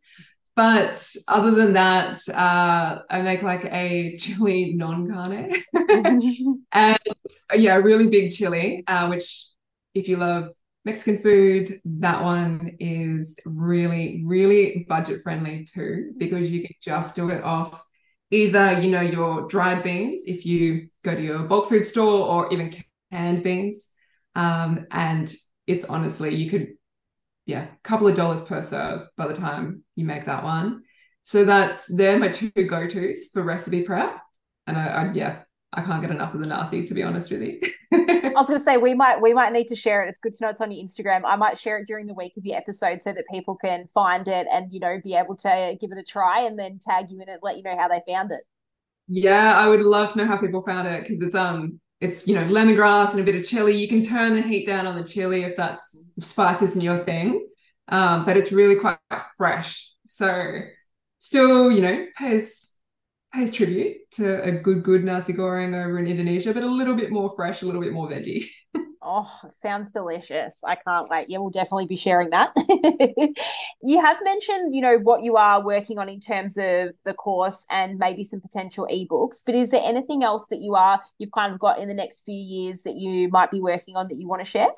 But 0.58 1.14
other 1.28 1.52
than 1.52 1.74
that, 1.74 2.28
uh, 2.28 3.02
I 3.08 3.22
make 3.22 3.44
like 3.44 3.64
a 3.66 4.16
chili 4.18 4.74
non 4.74 5.08
carne 5.08 5.52
and 6.72 6.98
yeah, 7.54 7.76
a 7.76 7.80
really 7.80 8.08
big 8.08 8.32
chili, 8.32 8.82
uh, 8.88 9.06
which 9.06 9.50
if 9.94 10.08
you 10.08 10.16
love 10.16 10.48
Mexican 10.84 11.22
food, 11.22 11.80
that 11.84 12.24
one 12.24 12.72
is 12.80 13.36
really, 13.46 14.24
really 14.26 14.84
budget 14.88 15.22
friendly 15.22 15.64
too, 15.64 16.10
because 16.16 16.50
you 16.50 16.62
can 16.62 16.74
just 16.82 17.14
do 17.14 17.30
it 17.30 17.44
off 17.44 17.80
either, 18.32 18.80
you 18.80 18.90
know, 18.90 19.00
your 19.00 19.46
dried 19.46 19.84
beans 19.84 20.24
if 20.26 20.44
you 20.44 20.88
go 21.04 21.14
to 21.14 21.22
your 21.22 21.38
bulk 21.44 21.68
food 21.68 21.86
store 21.86 22.26
or 22.26 22.52
even 22.52 22.74
canned 23.12 23.44
beans. 23.44 23.90
Um, 24.34 24.88
and 24.90 25.32
it's 25.68 25.84
honestly, 25.84 26.34
you 26.34 26.50
could, 26.50 26.72
yeah, 27.46 27.66
a 27.66 27.80
couple 27.84 28.08
of 28.08 28.16
dollars 28.16 28.42
per 28.42 28.60
serve 28.60 29.06
by 29.16 29.28
the 29.28 29.34
time 29.34 29.84
you 29.98 30.04
make 30.04 30.26
that 30.26 30.44
one. 30.44 30.84
So 31.24 31.44
that's 31.44 31.86
they're 31.86 32.18
my 32.18 32.28
two 32.28 32.50
go-tos 32.50 33.26
for 33.32 33.42
recipe 33.42 33.82
prep. 33.82 34.16
And 34.66 34.78
I, 34.78 34.86
I 34.86 35.12
yeah, 35.12 35.40
I 35.72 35.82
can't 35.82 36.00
get 36.00 36.10
enough 36.10 36.34
of 36.34 36.40
the 36.40 36.46
nasi, 36.46 36.86
to 36.86 36.94
be 36.94 37.02
honest 37.02 37.30
with 37.30 37.42
you. 37.42 37.60
I 37.92 38.30
was 38.34 38.46
going 38.46 38.60
to 38.60 38.64
say 38.64 38.76
we 38.76 38.94
might 38.94 39.20
we 39.20 39.34
might 39.34 39.52
need 39.52 39.66
to 39.68 39.74
share 39.74 40.02
it. 40.04 40.08
It's 40.08 40.20
good 40.20 40.32
to 40.34 40.44
know 40.44 40.50
it's 40.50 40.60
on 40.60 40.70
your 40.70 40.84
Instagram. 40.84 41.22
I 41.26 41.34
might 41.34 41.58
share 41.58 41.78
it 41.78 41.88
during 41.88 42.06
the 42.06 42.14
week 42.14 42.34
of 42.36 42.46
your 42.46 42.56
episode 42.56 43.02
so 43.02 43.12
that 43.12 43.24
people 43.30 43.56
can 43.56 43.88
find 43.92 44.28
it 44.28 44.46
and 44.52 44.72
you 44.72 44.78
know 44.78 45.00
be 45.02 45.16
able 45.16 45.36
to 45.36 45.76
give 45.80 45.90
it 45.90 45.98
a 45.98 46.04
try 46.04 46.42
and 46.42 46.56
then 46.56 46.78
tag 46.80 47.10
you 47.10 47.20
in 47.20 47.28
it, 47.28 47.40
let 47.42 47.56
you 47.56 47.64
know 47.64 47.76
how 47.76 47.88
they 47.88 48.00
found 48.08 48.30
it. 48.30 48.42
Yeah, 49.08 49.58
I 49.58 49.66
would 49.66 49.82
love 49.82 50.12
to 50.12 50.18
know 50.18 50.26
how 50.26 50.36
people 50.36 50.62
found 50.62 50.86
it 50.86 51.02
because 51.02 51.20
it's 51.22 51.34
um 51.34 51.80
it's 52.00 52.26
you 52.28 52.36
know 52.36 52.44
lemongrass 52.44 53.10
and 53.10 53.20
a 53.20 53.24
bit 53.24 53.34
of 53.34 53.44
chili. 53.44 53.76
You 53.76 53.88
can 53.88 54.04
turn 54.04 54.36
the 54.36 54.42
heat 54.42 54.66
down 54.66 54.86
on 54.86 54.96
the 54.96 55.04
chili 55.04 55.42
if 55.42 55.56
that's 55.56 55.96
spice 56.20 56.62
isn't 56.62 56.80
your 56.80 57.04
thing, 57.04 57.46
um, 57.88 58.24
but 58.24 58.36
it's 58.36 58.52
really 58.52 58.76
quite 58.76 58.98
fresh. 59.38 59.90
So 60.06 60.60
still, 61.18 61.72
you 61.72 61.80
know, 61.80 62.06
pays 62.16 62.68
pays 63.32 63.52
tribute 63.52 64.10
to 64.12 64.42
a 64.42 64.52
good 64.52 64.82
good 64.82 65.04
nasi 65.04 65.32
goreng 65.32 65.74
over 65.74 65.98
in 65.98 66.06
Indonesia, 66.06 66.52
but 66.52 66.64
a 66.64 66.66
little 66.66 66.94
bit 66.94 67.10
more 67.10 67.32
fresh, 67.36 67.62
a 67.62 67.66
little 67.66 67.80
bit 67.80 67.92
more 67.92 68.08
veggie. 68.08 68.46
Oh, 69.00 69.30
sounds 69.48 69.92
delicious. 69.92 70.60
I 70.64 70.74
can't 70.74 71.08
wait. 71.08 71.30
Yeah, 71.30 71.38
we'll 71.38 71.50
definitely 71.50 71.86
be 71.86 71.96
sharing 71.96 72.30
that. 72.30 72.52
you 73.82 74.00
have 74.00 74.18
mentioned, 74.22 74.74
you 74.74 74.82
know, 74.82 74.98
what 74.98 75.22
you 75.22 75.36
are 75.36 75.64
working 75.64 75.98
on 75.98 76.08
in 76.08 76.20
terms 76.20 76.58
of 76.58 76.90
the 77.04 77.14
course 77.14 77.64
and 77.70 77.98
maybe 77.98 78.24
some 78.24 78.40
potential 78.40 78.88
ebooks, 78.90 79.40
but 79.46 79.54
is 79.54 79.70
there 79.70 79.80
anything 79.84 80.24
else 80.24 80.48
that 80.48 80.58
you 80.58 80.74
are 80.74 81.00
you've 81.18 81.30
kind 81.30 81.52
of 81.54 81.60
got 81.60 81.78
in 81.78 81.88
the 81.88 81.94
next 81.94 82.24
few 82.24 82.34
years 82.34 82.82
that 82.82 82.96
you 82.96 83.28
might 83.28 83.50
be 83.50 83.60
working 83.60 83.96
on 83.96 84.08
that 84.08 84.16
you 84.16 84.26
want 84.26 84.44
to 84.44 84.50
share? 84.50 84.68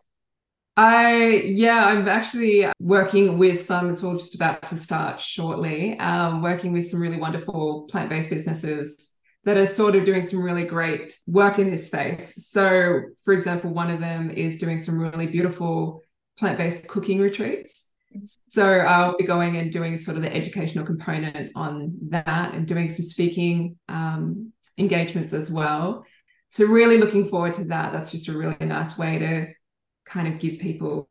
I 0.77 1.43
yeah, 1.45 1.87
I'm 1.87 2.09
actually 2.09 2.67
working 2.79 3.39
with 3.39 3.61
some. 3.61 3.91
It's 3.91 4.03
all 4.03 4.17
just 4.17 4.35
about 4.35 4.67
to 4.69 4.77
start 4.77 5.21
shortly. 5.21 5.99
Um, 5.99 6.43
working 6.43 6.73
with 6.73 6.89
some 6.89 7.01
really 7.01 7.19
wonderful 7.19 7.87
plant-based 7.91 8.31
businesses 8.31 9.11
that 9.45 9.57
are 9.57 9.67
sort 9.67 9.97
of 9.97 10.05
doing 10.05 10.27
some 10.27 10.43
really 10.43 10.65
great 10.65 11.19
work 11.27 11.59
in 11.59 11.71
this 11.71 11.87
space. 11.87 12.35
So, 12.47 13.01
for 13.25 13.33
example, 13.33 13.73
one 13.73 13.91
of 13.91 14.01
them 14.01 14.31
is 14.31 14.59
doing 14.59 14.83
some 14.83 14.99
really 14.99 15.27
beautiful 15.27 16.03
plant-based 16.39 16.87
cooking 16.89 17.21
retreats. 17.21 17.85
So 18.49 18.65
I'll 18.67 19.17
be 19.17 19.25
going 19.25 19.57
and 19.57 19.73
doing 19.73 19.99
sort 20.01 20.17
of 20.17 20.23
the 20.23 20.35
educational 20.35 20.85
component 20.85 21.53
on 21.55 21.97
that 22.09 22.55
and 22.55 22.67
doing 22.67 22.91
some 22.91 23.05
speaking 23.05 23.77
um, 23.89 24.53
engagements 24.79 25.33
as 25.33 25.51
well. 25.51 26.05
So 26.49 26.65
really 26.65 26.99
looking 26.99 27.29
forward 27.29 27.55
to 27.55 27.65
that. 27.67 27.93
That's 27.93 28.11
just 28.11 28.29
a 28.29 28.37
really 28.37 28.57
nice 28.61 28.99
way 28.99 29.19
to 29.19 29.47
kind 30.11 30.29
of 30.29 30.39
give 30.39 30.59
people 30.59 31.09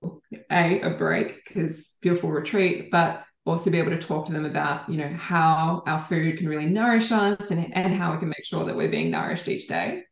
a 0.52 0.82
a 0.82 0.92
break 0.92 1.44
because 1.46 1.96
beautiful 2.02 2.30
retreat, 2.30 2.92
but 2.92 3.24
also 3.46 3.72
be 3.72 3.80
able 3.80 3.92
to 3.92 4.00
talk 4.00 4.28
to 4.28 4.34
them 4.34 4.46
about 4.46 4.88
you 4.90 4.98
know 4.98 5.10
how 5.18 5.82
our 5.88 6.04
food 6.04 6.38
can 6.38 6.48
really 6.48 6.66
nourish 6.66 7.12
us 7.12 7.52
and, 7.52 7.76
and 7.76 7.94
how 7.94 8.12
we 8.12 8.20
can 8.20 8.30
make 8.30 8.46
sure 8.46 8.66
that 8.66 8.76
we're 8.76 8.90
being 8.90 9.10
nourished 9.10 9.48
each 9.48 9.68
day. 9.68 10.04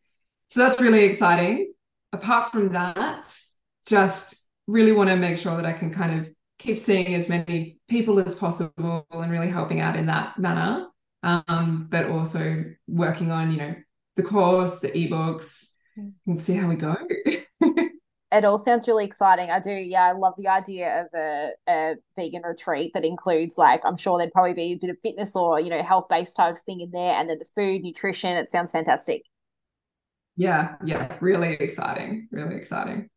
So 0.48 0.62
that's 0.62 0.82
really 0.82 1.04
exciting. 1.04 1.74
Apart 2.14 2.52
from 2.52 2.70
that 2.70 3.38
just 3.86 4.36
really 4.66 4.92
want 4.92 5.10
to 5.10 5.16
make 5.16 5.38
sure 5.38 5.56
that 5.56 5.66
i 5.66 5.72
can 5.72 5.94
kind 5.94 6.20
of 6.20 6.30
keep 6.60 6.78
seeing 6.78 7.16
as 7.16 7.30
many 7.30 7.80
people 7.88 8.20
as 8.20 8.36
possible 8.36 9.06
and 9.12 9.32
really 9.32 9.50
helping 9.50 9.80
out 9.80 9.96
in 9.96 10.08
that 10.08 10.38
manner. 10.38 10.88
Um, 11.24 11.88
but 11.90 12.10
also 12.10 12.66
working 12.88 13.32
on 13.32 13.52
you 13.52 13.58
know 13.58 13.76
the 14.16 14.24
course 14.24 14.80
the 14.80 14.90
ebooks. 14.90 15.66
Mm. 15.98 16.14
we'll 16.26 16.40
see 16.40 16.54
how 16.54 16.68
we 16.68 16.76
go 16.76 16.96
it 18.38 18.46
all 18.46 18.58
sounds 18.58 18.88
really 18.88 19.06
exciting. 19.06 19.50
I 19.50 19.60
do, 19.60 19.72
yeah, 19.72 20.06
I 20.06 20.12
love 20.12 20.34
the 20.38 20.48
idea 20.48 21.02
of 21.02 21.08
a, 21.14 21.52
a 21.68 21.96
vegan 22.16 22.44
retreat 22.44 22.92
that 22.94 23.04
includes 23.04 23.58
like 23.58 23.82
I'm 23.86 23.98
sure 23.98 24.18
there'd 24.18 24.32
probably 24.32 24.54
be 24.54 24.74
a 24.74 24.76
bit 24.76 24.90
of 24.90 24.98
fitness 25.02 25.36
or 25.36 25.60
you 25.60 25.70
know 25.70 25.82
health 25.82 26.08
based 26.10 26.36
type 26.36 26.56
of 26.56 26.62
thing 26.62 26.82
in 26.82 26.92
there, 26.92 27.16
and 27.16 27.30
then 27.30 27.40
the 27.40 27.46
food, 27.56 27.84
nutrition. 27.84 28.38
It 28.38 28.52
sounds 28.52 28.72
fantastic. 28.72 29.24
Yeah, 30.36 30.76
yeah, 30.86 31.18
really 31.20 31.54
exciting, 31.60 32.28
really 32.32 32.56
exciting. 32.56 33.10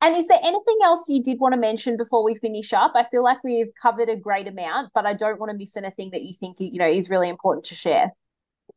And 0.00 0.16
is 0.16 0.28
there 0.28 0.38
anything 0.42 0.78
else 0.84 1.08
you 1.08 1.22
did 1.22 1.40
want 1.40 1.54
to 1.54 1.60
mention 1.60 1.96
before 1.96 2.22
we 2.22 2.36
finish 2.36 2.72
up? 2.72 2.92
I 2.94 3.04
feel 3.10 3.24
like 3.24 3.42
we've 3.42 3.72
covered 3.80 4.08
a 4.08 4.16
great 4.16 4.46
amount, 4.46 4.90
but 4.94 5.06
I 5.06 5.12
don't 5.12 5.40
want 5.40 5.50
to 5.50 5.58
miss 5.58 5.76
anything 5.76 6.10
that 6.12 6.22
you 6.22 6.34
think 6.34 6.56
you 6.60 6.78
know 6.78 6.88
is 6.88 7.10
really 7.10 7.28
important 7.28 7.64
to 7.66 7.74
share. 7.74 8.12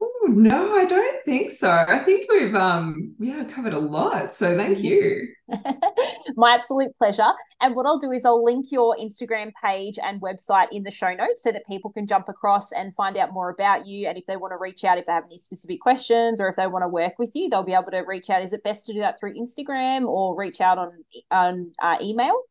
Ooh, 0.01 0.27
no, 0.29 0.75
I 0.75 0.85
don't 0.85 1.25
think 1.25 1.51
so. 1.51 1.69
I 1.69 1.99
think 1.99 2.31
we've 2.31 2.55
um 2.55 3.15
yeah 3.19 3.43
covered 3.43 3.73
a 3.73 3.79
lot. 3.79 4.33
So 4.33 4.55
thank 4.55 4.79
you. 4.79 5.27
My 6.35 6.53
absolute 6.53 6.95
pleasure. 6.95 7.29
And 7.59 7.75
what 7.75 7.85
I'll 7.85 7.99
do 7.99 8.11
is 8.11 8.25
I'll 8.25 8.43
link 8.43 8.67
your 8.71 8.95
Instagram 8.97 9.51
page 9.63 9.99
and 10.01 10.21
website 10.21 10.67
in 10.71 10.83
the 10.83 10.91
show 10.91 11.13
notes 11.13 11.43
so 11.43 11.51
that 11.51 11.67
people 11.67 11.91
can 11.91 12.07
jump 12.07 12.29
across 12.29 12.71
and 12.71 12.95
find 12.95 13.17
out 13.17 13.33
more 13.33 13.49
about 13.49 13.85
you. 13.85 14.07
And 14.07 14.17
if 14.17 14.25
they 14.27 14.37
want 14.37 14.51
to 14.53 14.57
reach 14.57 14.83
out, 14.83 14.97
if 14.97 15.05
they 15.05 15.11
have 15.11 15.25
any 15.25 15.37
specific 15.37 15.81
questions 15.81 16.39
or 16.39 16.47
if 16.47 16.55
they 16.55 16.67
want 16.67 16.83
to 16.83 16.89
work 16.89 17.13
with 17.19 17.31
you, 17.33 17.49
they'll 17.49 17.63
be 17.63 17.73
able 17.73 17.91
to 17.91 17.99
reach 17.99 18.29
out. 18.29 18.41
Is 18.41 18.53
it 18.53 18.63
best 18.63 18.85
to 18.85 18.93
do 18.93 18.99
that 18.99 19.19
through 19.19 19.35
Instagram 19.35 20.07
or 20.07 20.35
reach 20.35 20.61
out 20.61 20.77
on 20.77 21.03
on 21.31 21.71
uh, 21.81 21.97
email? 22.01 22.43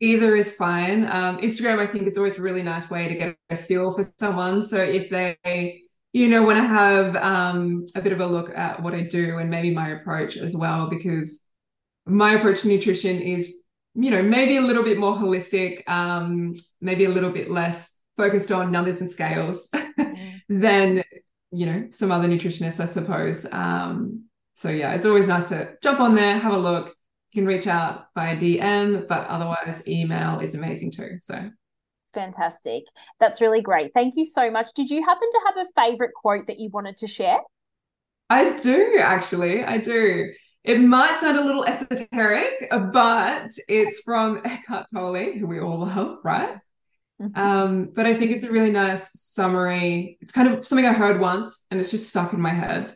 Either 0.00 0.36
is 0.36 0.52
fine. 0.52 1.04
Um, 1.04 1.38
Instagram, 1.38 1.78
I 1.78 1.86
think, 1.86 2.06
is 2.06 2.18
always 2.18 2.36
a 2.36 2.42
really 2.42 2.62
nice 2.62 2.90
way 2.90 3.08
to 3.08 3.14
get 3.14 3.36
a 3.48 3.56
feel 3.56 3.94
for 3.94 4.06
someone. 4.18 4.62
So 4.62 4.76
if 4.76 5.08
they 5.08 5.85
you 6.16 6.28
know, 6.28 6.42
when 6.42 6.56
I 6.56 6.64
have 6.64 7.14
um, 7.16 7.84
a 7.94 8.00
bit 8.00 8.14
of 8.14 8.22
a 8.22 8.26
look 8.26 8.48
at 8.56 8.82
what 8.82 8.94
I 8.94 9.02
do 9.02 9.36
and 9.36 9.50
maybe 9.50 9.74
my 9.74 9.90
approach 9.90 10.38
as 10.38 10.56
well, 10.56 10.88
because 10.88 11.40
my 12.06 12.32
approach 12.32 12.62
to 12.62 12.68
nutrition 12.68 13.20
is, 13.20 13.54
you 13.94 14.10
know, 14.10 14.22
maybe 14.22 14.56
a 14.56 14.62
little 14.62 14.82
bit 14.82 14.96
more 14.96 15.14
holistic, 15.14 15.86
um, 15.86 16.54
maybe 16.80 17.04
a 17.04 17.10
little 17.10 17.28
bit 17.28 17.50
less 17.50 17.90
focused 18.16 18.50
on 18.50 18.72
numbers 18.72 19.00
and 19.00 19.10
scales 19.10 19.68
mm. 19.74 20.40
than, 20.48 21.04
you 21.50 21.66
know, 21.66 21.88
some 21.90 22.10
other 22.10 22.28
nutritionists, 22.28 22.80
I 22.80 22.86
suppose. 22.86 23.44
Um, 23.52 24.24
so 24.54 24.70
yeah, 24.70 24.94
it's 24.94 25.04
always 25.04 25.26
nice 25.26 25.44
to 25.50 25.76
jump 25.82 26.00
on 26.00 26.14
there, 26.14 26.38
have 26.38 26.54
a 26.54 26.58
look. 26.58 26.96
You 27.32 27.42
can 27.42 27.46
reach 27.46 27.66
out 27.66 28.06
via 28.14 28.38
DM, 28.38 29.06
but 29.06 29.26
otherwise 29.26 29.86
email 29.86 30.40
is 30.40 30.54
amazing 30.54 30.92
too. 30.92 31.18
So 31.18 31.50
fantastic. 32.16 32.84
That's 33.20 33.40
really 33.40 33.62
great. 33.62 33.92
Thank 33.94 34.16
you 34.16 34.24
so 34.24 34.50
much. 34.50 34.68
Did 34.74 34.90
you 34.90 35.04
happen 35.04 35.28
to 35.30 35.40
have 35.46 35.66
a 35.66 35.80
favorite 35.80 36.14
quote 36.14 36.46
that 36.46 36.58
you 36.58 36.70
wanted 36.70 36.96
to 36.98 37.06
share? 37.06 37.38
I 38.28 38.56
do, 38.56 38.98
actually. 39.00 39.62
I 39.62 39.78
do. 39.78 40.32
It 40.64 40.80
might 40.80 41.20
sound 41.20 41.38
a 41.38 41.44
little 41.44 41.64
esoteric, 41.64 42.68
but 42.70 43.52
it's 43.68 44.00
from 44.00 44.40
Eckhart 44.44 44.86
Tolle, 44.92 45.32
who 45.38 45.46
we 45.46 45.60
all 45.60 45.78
love, 45.78 46.18
right? 46.24 46.56
Mm-hmm. 47.22 47.40
Um, 47.40 47.92
but 47.94 48.06
I 48.06 48.14
think 48.14 48.32
it's 48.32 48.44
a 48.44 48.50
really 48.50 48.72
nice 48.72 49.10
summary. 49.14 50.18
It's 50.20 50.32
kind 50.32 50.48
of 50.52 50.66
something 50.66 50.86
I 50.86 50.92
heard 50.92 51.20
once 51.20 51.64
and 51.70 51.78
it's 51.78 51.90
just 51.90 52.08
stuck 52.08 52.32
in 52.32 52.40
my 52.40 52.50
head. 52.50 52.94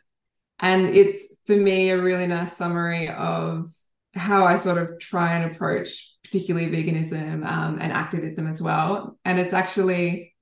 And 0.59 0.95
it's 0.97 1.33
for 1.47 1.57
me 1.57 1.91
a 1.91 2.03
really 2.03 2.27
nice 2.27 2.57
summary 2.57 3.09
of 3.09 3.71
how 4.15 4.45
I 4.47 4.57
sort 4.57 4.79
of 4.79 4.99
try 4.99 5.35
and 5.35 5.53
approach 5.53 6.10
particularly 6.31 6.69
veganism 6.69 7.45
um, 7.45 7.79
and 7.81 7.93
activism 7.93 8.47
as 8.47 8.63
well. 8.63 9.19
And 9.25 9.39
it's 9.39 9.53
actually, 9.53 10.35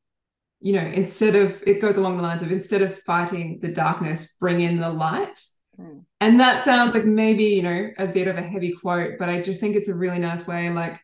you 0.61 0.75
know, 0.75 0.85
instead 0.87 1.35
of, 1.35 1.63
it 1.67 1.81
goes 1.81 1.97
along 1.97 2.17
the 2.17 2.23
lines 2.23 2.43
of 2.43 2.53
instead 2.53 2.83
of 2.83 2.99
fighting 3.05 3.61
the 3.63 3.73
darkness, 3.73 4.35
bring 4.39 4.61
in 4.61 4.79
the 4.79 4.91
light. 4.91 5.41
Mm. 5.81 6.05
And 6.21 6.41
that 6.41 6.65
sounds 6.65 6.93
like 6.93 7.07
maybe, 7.07 7.45
you 7.45 7.63
know, 7.63 7.91
a 7.97 8.07
bit 8.07 8.29
of 8.29 8.37
a 8.37 8.43
heavy 8.43 8.73
quote, 8.73 9.13
but 9.19 9.29
I 9.29 9.41
just 9.41 9.61
think 9.61 9.77
it's 9.77 9.89
a 9.89 9.95
really 9.95 10.19
nice 10.19 10.47
way, 10.47 10.69
like, 10.71 11.01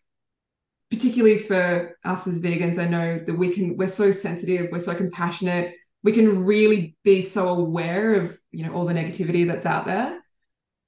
particularly 0.90 1.39
for 1.39 1.97
us 2.05 2.26
as 2.26 2.41
vegans, 2.41 2.78
I 2.78 2.87
know 2.87 3.18
that 3.18 3.35
we 3.35 3.51
can, 3.51 3.76
we're 3.76 3.89
so 3.89 4.11
sensitive, 4.11 4.68
we're 4.70 4.80
so 4.80 4.95
compassionate, 4.95 5.74
we 6.03 6.12
can 6.12 6.45
really 6.45 6.97
be 7.05 7.22
so 7.22 7.49
aware 7.49 8.14
of, 8.14 8.39
you 8.53 8.64
know, 8.64 8.74
all 8.74 8.85
the 8.85 8.95
negativity 8.95 9.47
that's 9.47 9.66
out 9.66 9.87
there. 9.87 10.20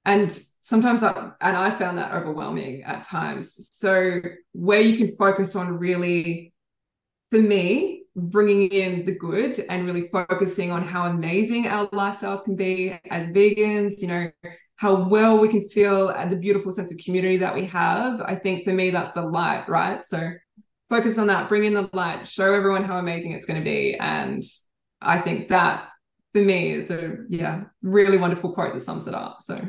And 0.05 0.39
sometimes 0.67 1.01
I, 1.01 1.31
and 1.39 1.55
I 1.55 1.71
found 1.71 1.97
that 1.97 2.11
overwhelming 2.11 2.83
at 2.83 3.05
times. 3.05 3.69
So 3.71 4.19
where 4.51 4.81
you 4.81 4.97
can 4.97 5.15
focus 5.15 5.55
on 5.55 5.77
really, 5.77 6.51
for 7.31 7.39
me, 7.39 8.03
bringing 8.17 8.67
in 8.71 9.05
the 9.05 9.15
good 9.15 9.65
and 9.69 9.85
really 9.85 10.09
focusing 10.09 10.69
on 10.71 10.83
how 10.83 11.05
amazing 11.05 11.67
our 11.67 11.87
lifestyles 11.91 12.43
can 12.43 12.57
be 12.57 12.99
as 13.09 13.29
vegans, 13.29 13.93
you 13.99 14.07
know, 14.07 14.29
how 14.75 15.07
well 15.07 15.37
we 15.37 15.47
can 15.47 15.69
feel 15.69 16.09
and 16.09 16.29
the 16.29 16.35
beautiful 16.35 16.73
sense 16.73 16.91
of 16.91 16.97
community 16.97 17.37
that 17.37 17.55
we 17.55 17.63
have. 17.67 18.19
I 18.19 18.35
think 18.35 18.65
for 18.65 18.73
me, 18.73 18.89
that's 18.89 19.15
a 19.15 19.21
light, 19.21 19.69
right? 19.69 20.05
So 20.05 20.33
focus 20.89 21.17
on 21.17 21.27
that, 21.27 21.47
bring 21.47 21.63
in 21.63 21.75
the 21.75 21.89
light, 21.93 22.27
show 22.27 22.53
everyone 22.53 22.83
how 22.83 22.99
amazing 22.99 23.31
it's 23.31 23.45
going 23.45 23.59
to 23.59 23.65
be. 23.65 23.95
And 23.95 24.43
I 25.01 25.19
think 25.19 25.47
that 25.47 25.87
for 26.33 26.41
me 26.41 26.73
is 26.73 26.91
a 26.91 27.19
yeah, 27.29 27.63
really 27.81 28.17
wonderful 28.17 28.51
quote 28.51 28.73
that 28.73 28.83
sums 28.83 29.07
it 29.07 29.13
up. 29.13 29.37
So 29.39 29.61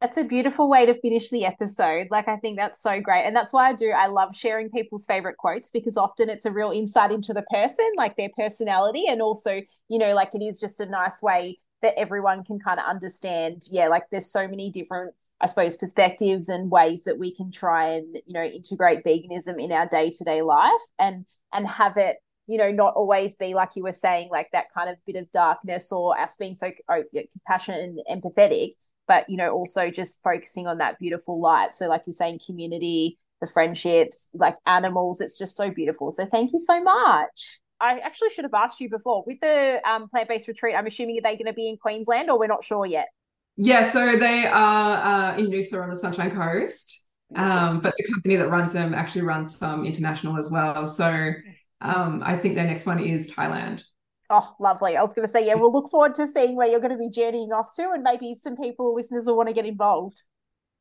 that's 0.00 0.16
a 0.16 0.22
beautiful 0.22 0.68
way 0.68 0.86
to 0.86 1.00
finish 1.00 1.28
the 1.30 1.44
episode. 1.44 2.06
Like, 2.10 2.28
I 2.28 2.36
think 2.36 2.56
that's 2.56 2.80
so 2.80 3.00
great. 3.00 3.24
And 3.24 3.34
that's 3.34 3.52
why 3.52 3.68
I 3.68 3.72
do, 3.72 3.90
I 3.90 4.06
love 4.06 4.34
sharing 4.36 4.70
people's 4.70 5.04
favorite 5.04 5.36
quotes 5.36 5.70
because 5.70 5.96
often 5.96 6.30
it's 6.30 6.46
a 6.46 6.52
real 6.52 6.70
insight 6.70 7.10
into 7.10 7.32
the 7.32 7.44
person, 7.50 7.84
like 7.96 8.16
their 8.16 8.30
personality. 8.38 9.06
And 9.08 9.20
also, 9.20 9.60
you 9.88 9.98
know, 9.98 10.14
like 10.14 10.34
it 10.34 10.42
is 10.42 10.60
just 10.60 10.80
a 10.80 10.86
nice 10.86 11.20
way 11.20 11.58
that 11.82 11.98
everyone 11.98 12.44
can 12.44 12.60
kind 12.60 12.78
of 12.78 12.86
understand. 12.86 13.62
Yeah, 13.70 13.88
like 13.88 14.04
there's 14.12 14.30
so 14.30 14.46
many 14.46 14.70
different, 14.70 15.14
I 15.40 15.46
suppose, 15.46 15.76
perspectives 15.76 16.48
and 16.48 16.70
ways 16.70 17.02
that 17.04 17.18
we 17.18 17.34
can 17.34 17.50
try 17.50 17.94
and, 17.94 18.14
you 18.24 18.34
know, 18.34 18.44
integrate 18.44 19.04
veganism 19.04 19.60
in 19.60 19.72
our 19.72 19.86
day 19.88 20.10
to 20.10 20.24
day 20.24 20.42
life 20.42 20.70
and, 21.00 21.26
and 21.52 21.66
have 21.66 21.96
it 21.96 22.18
you 22.48 22.56
know, 22.56 22.70
not 22.70 22.94
always 22.94 23.34
be 23.34 23.52
like 23.52 23.76
you 23.76 23.82
were 23.82 23.92
saying, 23.92 24.30
like 24.30 24.48
that 24.52 24.72
kind 24.72 24.88
of 24.88 24.96
bit 25.06 25.16
of 25.16 25.30
darkness 25.32 25.92
or 25.92 26.18
us 26.18 26.34
being 26.36 26.54
so 26.54 26.70
oh, 26.88 27.04
compassionate 27.12 27.82
and 27.82 28.00
empathetic, 28.10 28.72
but 29.08 29.28
you 29.28 29.36
know 29.36 29.50
also 29.50 29.90
just 29.90 30.22
focusing 30.22 30.66
on 30.66 30.78
that 30.78 30.98
beautiful 30.98 31.40
light 31.40 31.74
so 31.74 31.88
like 31.88 32.02
you're 32.06 32.14
saying 32.14 32.38
community 32.44 33.18
the 33.40 33.46
friendships 33.46 34.28
like 34.34 34.56
animals 34.66 35.20
it's 35.20 35.38
just 35.38 35.56
so 35.56 35.70
beautiful 35.70 36.10
so 36.10 36.26
thank 36.26 36.52
you 36.52 36.58
so 36.58 36.80
much 36.82 37.58
I 37.80 37.98
actually 37.98 38.30
should 38.30 38.44
have 38.44 38.54
asked 38.54 38.80
you 38.80 38.90
before 38.90 39.22
with 39.26 39.38
the 39.40 39.80
um, 39.88 40.08
plant-based 40.08 40.48
retreat. 40.48 40.74
I'm 40.74 40.86
assuming 40.86 41.18
are 41.18 41.22
they 41.22 41.36
going 41.36 41.46
to 41.46 41.52
be 41.52 41.68
in 41.68 41.76
Queensland, 41.76 42.28
or 42.28 42.38
we're 42.38 42.48
not 42.48 42.64
sure 42.64 42.84
yet. 42.84 43.08
Yeah, 43.56 43.88
so 43.90 44.16
they 44.16 44.46
are 44.46 45.32
uh, 45.32 45.36
in 45.36 45.46
Noosa 45.46 45.82
on 45.82 45.90
the 45.90 45.96
Sunshine 45.96 46.34
Coast, 46.34 47.06
um, 47.34 47.80
but 47.80 47.94
the 47.96 48.04
company 48.12 48.36
that 48.36 48.48
runs 48.48 48.72
them 48.72 48.94
actually 48.94 49.22
runs 49.22 49.56
some 49.56 49.84
international 49.84 50.38
as 50.38 50.50
well. 50.50 50.86
So 50.86 51.32
um, 51.80 52.22
I 52.24 52.36
think 52.36 52.54
their 52.54 52.66
next 52.66 52.86
one 52.86 53.00
is 53.00 53.30
Thailand. 53.30 53.82
Oh, 54.30 54.54
lovely. 54.60 54.96
I 54.96 55.02
was 55.02 55.14
going 55.14 55.26
to 55.26 55.32
say, 55.32 55.46
yeah, 55.46 55.54
we'll 55.54 55.72
look 55.72 55.90
forward 55.90 56.14
to 56.16 56.28
seeing 56.28 56.54
where 56.54 56.68
you're 56.68 56.80
going 56.80 56.92
to 56.92 56.98
be 56.98 57.08
journeying 57.08 57.52
off 57.52 57.74
to, 57.76 57.90
and 57.92 58.02
maybe 58.02 58.34
some 58.34 58.56
people, 58.56 58.94
listeners, 58.94 59.26
will 59.26 59.36
want 59.36 59.48
to 59.48 59.54
get 59.54 59.64
involved. 59.64 60.22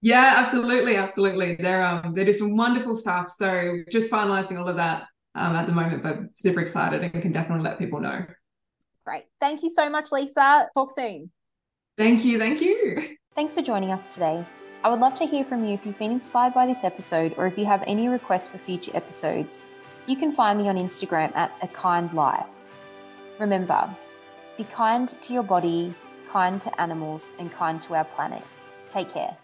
Yeah, 0.02 0.34
absolutely, 0.38 0.96
absolutely. 0.96 1.56
They're 1.56 1.84
um 1.84 2.14
they 2.14 2.24
do 2.24 2.34
some 2.34 2.56
wonderful 2.56 2.96
stuff. 2.96 3.32
So 3.32 3.80
just 3.90 4.12
finalizing 4.12 4.60
all 4.60 4.68
of 4.68 4.76
that 4.76 5.08
um 5.36 5.56
at 5.56 5.66
the 5.66 5.72
moment, 5.72 6.04
but 6.04 6.18
super 6.34 6.60
excited 6.60 7.02
and 7.02 7.22
can 7.22 7.32
definitely 7.32 7.64
let 7.64 7.80
people 7.80 8.00
know. 8.00 8.26
Great. 9.06 9.24
Thank 9.40 9.64
you 9.64 9.70
so 9.70 9.90
much, 9.90 10.12
Lisa. 10.12 10.68
Talk 10.76 10.92
soon. 10.92 11.32
Thank 11.98 12.24
you. 12.26 12.38
Thank 12.38 12.62
you. 12.62 13.16
Thanks 13.34 13.56
for 13.56 13.62
joining 13.62 13.92
us 13.92 14.06
today. 14.06 14.46
I 14.84 14.90
would 14.90 15.00
love 15.00 15.16
to 15.16 15.26
hear 15.26 15.44
from 15.44 15.66
you 15.66 15.74
if 15.74 15.86
you've 15.86 15.98
been 15.98 16.12
inspired 16.12 16.54
by 16.54 16.68
this 16.68 16.84
episode 16.84 17.34
or 17.38 17.48
if 17.48 17.58
you 17.58 17.66
have 17.66 17.84
any 17.88 18.08
requests 18.08 18.48
for 18.48 18.60
future 18.60 18.92
episodes. 18.96 19.70
You 20.06 20.16
can 20.16 20.32
find 20.32 20.60
me 20.60 20.70
on 20.70 20.76
Instagram 20.76 21.36
at 21.36 21.52
a 21.62 21.68
kind 21.68 22.14
life. 22.14 22.46
Remember, 23.40 23.90
be 24.58 24.64
kind 24.64 25.08
to 25.08 25.34
your 25.34 25.44
body, 25.44 25.94
kind 26.28 26.60
to 26.62 26.82
animals, 26.82 27.32
and 27.38 27.52
kind 27.52 27.80
to 27.82 27.96
our 27.96 28.06
planet. 28.06 28.44
Take 28.90 29.10
care. 29.10 29.38